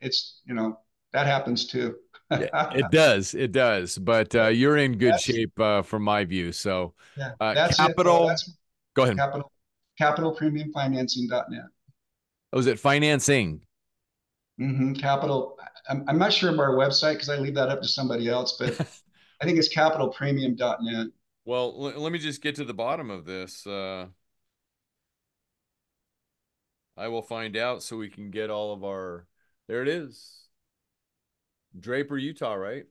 it's 0.00 0.40
you 0.46 0.54
know 0.54 0.78
that 1.12 1.26
happens 1.26 1.66
too 1.66 1.96
it 2.30 2.84
does. 2.90 3.34
It 3.34 3.52
does. 3.52 3.98
But 3.98 4.34
uh, 4.34 4.48
you're 4.48 4.76
in 4.76 4.98
good 4.98 5.14
that's, 5.14 5.24
shape 5.24 5.58
uh, 5.58 5.82
from 5.82 6.02
my 6.02 6.24
view. 6.24 6.52
So, 6.52 6.94
yeah, 7.16 7.32
uh, 7.40 7.54
that's 7.54 7.76
capital. 7.76 8.30
It, 8.30 8.40
go 8.94 9.04
ahead. 9.04 9.16
Capital, 9.16 9.52
capitalpremiumfinancing.net. 10.00 11.64
Oh, 12.52 12.58
is 12.58 12.66
it 12.66 12.78
financing? 12.78 13.62
Mm-hmm. 14.60 14.94
Capital. 14.94 15.58
I'm, 15.88 16.04
I'm 16.08 16.18
not 16.18 16.32
sure 16.32 16.50
of 16.50 16.58
our 16.58 16.74
website 16.74 17.12
because 17.14 17.28
I 17.28 17.36
leave 17.36 17.54
that 17.54 17.68
up 17.68 17.82
to 17.82 17.88
somebody 17.88 18.28
else, 18.28 18.56
but 18.58 18.80
I 19.40 19.44
think 19.44 19.58
it's 19.58 19.74
capitalpremium.net. 19.74 21.06
Well, 21.44 21.74
l- 21.78 22.00
let 22.00 22.12
me 22.12 22.18
just 22.18 22.42
get 22.42 22.56
to 22.56 22.64
the 22.64 22.74
bottom 22.74 23.10
of 23.10 23.24
this. 23.24 23.66
Uh, 23.66 24.06
I 26.96 27.08
will 27.08 27.22
find 27.22 27.56
out 27.56 27.82
so 27.82 27.96
we 27.96 28.08
can 28.08 28.30
get 28.30 28.50
all 28.50 28.72
of 28.72 28.84
our. 28.84 29.26
There 29.68 29.82
it 29.82 29.88
is. 29.88 30.42
Draper, 31.78 32.16
Utah, 32.16 32.54
right? 32.54 32.84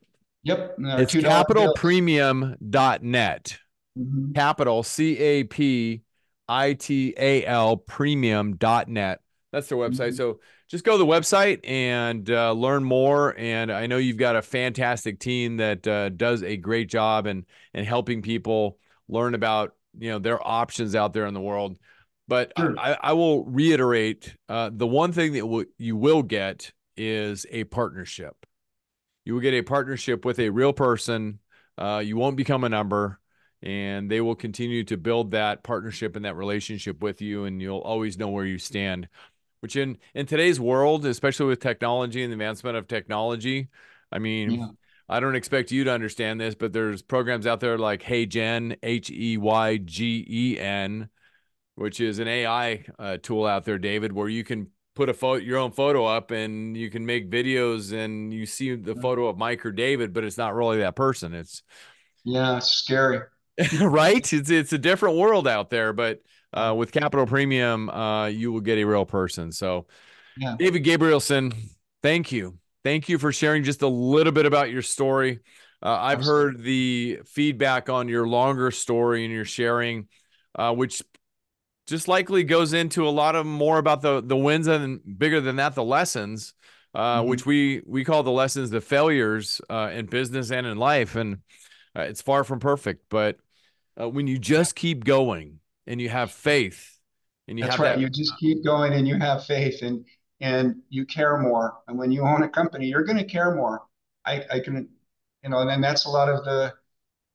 Yep. 0.43 0.75
It's 0.77 1.15
capitalpremium.net. 1.15 3.57
Mm-hmm. 3.97 4.33
Capital 4.33 4.83
C 4.83 5.17
A 5.19 5.45
P 5.45 6.01
I 6.49 6.73
T 6.73 7.13
A 7.17 7.45
L 7.45 7.77
premium.net. 7.77 9.21
That's 9.51 9.69
their 9.69 9.77
website. 9.77 10.09
Mm-hmm. 10.09 10.15
So 10.15 10.41
just 10.73 10.83
go 10.83 10.93
to 10.93 10.97
the 10.97 11.05
website 11.05 11.59
and 11.63 12.29
uh, 12.29 12.51
learn 12.51 12.83
more. 12.83 13.37
And 13.37 13.71
I 13.71 13.85
know 13.85 13.97
you've 13.97 14.17
got 14.17 14.35
a 14.35 14.41
fantastic 14.41 15.19
team 15.19 15.57
that 15.57 15.87
uh, 15.87 16.09
does 16.09 16.43
a 16.43 16.57
great 16.57 16.89
job 16.89 17.27
and 17.27 17.45
and 17.73 17.85
helping 17.85 18.21
people 18.21 18.79
learn 19.07 19.35
about 19.35 19.75
you 19.97 20.09
know 20.09 20.19
their 20.19 20.45
options 20.45 20.95
out 20.95 21.13
there 21.13 21.27
in 21.27 21.33
the 21.33 21.41
world. 21.41 21.77
But 22.27 22.53
sure. 22.57 22.73
I, 22.79 22.97
I, 23.01 23.13
will 23.13 23.43
reiterate 23.45 24.33
uh, 24.47 24.71
the 24.73 24.87
one 24.87 25.11
thing 25.11 25.33
that 25.33 25.65
you 25.77 25.97
will 25.97 26.23
get 26.23 26.71
is 26.95 27.45
a 27.51 27.65
partnership 27.65 28.33
you 29.25 29.33
will 29.33 29.41
get 29.41 29.53
a 29.53 29.61
partnership 29.61 30.25
with 30.25 30.39
a 30.39 30.49
real 30.49 30.73
person. 30.73 31.39
Uh, 31.77 32.01
you 32.03 32.17
won't 32.17 32.37
become 32.37 32.63
a 32.63 32.69
number, 32.69 33.19
and 33.61 34.09
they 34.09 34.21
will 34.21 34.35
continue 34.35 34.83
to 34.85 34.97
build 34.97 35.31
that 35.31 35.63
partnership 35.63 36.15
and 36.15 36.25
that 36.25 36.35
relationship 36.35 37.01
with 37.01 37.21
you, 37.21 37.45
and 37.45 37.61
you'll 37.61 37.79
always 37.79 38.17
know 38.17 38.29
where 38.29 38.45
you 38.45 38.57
stand. 38.57 39.07
Which 39.63 39.77
in 39.77 39.97
in 40.13 40.25
today's 40.25 40.59
world, 40.59 41.05
especially 41.05 41.45
with 41.45 41.61
technology 41.61 42.21
and 42.21 42.29
the 42.29 42.35
advancement 42.35 42.75
of 42.75 42.85
technology, 42.85 43.69
I 44.11 44.19
mean, 44.19 44.51
yeah. 44.51 44.67
I 45.07 45.21
don't 45.21 45.37
expect 45.37 45.71
you 45.71 45.85
to 45.85 45.91
understand 45.93 46.41
this, 46.41 46.53
but 46.53 46.73
there's 46.73 47.01
programs 47.01 47.47
out 47.47 47.61
there 47.61 47.77
like 47.77 48.03
HeyGen, 48.03 48.75
H 48.83 49.09
E 49.09 49.37
Y 49.37 49.77
G 49.77 50.27
E 50.29 50.59
N, 50.59 51.07
which 51.75 52.01
is 52.01 52.19
an 52.19 52.27
AI 52.27 52.83
uh, 52.99 53.19
tool 53.23 53.45
out 53.45 53.63
there, 53.63 53.79
David, 53.79 54.11
where 54.11 54.27
you 54.27 54.43
can 54.43 54.67
put 54.95 55.07
a 55.07 55.13
photo, 55.13 55.41
your 55.41 55.59
own 55.59 55.71
photo 55.71 56.03
up, 56.07 56.31
and 56.31 56.75
you 56.75 56.89
can 56.89 57.05
make 57.05 57.31
videos, 57.31 57.93
and 57.93 58.33
you 58.33 58.45
see 58.45 58.75
the 58.75 58.95
photo 58.95 59.27
of 59.27 59.37
Mike 59.37 59.65
or 59.65 59.71
David, 59.71 60.11
but 60.11 60.25
it's 60.25 60.37
not 60.37 60.55
really 60.55 60.79
that 60.79 60.97
person. 60.97 61.33
It's 61.33 61.63
yeah, 62.25 62.57
it's 62.57 62.67
scary, 62.67 63.21
right? 63.79 64.33
It's 64.33 64.49
it's 64.49 64.73
a 64.73 64.77
different 64.77 65.15
world 65.15 65.47
out 65.47 65.69
there, 65.69 65.93
but 65.93 66.19
uh, 66.53 66.73
with 66.75 66.91
Capital 66.91 67.25
Premium, 67.25 67.89
uh, 67.89 68.27
you 68.27 68.51
will 68.51 68.61
get 68.61 68.77
a 68.77 68.83
real 68.83 69.05
person. 69.05 69.51
So, 69.51 69.87
yeah. 70.37 70.55
David 70.57 70.83
Gabrielsen, 70.83 71.53
thank 72.01 72.31
you. 72.31 72.57
Thank 72.83 73.09
you 73.09 73.17
for 73.17 73.31
sharing 73.31 73.63
just 73.63 73.81
a 73.81 73.87
little 73.87 74.33
bit 74.33 74.45
about 74.45 74.71
your 74.71 74.81
story. 74.81 75.39
Uh, 75.81 75.97
I've 75.99 76.19
Absolutely. 76.19 76.43
heard 76.43 76.63
the 76.63 77.19
feedback 77.25 77.89
on 77.89 78.07
your 78.07 78.27
longer 78.27 78.71
story 78.71 79.25
and 79.25 79.33
your 79.33 79.45
sharing, 79.45 80.07
uh, 80.55 80.73
which 80.73 81.01
just 81.87 82.07
likely 82.07 82.43
goes 82.43 82.73
into 82.73 83.07
a 83.07 83.09
lot 83.09 83.35
of 83.35 83.45
more 83.45 83.77
about 83.77 84.01
the 84.01 84.21
the 84.21 84.37
wins 84.37 84.67
and 84.67 85.01
bigger 85.17 85.41
than 85.41 85.57
that, 85.57 85.75
the 85.75 85.83
lessons, 85.83 86.53
uh, 86.93 87.19
mm-hmm. 87.19 87.29
which 87.29 87.45
we 87.45 87.81
we 87.85 88.03
call 88.05 88.23
the 88.23 88.31
lessons, 88.31 88.69
the 88.69 88.81
failures 88.81 89.59
uh, 89.69 89.91
in 89.93 90.05
business 90.05 90.51
and 90.51 90.65
in 90.65 90.77
life. 90.77 91.15
And 91.15 91.39
it's 91.95 92.21
far 92.21 92.43
from 92.43 92.59
perfect, 92.59 93.05
but 93.09 93.37
when 93.95 94.25
you 94.25 94.39
just 94.39 94.75
keep 94.75 95.03
going 95.03 95.59
and 95.87 96.01
you 96.01 96.09
have 96.09 96.31
faith 96.31 96.99
and 97.47 97.57
you 97.57 97.65
That's 97.65 97.75
have 97.75 97.83
right. 97.83 97.95
That... 97.95 98.01
You 98.01 98.09
just 98.09 98.37
keep 98.39 98.63
going 98.63 98.93
and 98.93 99.07
you 99.07 99.17
have 99.17 99.45
faith 99.45 99.81
and 99.81 100.05
and 100.39 100.81
you 100.89 101.05
care 101.05 101.37
more. 101.37 101.77
And 101.87 101.97
when 101.97 102.11
you 102.11 102.23
own 102.23 102.43
a 102.43 102.49
company, 102.49 102.87
you're 102.87 103.03
going 103.03 103.17
to 103.17 103.23
care 103.23 103.55
more. 103.55 103.83
I, 104.25 104.43
I 104.51 104.59
can, 104.59 104.89
you 105.43 105.49
know, 105.49 105.59
and 105.59 105.83
that's 105.83 106.05
a 106.05 106.09
lot 106.09 106.27
of 106.27 106.43
the, 106.43 106.73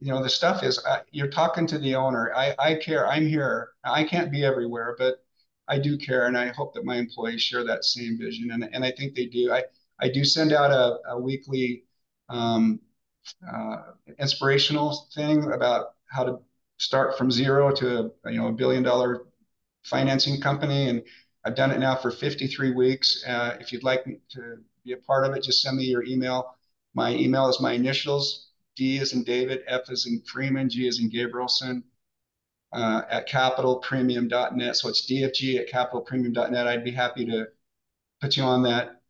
you 0.01 0.12
know, 0.12 0.22
the 0.22 0.28
stuff 0.28 0.62
is 0.62 0.78
uh, 0.86 1.01
you're 1.11 1.28
talking 1.28 1.66
to 1.68 1.78
the 1.78 1.94
owner. 1.94 2.32
I, 2.34 2.55
I 2.59 2.74
care. 2.74 3.09
I'm 3.09 3.26
here. 3.26 3.70
I 3.82 4.05
can't 4.05 4.30
be 4.30 4.44
everywhere, 4.44 4.94
but 4.99 5.24
I 5.68 5.78
do 5.78 5.96
care. 5.96 6.26
And 6.26 6.36
I 6.36 6.49
hope 6.49 6.74
that 6.74 6.84
my 6.84 6.96
employees 6.96 7.40
share 7.40 7.64
that 7.64 7.84
same 7.84 8.18
vision. 8.18 8.51
And, 8.51 8.68
and 8.72 8.84
I 8.84 8.90
think 8.90 9.14
they 9.14 9.26
do. 9.26 9.53
I, 9.53 9.64
I 10.01 10.09
do 10.11 10.24
send 10.24 10.53
out 10.53 10.70
a, 10.70 10.99
a 11.11 11.18
weekly 11.18 11.84
um, 12.28 12.80
uh, 13.51 13.76
inspirational 14.18 15.09
thing 15.14 15.51
about 15.53 15.94
how 16.07 16.24
to 16.24 16.40
start 16.79 17.18
from 17.18 17.31
zero 17.31 17.70
to 17.72 18.12
a, 18.24 18.33
you 18.33 18.39
know 18.39 18.49
a 18.49 18.53
billion 18.53 18.83
dollar 18.83 19.26
financing 19.85 20.41
company 20.41 20.89
and 20.89 21.03
I've 21.45 21.55
done 21.55 21.70
it 21.70 21.79
now 21.79 21.95
for 21.95 22.11
53 22.11 22.72
weeks. 22.72 23.24
Uh, 23.26 23.57
if 23.61 23.72
you'd 23.72 23.85
like 23.85 24.05
to 24.31 24.59
be 24.85 24.93
a 24.93 24.97
part 24.97 25.24
of 25.24 25.35
it, 25.35 25.43
just 25.43 25.62
send 25.62 25.76
me 25.76 25.85
your 25.85 26.05
email. 26.05 26.57
My 26.95 27.14
email 27.14 27.49
is 27.49 27.61
my 27.61 27.72
initials 27.72 28.49
D 28.76 28.99
is 28.99 29.12
in 29.12 29.24
David, 29.24 29.62
F 29.66 29.91
is 29.91 30.07
in 30.07 30.22
Freeman, 30.22 30.68
G 30.68 30.87
is 30.87 31.01
in 31.01 31.09
Gabrielsen 31.09 31.83
uh, 32.72 33.03
at 33.11 33.29
capitalpremium.net. 33.29 34.76
So 34.76 34.89
it's 34.89 35.11
DFG 35.11 35.59
at 35.59 35.68
capitalpremium.net. 35.68 36.66
I'd 36.66 36.85
be 36.85 36.93
happy 36.93 37.24
to 37.26 37.49
put 38.20 38.37
you 38.37 38.45
on 38.45 38.62
that 38.62 39.03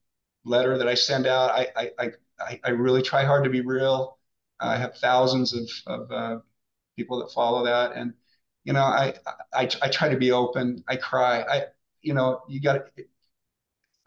letter 0.45 0.79
that 0.79 0.89
I 0.89 0.95
send 0.95 1.27
out. 1.27 1.51
I, 1.51 1.91
I, 1.99 2.11
I, 2.41 2.61
I 2.65 2.71
really 2.71 3.03
try 3.03 3.25
hard 3.25 3.45
to 3.45 3.51
be 3.51 3.61
real. 3.61 4.19
I 4.61 4.77
have 4.77 4.97
thousands 4.97 5.55
of, 5.55 5.69
of 5.87 6.13
uh, 6.13 6.39
people 6.99 7.21
that 7.21 7.33
follow 7.33 7.65
that. 7.65 7.93
And, 7.95 8.13
you 8.65 8.73
know, 8.73 8.83
I, 8.83 9.15
I, 9.55 9.69
I 9.81 9.89
try 9.89 10.09
to 10.11 10.19
be 10.19 10.33
open. 10.33 10.85
I 10.89 10.97
cry. 10.97 11.43
I, 11.43 11.63
you 12.03 12.15
know, 12.15 12.43
you 12.49 12.61
got 12.61 12.83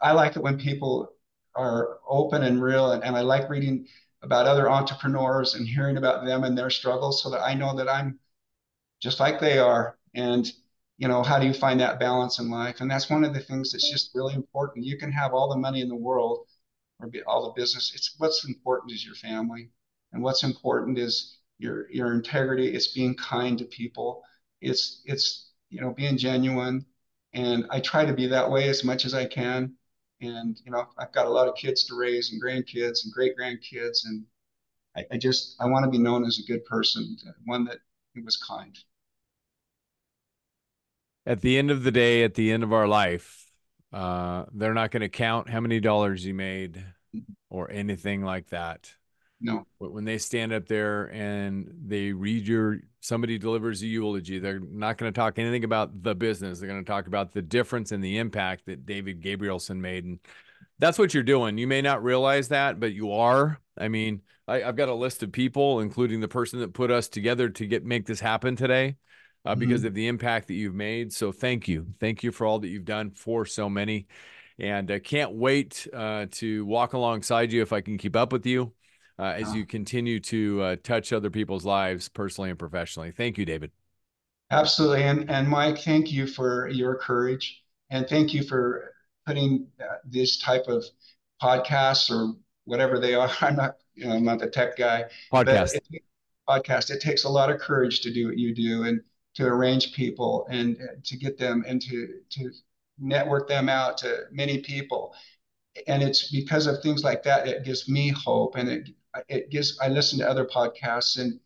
I 0.00 0.12
like 0.12 0.36
it 0.36 0.42
when 0.42 0.58
people 0.58 1.12
are 1.54 1.98
open 2.08 2.42
and 2.42 2.62
real. 2.62 2.92
And, 2.92 3.02
and 3.02 3.16
I 3.16 3.22
like 3.22 3.48
reading 3.48 3.86
about 4.22 4.46
other 4.46 4.70
entrepreneurs 4.70 5.54
and 5.54 5.66
hearing 5.66 5.96
about 5.96 6.24
them 6.24 6.44
and 6.44 6.56
their 6.56 6.70
struggles 6.70 7.22
so 7.22 7.30
that 7.30 7.40
I 7.40 7.54
know 7.54 7.76
that 7.76 7.88
I'm 7.88 8.18
just 9.00 9.20
like 9.20 9.40
they 9.40 9.58
are. 9.58 9.96
And, 10.14 10.50
you 10.98 11.08
know, 11.08 11.22
how 11.22 11.38
do 11.38 11.46
you 11.46 11.54
find 11.54 11.80
that 11.80 11.98
balance 11.98 12.38
in 12.38 12.50
life? 12.50 12.80
And 12.80 12.90
that's 12.90 13.10
one 13.10 13.24
of 13.24 13.34
the 13.34 13.40
things 13.40 13.72
that's 13.72 13.90
just 13.90 14.14
really 14.14 14.34
important. 14.34 14.86
You 14.86 14.98
can 14.98 15.10
have 15.12 15.32
all 15.32 15.48
the 15.48 15.56
money 15.56 15.80
in 15.80 15.88
the 15.88 15.96
world 15.96 16.46
or 17.00 17.08
be 17.08 17.22
all 17.22 17.44
the 17.44 17.60
business. 17.60 17.92
It's 17.94 18.14
what's 18.18 18.46
important 18.46 18.92
is 18.92 19.04
your 19.04 19.16
family. 19.16 19.70
And 20.12 20.22
what's 20.22 20.44
important 20.44 20.98
is 20.98 21.38
your 21.58 21.90
your 21.90 22.12
integrity. 22.12 22.68
It's 22.68 22.88
being 22.88 23.14
kind 23.14 23.58
to 23.58 23.64
people. 23.64 24.22
It's 24.60 25.02
it's 25.04 25.52
you 25.70 25.80
know 25.80 25.90
being 25.90 26.16
genuine. 26.16 26.84
And 27.34 27.66
I 27.70 27.80
try 27.80 28.04
to 28.04 28.12
be 28.12 28.26
that 28.26 28.50
way 28.50 28.68
as 28.68 28.84
much 28.84 29.04
as 29.04 29.14
I 29.14 29.24
can. 29.24 29.74
And 30.20 30.60
you 30.64 30.72
know 30.72 30.86
I've 30.98 31.12
got 31.12 31.26
a 31.26 31.30
lot 31.30 31.48
of 31.48 31.56
kids 31.56 31.84
to 31.86 31.96
raise 31.96 32.32
and 32.32 32.42
grandkids 32.42 33.04
and 33.04 33.12
great 33.12 33.36
grandkids, 33.36 34.04
and 34.04 34.24
I, 34.96 35.04
I 35.12 35.16
just 35.16 35.56
I 35.60 35.66
want 35.66 35.84
to 35.84 35.90
be 35.90 35.98
known 35.98 36.24
as 36.24 36.38
a 36.38 36.50
good 36.50 36.64
person, 36.64 37.16
one 37.44 37.64
that 37.64 37.78
was 38.24 38.36
kind. 38.36 38.76
At 41.24 41.40
the 41.40 41.56
end 41.56 41.70
of 41.70 41.84
the 41.84 41.92
day, 41.92 42.24
at 42.24 42.34
the 42.34 42.50
end 42.50 42.62
of 42.64 42.72
our 42.72 42.88
life, 42.88 43.46
uh, 43.92 44.46
they're 44.52 44.74
not 44.74 44.90
going 44.90 45.02
to 45.02 45.08
count 45.08 45.48
how 45.48 45.60
many 45.60 45.78
dollars 45.80 46.24
you 46.24 46.34
made 46.34 46.74
mm-hmm. 47.14 47.32
or 47.48 47.70
anything 47.70 48.22
like 48.22 48.48
that. 48.48 48.92
No. 49.42 49.66
But 49.80 49.92
when 49.92 50.04
they 50.04 50.18
stand 50.18 50.52
up 50.52 50.68
there 50.68 51.12
and 51.12 51.74
they 51.86 52.12
read 52.12 52.46
your 52.46 52.78
somebody 53.00 53.36
delivers 53.36 53.82
a 53.82 53.86
eulogy, 53.86 54.38
they're 54.38 54.60
not 54.60 54.96
going 54.96 55.12
to 55.12 55.20
talk 55.20 55.38
anything 55.38 55.64
about 55.64 56.02
the 56.02 56.14
business. 56.14 56.60
They're 56.60 56.68
going 56.68 56.84
to 56.84 56.90
talk 56.90 57.08
about 57.08 57.32
the 57.32 57.42
difference 57.42 57.90
and 57.90 58.02
the 58.02 58.18
impact 58.18 58.66
that 58.66 58.86
David 58.86 59.20
Gabrielsen 59.20 59.80
made. 59.80 60.04
And 60.04 60.20
that's 60.78 60.98
what 60.98 61.12
you're 61.12 61.24
doing. 61.24 61.58
You 61.58 61.66
may 61.66 61.82
not 61.82 62.04
realize 62.04 62.48
that, 62.48 62.78
but 62.78 62.92
you 62.92 63.12
are. 63.12 63.58
I 63.76 63.88
mean, 63.88 64.22
I, 64.46 64.60
have 64.60 64.76
got 64.76 64.88
a 64.88 64.94
list 64.94 65.24
of 65.24 65.32
people, 65.32 65.80
including 65.80 66.20
the 66.20 66.28
person 66.28 66.60
that 66.60 66.72
put 66.72 66.92
us 66.92 67.08
together 67.08 67.48
to 67.48 67.66
get 67.66 67.84
make 67.84 68.06
this 68.06 68.20
happen 68.20 68.56
today. 68.56 68.96
Uh, 69.44 69.50
mm-hmm. 69.50 69.58
because 69.58 69.82
of 69.82 69.92
the 69.92 70.06
impact 70.06 70.46
that 70.46 70.54
you've 70.54 70.72
made. 70.72 71.12
So 71.12 71.32
thank 71.32 71.66
you. 71.66 71.88
Thank 71.98 72.22
you 72.22 72.30
for 72.30 72.46
all 72.46 72.60
that 72.60 72.68
you've 72.68 72.84
done 72.84 73.10
for 73.10 73.44
so 73.44 73.68
many. 73.68 74.06
And 74.56 74.88
I 74.88 74.96
uh, 74.96 74.98
can't 75.00 75.32
wait 75.32 75.88
uh, 75.92 76.26
to 76.30 76.64
walk 76.64 76.92
alongside 76.92 77.50
you 77.50 77.60
if 77.60 77.72
I 77.72 77.80
can 77.80 77.98
keep 77.98 78.14
up 78.14 78.30
with 78.30 78.46
you 78.46 78.72
uh, 79.18 79.24
as 79.24 79.54
you 79.54 79.66
continue 79.66 80.20
to 80.20 80.62
uh, 80.62 80.76
touch 80.82 81.12
other 81.12 81.30
people's 81.30 81.64
lives 81.64 82.08
personally 82.08 82.50
and 82.50 82.58
professionally. 82.58 83.10
Thank 83.10 83.38
you, 83.38 83.44
David. 83.44 83.70
Absolutely. 84.50 85.04
And, 85.04 85.30
and 85.30 85.48
Mike, 85.48 85.78
thank 85.78 86.12
you 86.12 86.26
for 86.26 86.68
your 86.68 86.96
courage. 86.96 87.62
And 87.90 88.06
thank 88.08 88.34
you 88.34 88.42
for 88.42 88.92
putting 89.26 89.66
uh, 89.80 89.96
this 90.04 90.38
type 90.38 90.64
of 90.66 90.84
podcasts 91.42 92.10
or 92.10 92.34
whatever 92.64 92.98
they 92.98 93.14
are. 93.14 93.30
I'm 93.40 93.56
not, 93.56 93.76
you 93.94 94.06
know, 94.06 94.14
I'm 94.14 94.24
not 94.24 94.38
the 94.38 94.50
tech 94.50 94.76
guy. 94.76 95.04
Podcast. 95.32 95.74
It, 95.74 96.02
podcast. 96.48 96.90
It 96.90 97.00
takes 97.00 97.24
a 97.24 97.28
lot 97.28 97.50
of 97.50 97.60
courage 97.60 98.00
to 98.00 98.12
do 98.12 98.26
what 98.26 98.38
you 98.38 98.54
do 98.54 98.84
and 98.84 99.00
to 99.34 99.46
arrange 99.46 99.94
people 99.94 100.46
and 100.50 100.76
to 101.04 101.16
get 101.16 101.38
them 101.38 101.64
and 101.66 101.80
to, 101.82 102.08
to 102.30 102.50
network 102.98 103.48
them 103.48 103.68
out 103.68 103.96
to 103.98 104.24
many 104.30 104.60
people 104.60 105.14
and 105.86 106.02
it's 106.02 106.30
because 106.30 106.66
of 106.66 106.82
things 106.82 107.02
like 107.02 107.22
that 107.22 107.48
it 107.48 107.64
gives 107.64 107.88
me 107.88 108.08
hope 108.10 108.56
and 108.56 108.68
it 108.68 108.88
it 109.28 109.50
gives 109.50 109.78
I 109.80 109.88
listen 109.88 110.18
to 110.18 110.28
other 110.28 110.44
podcasts 110.44 111.18
and 111.18 111.38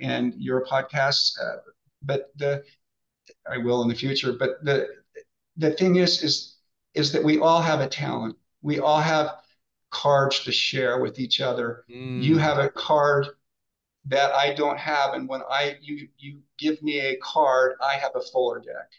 and 0.00 0.34
your 0.36 0.64
podcasts, 0.66 1.38
uh, 1.40 1.58
but 2.02 2.32
the 2.36 2.64
I 3.50 3.58
will 3.58 3.82
in 3.82 3.88
the 3.88 3.94
future. 3.94 4.32
But 4.32 4.64
the 4.64 4.88
the 5.56 5.72
thing 5.72 5.96
is 5.96 6.22
is 6.22 6.56
is 6.94 7.12
that 7.12 7.24
we 7.24 7.38
all 7.38 7.62
have 7.62 7.80
a 7.80 7.88
talent. 7.88 8.36
We 8.62 8.78
all 8.78 9.00
have 9.00 9.36
cards 9.90 10.40
to 10.44 10.52
share 10.52 11.00
with 11.00 11.18
each 11.18 11.40
other. 11.40 11.84
Mm. 11.90 12.22
You 12.22 12.38
have 12.38 12.58
a 12.58 12.68
card 12.68 13.28
that 14.06 14.34
I 14.34 14.52
don't 14.52 14.78
have, 14.78 15.14
and 15.14 15.28
when 15.28 15.42
I 15.48 15.76
you 15.80 16.08
you 16.18 16.40
give 16.58 16.82
me 16.82 17.00
a 17.00 17.16
card, 17.16 17.74
I 17.82 17.94
have 17.94 18.12
a 18.14 18.20
fuller 18.20 18.60
deck. 18.60 18.90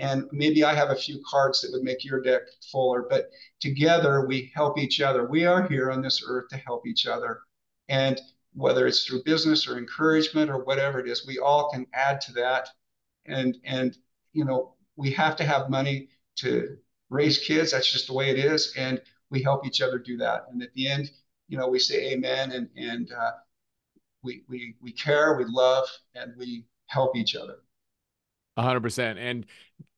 And 0.00 0.24
maybe 0.32 0.64
I 0.64 0.74
have 0.74 0.90
a 0.90 0.96
few 0.96 1.22
cards 1.28 1.60
that 1.60 1.70
would 1.72 1.84
make 1.84 2.04
your 2.04 2.20
deck 2.20 2.42
fuller, 2.72 3.06
but 3.08 3.30
together 3.60 4.26
we 4.26 4.50
help 4.52 4.76
each 4.76 5.00
other. 5.00 5.24
We 5.26 5.44
are 5.46 5.68
here 5.68 5.90
on 5.92 6.02
this 6.02 6.20
earth 6.26 6.48
to 6.50 6.56
help 6.56 6.84
each 6.84 7.06
other. 7.06 7.42
And 7.88 8.20
whether 8.54 8.86
it's 8.86 9.04
through 9.04 9.24
business 9.24 9.66
or 9.68 9.78
encouragement 9.78 10.50
or 10.50 10.64
whatever 10.64 11.00
it 11.00 11.08
is, 11.08 11.26
we 11.26 11.38
all 11.38 11.70
can 11.70 11.86
add 11.92 12.20
to 12.22 12.32
that. 12.32 12.68
And 13.26 13.56
and 13.64 13.96
you 14.32 14.44
know, 14.44 14.74
we 14.96 15.10
have 15.12 15.36
to 15.36 15.44
have 15.44 15.70
money 15.70 16.08
to 16.36 16.76
raise 17.10 17.38
kids. 17.38 17.72
That's 17.72 17.90
just 17.90 18.06
the 18.06 18.14
way 18.14 18.30
it 18.30 18.38
is. 18.38 18.74
And 18.76 19.00
we 19.30 19.42
help 19.42 19.66
each 19.66 19.80
other 19.80 19.98
do 19.98 20.16
that. 20.18 20.46
And 20.50 20.62
at 20.62 20.72
the 20.74 20.88
end, 20.88 21.10
you 21.48 21.58
know, 21.58 21.68
we 21.68 21.78
say 21.78 22.12
amen 22.12 22.52
and 22.52 22.68
and 22.76 23.12
uh, 23.12 23.32
we 24.22 24.42
we 24.48 24.76
we 24.80 24.92
care, 24.92 25.36
we 25.36 25.44
love, 25.46 25.86
and 26.14 26.34
we 26.36 26.64
help 26.86 27.16
each 27.16 27.36
other. 27.36 27.58
Hundred 28.56 28.82
percent. 28.82 29.18
And 29.18 29.46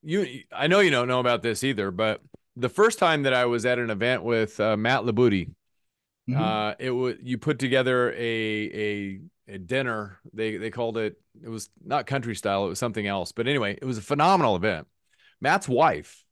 you, 0.02 0.42
I 0.52 0.66
know 0.66 0.80
you 0.80 0.90
don't 0.90 1.08
know 1.08 1.20
about 1.20 1.42
this 1.42 1.62
either, 1.62 1.90
but 1.90 2.22
the 2.56 2.68
first 2.68 2.98
time 2.98 3.22
that 3.24 3.34
I 3.34 3.44
was 3.44 3.66
at 3.66 3.78
an 3.78 3.90
event 3.90 4.22
with 4.22 4.58
uh, 4.58 4.76
Matt 4.76 5.02
Labuti, 5.02 5.50
Mm-hmm. 6.28 6.42
Uh, 6.42 6.74
it 6.78 6.90
was 6.90 7.16
you 7.22 7.38
put 7.38 7.58
together 7.58 8.12
a 8.12 8.16
a 8.16 9.20
a 9.48 9.58
dinner. 9.58 10.18
They 10.32 10.56
they 10.56 10.70
called 10.70 10.98
it. 10.98 11.20
It 11.42 11.48
was 11.48 11.68
not 11.84 12.06
country 12.06 12.34
style. 12.34 12.66
It 12.66 12.70
was 12.70 12.78
something 12.78 13.06
else. 13.06 13.32
But 13.32 13.46
anyway, 13.46 13.78
it 13.80 13.84
was 13.84 13.98
a 13.98 14.02
phenomenal 14.02 14.56
event. 14.56 14.86
Matt's 15.40 15.68
wife 15.68 16.24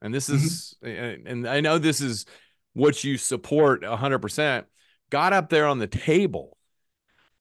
and 0.00 0.14
this 0.14 0.28
is, 0.28 0.76
mm-hmm. 0.82 1.26
and 1.26 1.48
I 1.48 1.60
know 1.60 1.78
this 1.78 2.00
is 2.00 2.26
what 2.72 3.02
you 3.02 3.16
support 3.16 3.82
100%, 3.82 4.64
got 5.10 5.32
up 5.32 5.48
there 5.48 5.66
on 5.66 5.78
the 5.78 5.86
table 5.86 6.56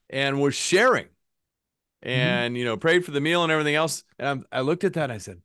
and 0.10 0.42
was 0.42 0.56
sharing 0.56 1.06
mm-hmm. 1.06 2.10
and, 2.10 2.52
mm-hmm. 2.52 2.56
you 2.58 2.66
know, 2.66 2.78
prayed 2.78 3.06
for 3.06 3.12
the 3.12 3.22
meal 3.22 3.44
and 3.44 3.52
everything 3.52 3.76
else. 3.76 4.04
And 4.18 4.46
I 4.52 4.62
looked 4.62 4.84
at 4.84 4.94
that 4.94 5.06
and 5.06 5.14
I 5.14 5.18
said, 5.20 5.42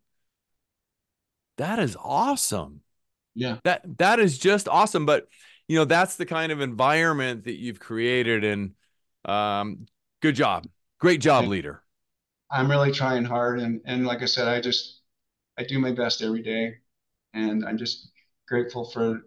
that 1.59 1.79
is 1.79 1.97
awesome. 2.03 2.81
Yeah. 3.35 3.59
That, 3.65 3.83
that 3.99 4.21
is 4.21 4.39
just 4.39 4.69
awesome. 4.69 5.05
But, 5.05 5.27
you 5.69 5.79
know, 5.79 5.85
that's 5.85 6.17
the 6.17 6.27
kind 6.27 6.53
of 6.53 6.61
environment 6.61 7.45
that 7.45 7.59
you've 7.59 7.81
created. 7.81 8.45
And 8.45 8.75
um, 9.25 9.87
good 10.21 10.35
job. 10.35 10.67
Great 10.99 11.21
job, 11.21 11.47
leader. 11.47 11.83
I'm 12.51 12.71
really 12.71 12.93
trying 12.93 13.25
hard. 13.25 13.61
And, 13.61 13.81
and 13.85 14.07
like 14.07 14.23
I 14.23 14.27
said, 14.27 14.49
I 14.49 14.61
just, 14.61 15.01
I 15.59 15.65
do 15.65 15.79
my 15.79 15.93
best 15.93 16.23
every 16.23 16.43
day. 16.43 16.75
And 17.35 17.65
I'm 17.65 17.79
just 17.79 18.11
grateful 18.47 18.85
for, 18.85 19.23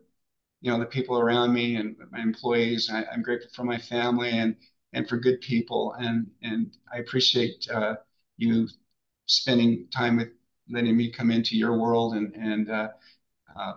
you 0.61 0.71
know, 0.71 0.79
the 0.79 0.85
people 0.85 1.19
around 1.19 1.53
me 1.53 1.75
and 1.75 1.95
my 2.11 2.19
employees. 2.19 2.89
I, 2.91 3.03
am 3.11 3.23
grateful 3.23 3.49
for 3.53 3.63
my 3.63 3.77
family 3.77 4.29
and, 4.29 4.55
and 4.93 5.09
for 5.09 5.17
good 5.17 5.41
people. 5.41 5.95
And, 5.97 6.27
and 6.43 6.75
I 6.93 6.99
appreciate 6.99 7.67
uh, 7.73 7.95
you 8.37 8.67
spending 9.25 9.87
time 9.93 10.17
with 10.17 10.29
letting 10.69 10.95
me 10.95 11.11
come 11.11 11.31
into 11.31 11.57
your 11.57 11.77
world 11.77 12.15
and, 12.15 12.33
and 12.35 12.69
uh, 12.69 12.89
uh, 13.59 13.73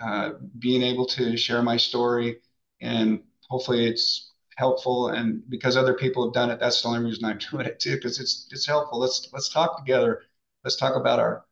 uh, 0.00 0.30
being 0.58 0.82
able 0.82 1.06
to 1.06 1.36
share 1.36 1.62
my 1.62 1.76
story. 1.76 2.38
And 2.80 3.20
hopefully 3.48 3.86
it's 3.86 4.32
helpful. 4.56 5.08
And 5.08 5.42
because 5.48 5.76
other 5.76 5.94
people 5.94 6.24
have 6.24 6.34
done 6.34 6.50
it, 6.50 6.60
that's 6.60 6.82
the 6.82 6.88
only 6.88 7.04
reason 7.04 7.24
I'm 7.24 7.38
doing 7.50 7.66
it 7.66 7.80
too, 7.80 7.96
because 7.96 8.20
it's, 8.20 8.48
it's 8.50 8.66
helpful. 8.66 8.98
Let's, 8.98 9.28
let's 9.32 9.52
talk 9.52 9.78
together. 9.78 10.22
Let's 10.62 10.76
talk 10.76 10.96
about 10.96 11.18
our, 11.18 11.44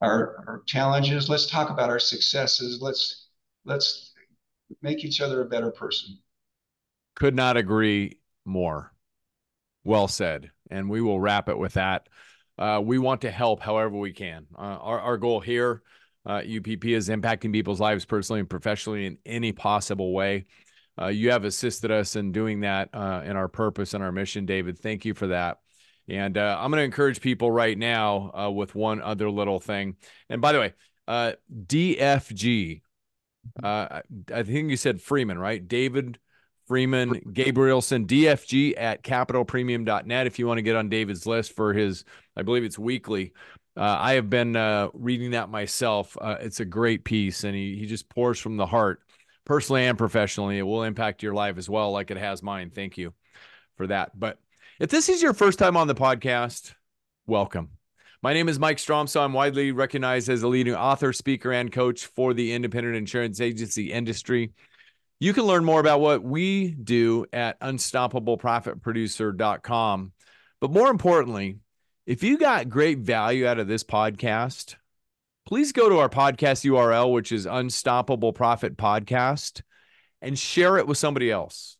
our, 0.00 0.44
our 0.46 0.62
challenges. 0.66 1.28
Let's 1.28 1.46
talk 1.46 1.70
about 1.70 1.90
our 1.90 1.98
successes. 1.98 2.80
Let's, 2.80 3.28
let's 3.64 4.12
make 4.82 5.04
each 5.04 5.20
other 5.20 5.42
a 5.42 5.46
better 5.46 5.70
person. 5.70 6.18
Could 7.16 7.34
not 7.34 7.56
agree 7.56 8.18
more. 8.44 8.92
Well 9.84 10.08
said. 10.08 10.50
And 10.70 10.88
we 10.88 11.00
will 11.00 11.20
wrap 11.20 11.48
it 11.48 11.58
with 11.58 11.74
that. 11.74 12.08
Uh, 12.58 12.80
we 12.82 12.98
want 12.98 13.22
to 13.22 13.30
help 13.30 13.60
however 13.60 13.96
we 13.96 14.12
can. 14.12 14.46
Uh, 14.56 14.78
our, 14.80 15.00
our 15.00 15.16
goal 15.16 15.40
here, 15.40 15.82
uh, 16.26 16.42
UPP, 16.42 16.84
is 16.86 17.08
impacting 17.08 17.52
people's 17.52 17.80
lives 17.80 18.04
personally 18.04 18.40
and 18.40 18.50
professionally 18.50 19.06
in 19.06 19.18
any 19.24 19.52
possible 19.52 20.12
way. 20.12 20.46
Uh, 21.00 21.06
you 21.06 21.30
have 21.30 21.44
assisted 21.44 21.90
us 21.90 22.16
in 22.16 22.32
doing 22.32 22.60
that 22.60 22.90
uh, 22.92 23.22
in 23.24 23.36
our 23.36 23.48
purpose 23.48 23.94
and 23.94 24.04
our 24.04 24.12
mission, 24.12 24.44
David. 24.44 24.78
Thank 24.78 25.04
you 25.04 25.14
for 25.14 25.28
that. 25.28 25.58
And 26.08 26.36
uh, 26.36 26.58
I'm 26.60 26.70
going 26.70 26.80
to 26.80 26.84
encourage 26.84 27.20
people 27.20 27.50
right 27.50 27.78
now 27.78 28.50
with 28.52 28.74
one 28.74 29.00
other 29.00 29.30
little 29.30 29.60
thing. 29.60 29.96
And 30.28 30.42
by 30.42 30.52
the 30.52 30.58
way, 30.58 30.74
DFG, 31.08 32.82
I 33.62 34.02
think 34.42 34.70
you 34.70 34.76
said 34.76 35.00
Freeman, 35.00 35.38
right? 35.38 35.66
David 35.66 36.18
Freeman, 36.70 37.20
Gabrielsen, 37.32 38.06
DFG 38.06 38.74
at 38.76 39.02
capitalpremium.net 39.02 40.26
if 40.28 40.38
you 40.38 40.46
want 40.46 40.58
to 40.58 40.62
get 40.62 40.76
on 40.76 40.88
David's 40.88 41.26
list 41.26 41.56
for 41.56 41.72
his, 41.72 42.04
I 42.36 42.42
believe 42.42 42.62
it's 42.62 42.78
weekly. 42.78 43.32
Uh, 43.80 43.96
I 43.98 44.12
have 44.12 44.28
been 44.28 44.54
uh, 44.56 44.88
reading 44.92 45.30
that 45.30 45.48
myself. 45.48 46.14
Uh, 46.20 46.36
it's 46.38 46.60
a 46.60 46.66
great 46.66 47.02
piece, 47.02 47.44
and 47.44 47.56
he, 47.56 47.78
he 47.78 47.86
just 47.86 48.10
pours 48.10 48.38
from 48.38 48.58
the 48.58 48.66
heart, 48.66 49.00
personally 49.46 49.86
and 49.86 49.96
professionally. 49.96 50.58
It 50.58 50.64
will 50.64 50.82
impact 50.82 51.22
your 51.22 51.32
life 51.32 51.56
as 51.56 51.70
well, 51.70 51.90
like 51.90 52.10
it 52.10 52.18
has 52.18 52.42
mine. 52.42 52.72
Thank 52.74 52.98
you 52.98 53.14
for 53.78 53.86
that. 53.86 54.10
But 54.14 54.38
if 54.80 54.90
this 54.90 55.08
is 55.08 55.22
your 55.22 55.32
first 55.32 55.58
time 55.58 55.78
on 55.78 55.86
the 55.86 55.94
podcast, 55.94 56.74
welcome. 57.26 57.70
My 58.22 58.34
name 58.34 58.50
is 58.50 58.58
Mike 58.58 58.76
Stromsoe 58.76 59.24
I'm 59.24 59.32
widely 59.32 59.72
recognized 59.72 60.28
as 60.28 60.42
a 60.42 60.48
leading 60.48 60.74
author, 60.74 61.14
speaker, 61.14 61.50
and 61.50 61.72
coach 61.72 62.04
for 62.04 62.34
the 62.34 62.52
independent 62.52 62.96
insurance 62.96 63.40
agency 63.40 63.90
industry. 63.90 64.52
You 65.20 65.32
can 65.32 65.44
learn 65.44 65.64
more 65.64 65.80
about 65.80 66.02
what 66.02 66.22
we 66.22 66.72
do 66.72 67.24
at 67.32 67.58
unstoppableprofitproducer.com. 67.60 70.12
But 70.60 70.70
more 70.70 70.90
importantly, 70.90 71.60
if 72.10 72.24
you 72.24 72.36
got 72.36 72.68
great 72.68 72.98
value 72.98 73.46
out 73.46 73.60
of 73.60 73.68
this 73.68 73.84
podcast, 73.84 74.74
please 75.46 75.70
go 75.70 75.88
to 75.88 75.98
our 75.98 76.08
podcast 76.08 76.68
URL, 76.68 77.12
which 77.12 77.30
is 77.30 77.46
Unstoppable 77.46 78.32
Profit 78.32 78.76
Podcast, 78.76 79.62
and 80.20 80.36
share 80.36 80.76
it 80.76 80.88
with 80.88 80.98
somebody 80.98 81.30
else. 81.30 81.76